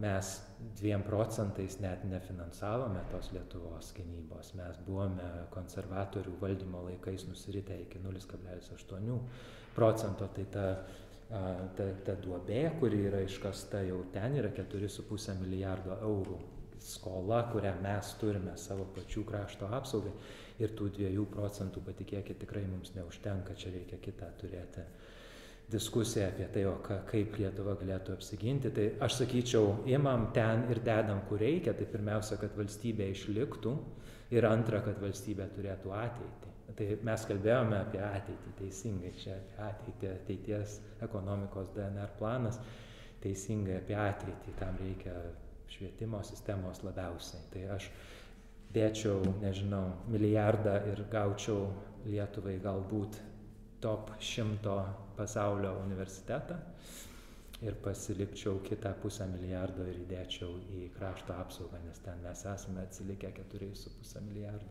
mes 0.00 0.34
dviem 0.76 1.02
procentais 1.02 1.78
net 1.80 2.04
nefinansavome 2.04 3.00
tos 3.10 3.30
Lietuvos 3.32 3.94
gynybos. 3.96 4.52
Mes 4.60 4.78
buvome 4.86 5.30
konservatorių 5.54 6.36
valdymo 6.42 6.84
laikais 6.90 7.24
nusiritę 7.30 7.80
iki 7.86 7.98
0,8 8.04 9.18
procento. 9.74 10.28
Tai 10.36 10.46
ta, 10.52 10.68
ta, 11.80 11.90
ta 12.04 12.20
duobė, 12.20 12.66
kuri 12.78 13.06
yra 13.08 13.24
iškasta 13.24 13.86
jau 13.88 14.04
ten, 14.12 14.36
yra 14.36 14.52
4,5 14.52 15.40
milijardo 15.40 15.96
eurų 16.04 16.40
skola, 16.82 17.44
kurią 17.52 17.74
mes 17.84 18.14
turime 18.20 18.56
savo 18.58 18.88
pačių 18.96 19.24
krašto 19.28 19.68
apsaugai. 19.78 20.12
Ir 20.60 20.74
tų 20.76 20.90
2 20.98 21.24
procentų, 21.32 21.80
patikėkit, 21.86 22.36
tikrai 22.42 22.66
mums 22.68 22.92
neužtenka, 22.96 23.54
čia 23.56 23.72
reikia 23.72 23.96
kitą 24.02 24.28
turėti 24.40 24.84
diskusiją 25.70 26.26
apie 26.28 26.48
tai, 26.52 26.64
o 26.66 26.74
ka, 26.82 27.00
kaip 27.08 27.36
Lietuva 27.38 27.76
galėtų 27.78 28.14
apsiginti. 28.16 28.72
Tai 28.74 28.86
aš 29.06 29.20
sakyčiau, 29.22 29.84
imam 29.88 30.28
ten 30.36 30.66
ir 30.72 30.82
dedam, 30.84 31.22
kur 31.28 31.40
reikia. 31.40 31.74
Tai 31.78 31.86
pirmiausia, 31.92 32.38
kad 32.42 32.56
valstybė 32.58 33.10
išliktų 33.14 33.74
ir 34.34 34.46
antra, 34.50 34.82
kad 34.84 34.98
valstybė 35.02 35.48
turėtų 35.56 35.94
ateitį. 35.96 36.54
Tai 36.80 36.88
mes 37.06 37.26
kalbėjome 37.26 37.76
apie 37.80 38.00
ateitį 38.04 38.52
teisingai, 38.60 39.14
čia 39.18 39.36
apie 39.36 39.62
ateitį, 39.66 40.10
ateities 40.14 40.76
ekonomikos 41.06 41.72
DNR 41.74 42.12
planas, 42.18 42.60
teisingai 43.22 43.80
apie 43.80 43.96
ateitį, 43.98 44.54
tam 44.60 44.78
reikia 44.80 45.16
švietimo 45.70 46.22
sistemos 46.26 46.82
labiausiai. 46.86 47.42
Tai 47.52 47.66
aš 47.76 47.90
dėčiau, 48.74 49.22
nežinau, 49.42 49.86
milijardą 50.10 50.76
ir 50.92 51.04
gaučiau 51.12 51.68
Lietuvai 52.06 52.54
galbūt 52.64 53.18
top 53.84 54.14
šimto 54.24 54.76
pasaulio 55.18 55.74
universitetą 55.82 56.56
ir 57.60 57.76
pasilikčiau 57.84 58.62
kitą 58.64 58.94
pusę 59.02 59.26
milijardo 59.28 59.84
ir 59.88 59.98
įdėčiau 60.06 60.54
į 60.78 60.86
krašto 60.94 61.36
apsaugą, 61.42 61.80
nes 61.84 62.00
ten 62.04 62.22
mes 62.24 62.44
esame 62.54 62.86
atsilikę 62.86 63.32
4,5 63.36 64.22
milijardų. 64.28 64.70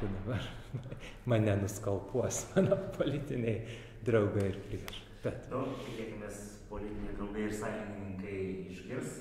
Tai 0.00 0.08
dabar 0.16 0.48
mane 1.30 1.54
nuskalpuos 1.62 2.42
mano 2.54 2.80
politiniai 2.96 3.60
draugai 4.06 4.48
ir 4.50 4.58
priešai. 4.66 5.06
Bet. 5.22 5.46
Nu, 5.52 5.62
tikėkime, 5.84 6.32
politiniai 6.80 7.16
draugai 7.18 7.46
ir 7.46 7.56
sąjungininkai 7.62 8.38
išgirs 8.72 9.16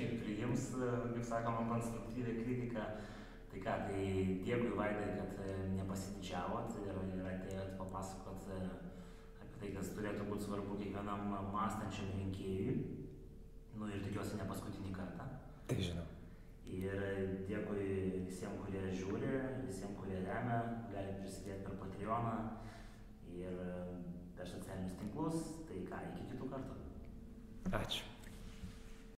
ir 0.00 0.12
priims, 0.22 0.68
kaip 0.78 1.24
sakoma, 1.26 1.66
konstruktyvę 1.74 2.36
kritiką. 2.40 2.86
Tai 3.50 3.60
ką, 3.64 3.72
tai 3.88 4.02
dėkui 4.46 4.76
Vaidai, 4.78 5.08
kad 5.18 5.40
nepasididžiavot 5.74 6.76
ir, 6.84 7.00
ir 7.18 7.26
atėjot 7.32 7.74
papasakot 7.80 8.46
tai, 9.60 9.72
kas 9.74 9.90
turėtų 9.96 10.28
būti 10.30 10.46
svarbu 10.46 10.78
kiekvienam 10.80 11.26
mąstančiam 11.52 12.14
rinkėjui. 12.16 12.78
Nu 13.76 13.88
ir 13.90 14.02
tikiuosi 14.04 14.38
ne 14.38 14.46
paskutinį 14.48 14.94
kartą. 14.96 15.26
Tai 15.68 15.76
žinau. 15.82 16.06
Ir 16.70 17.02
dėkui 17.48 17.86
visiems, 18.28 18.60
kurie 18.62 18.82
žiūri, 18.94 19.30
visiems, 19.66 19.96
kurie 19.98 20.20
remia, 20.22 20.60
gali 20.92 21.16
prisidėti 21.18 21.66
per 21.66 21.78
Patreoną 21.82 22.36
ir 23.34 23.58
per 24.38 24.48
socialinius 24.48 24.96
tinklus. 25.00 25.48
Tai 25.70 25.82
ką, 25.86 25.98
iki 26.10 26.28
kitų 26.32 26.48
kartų. 26.50 26.78
Ačiū. 27.80 28.19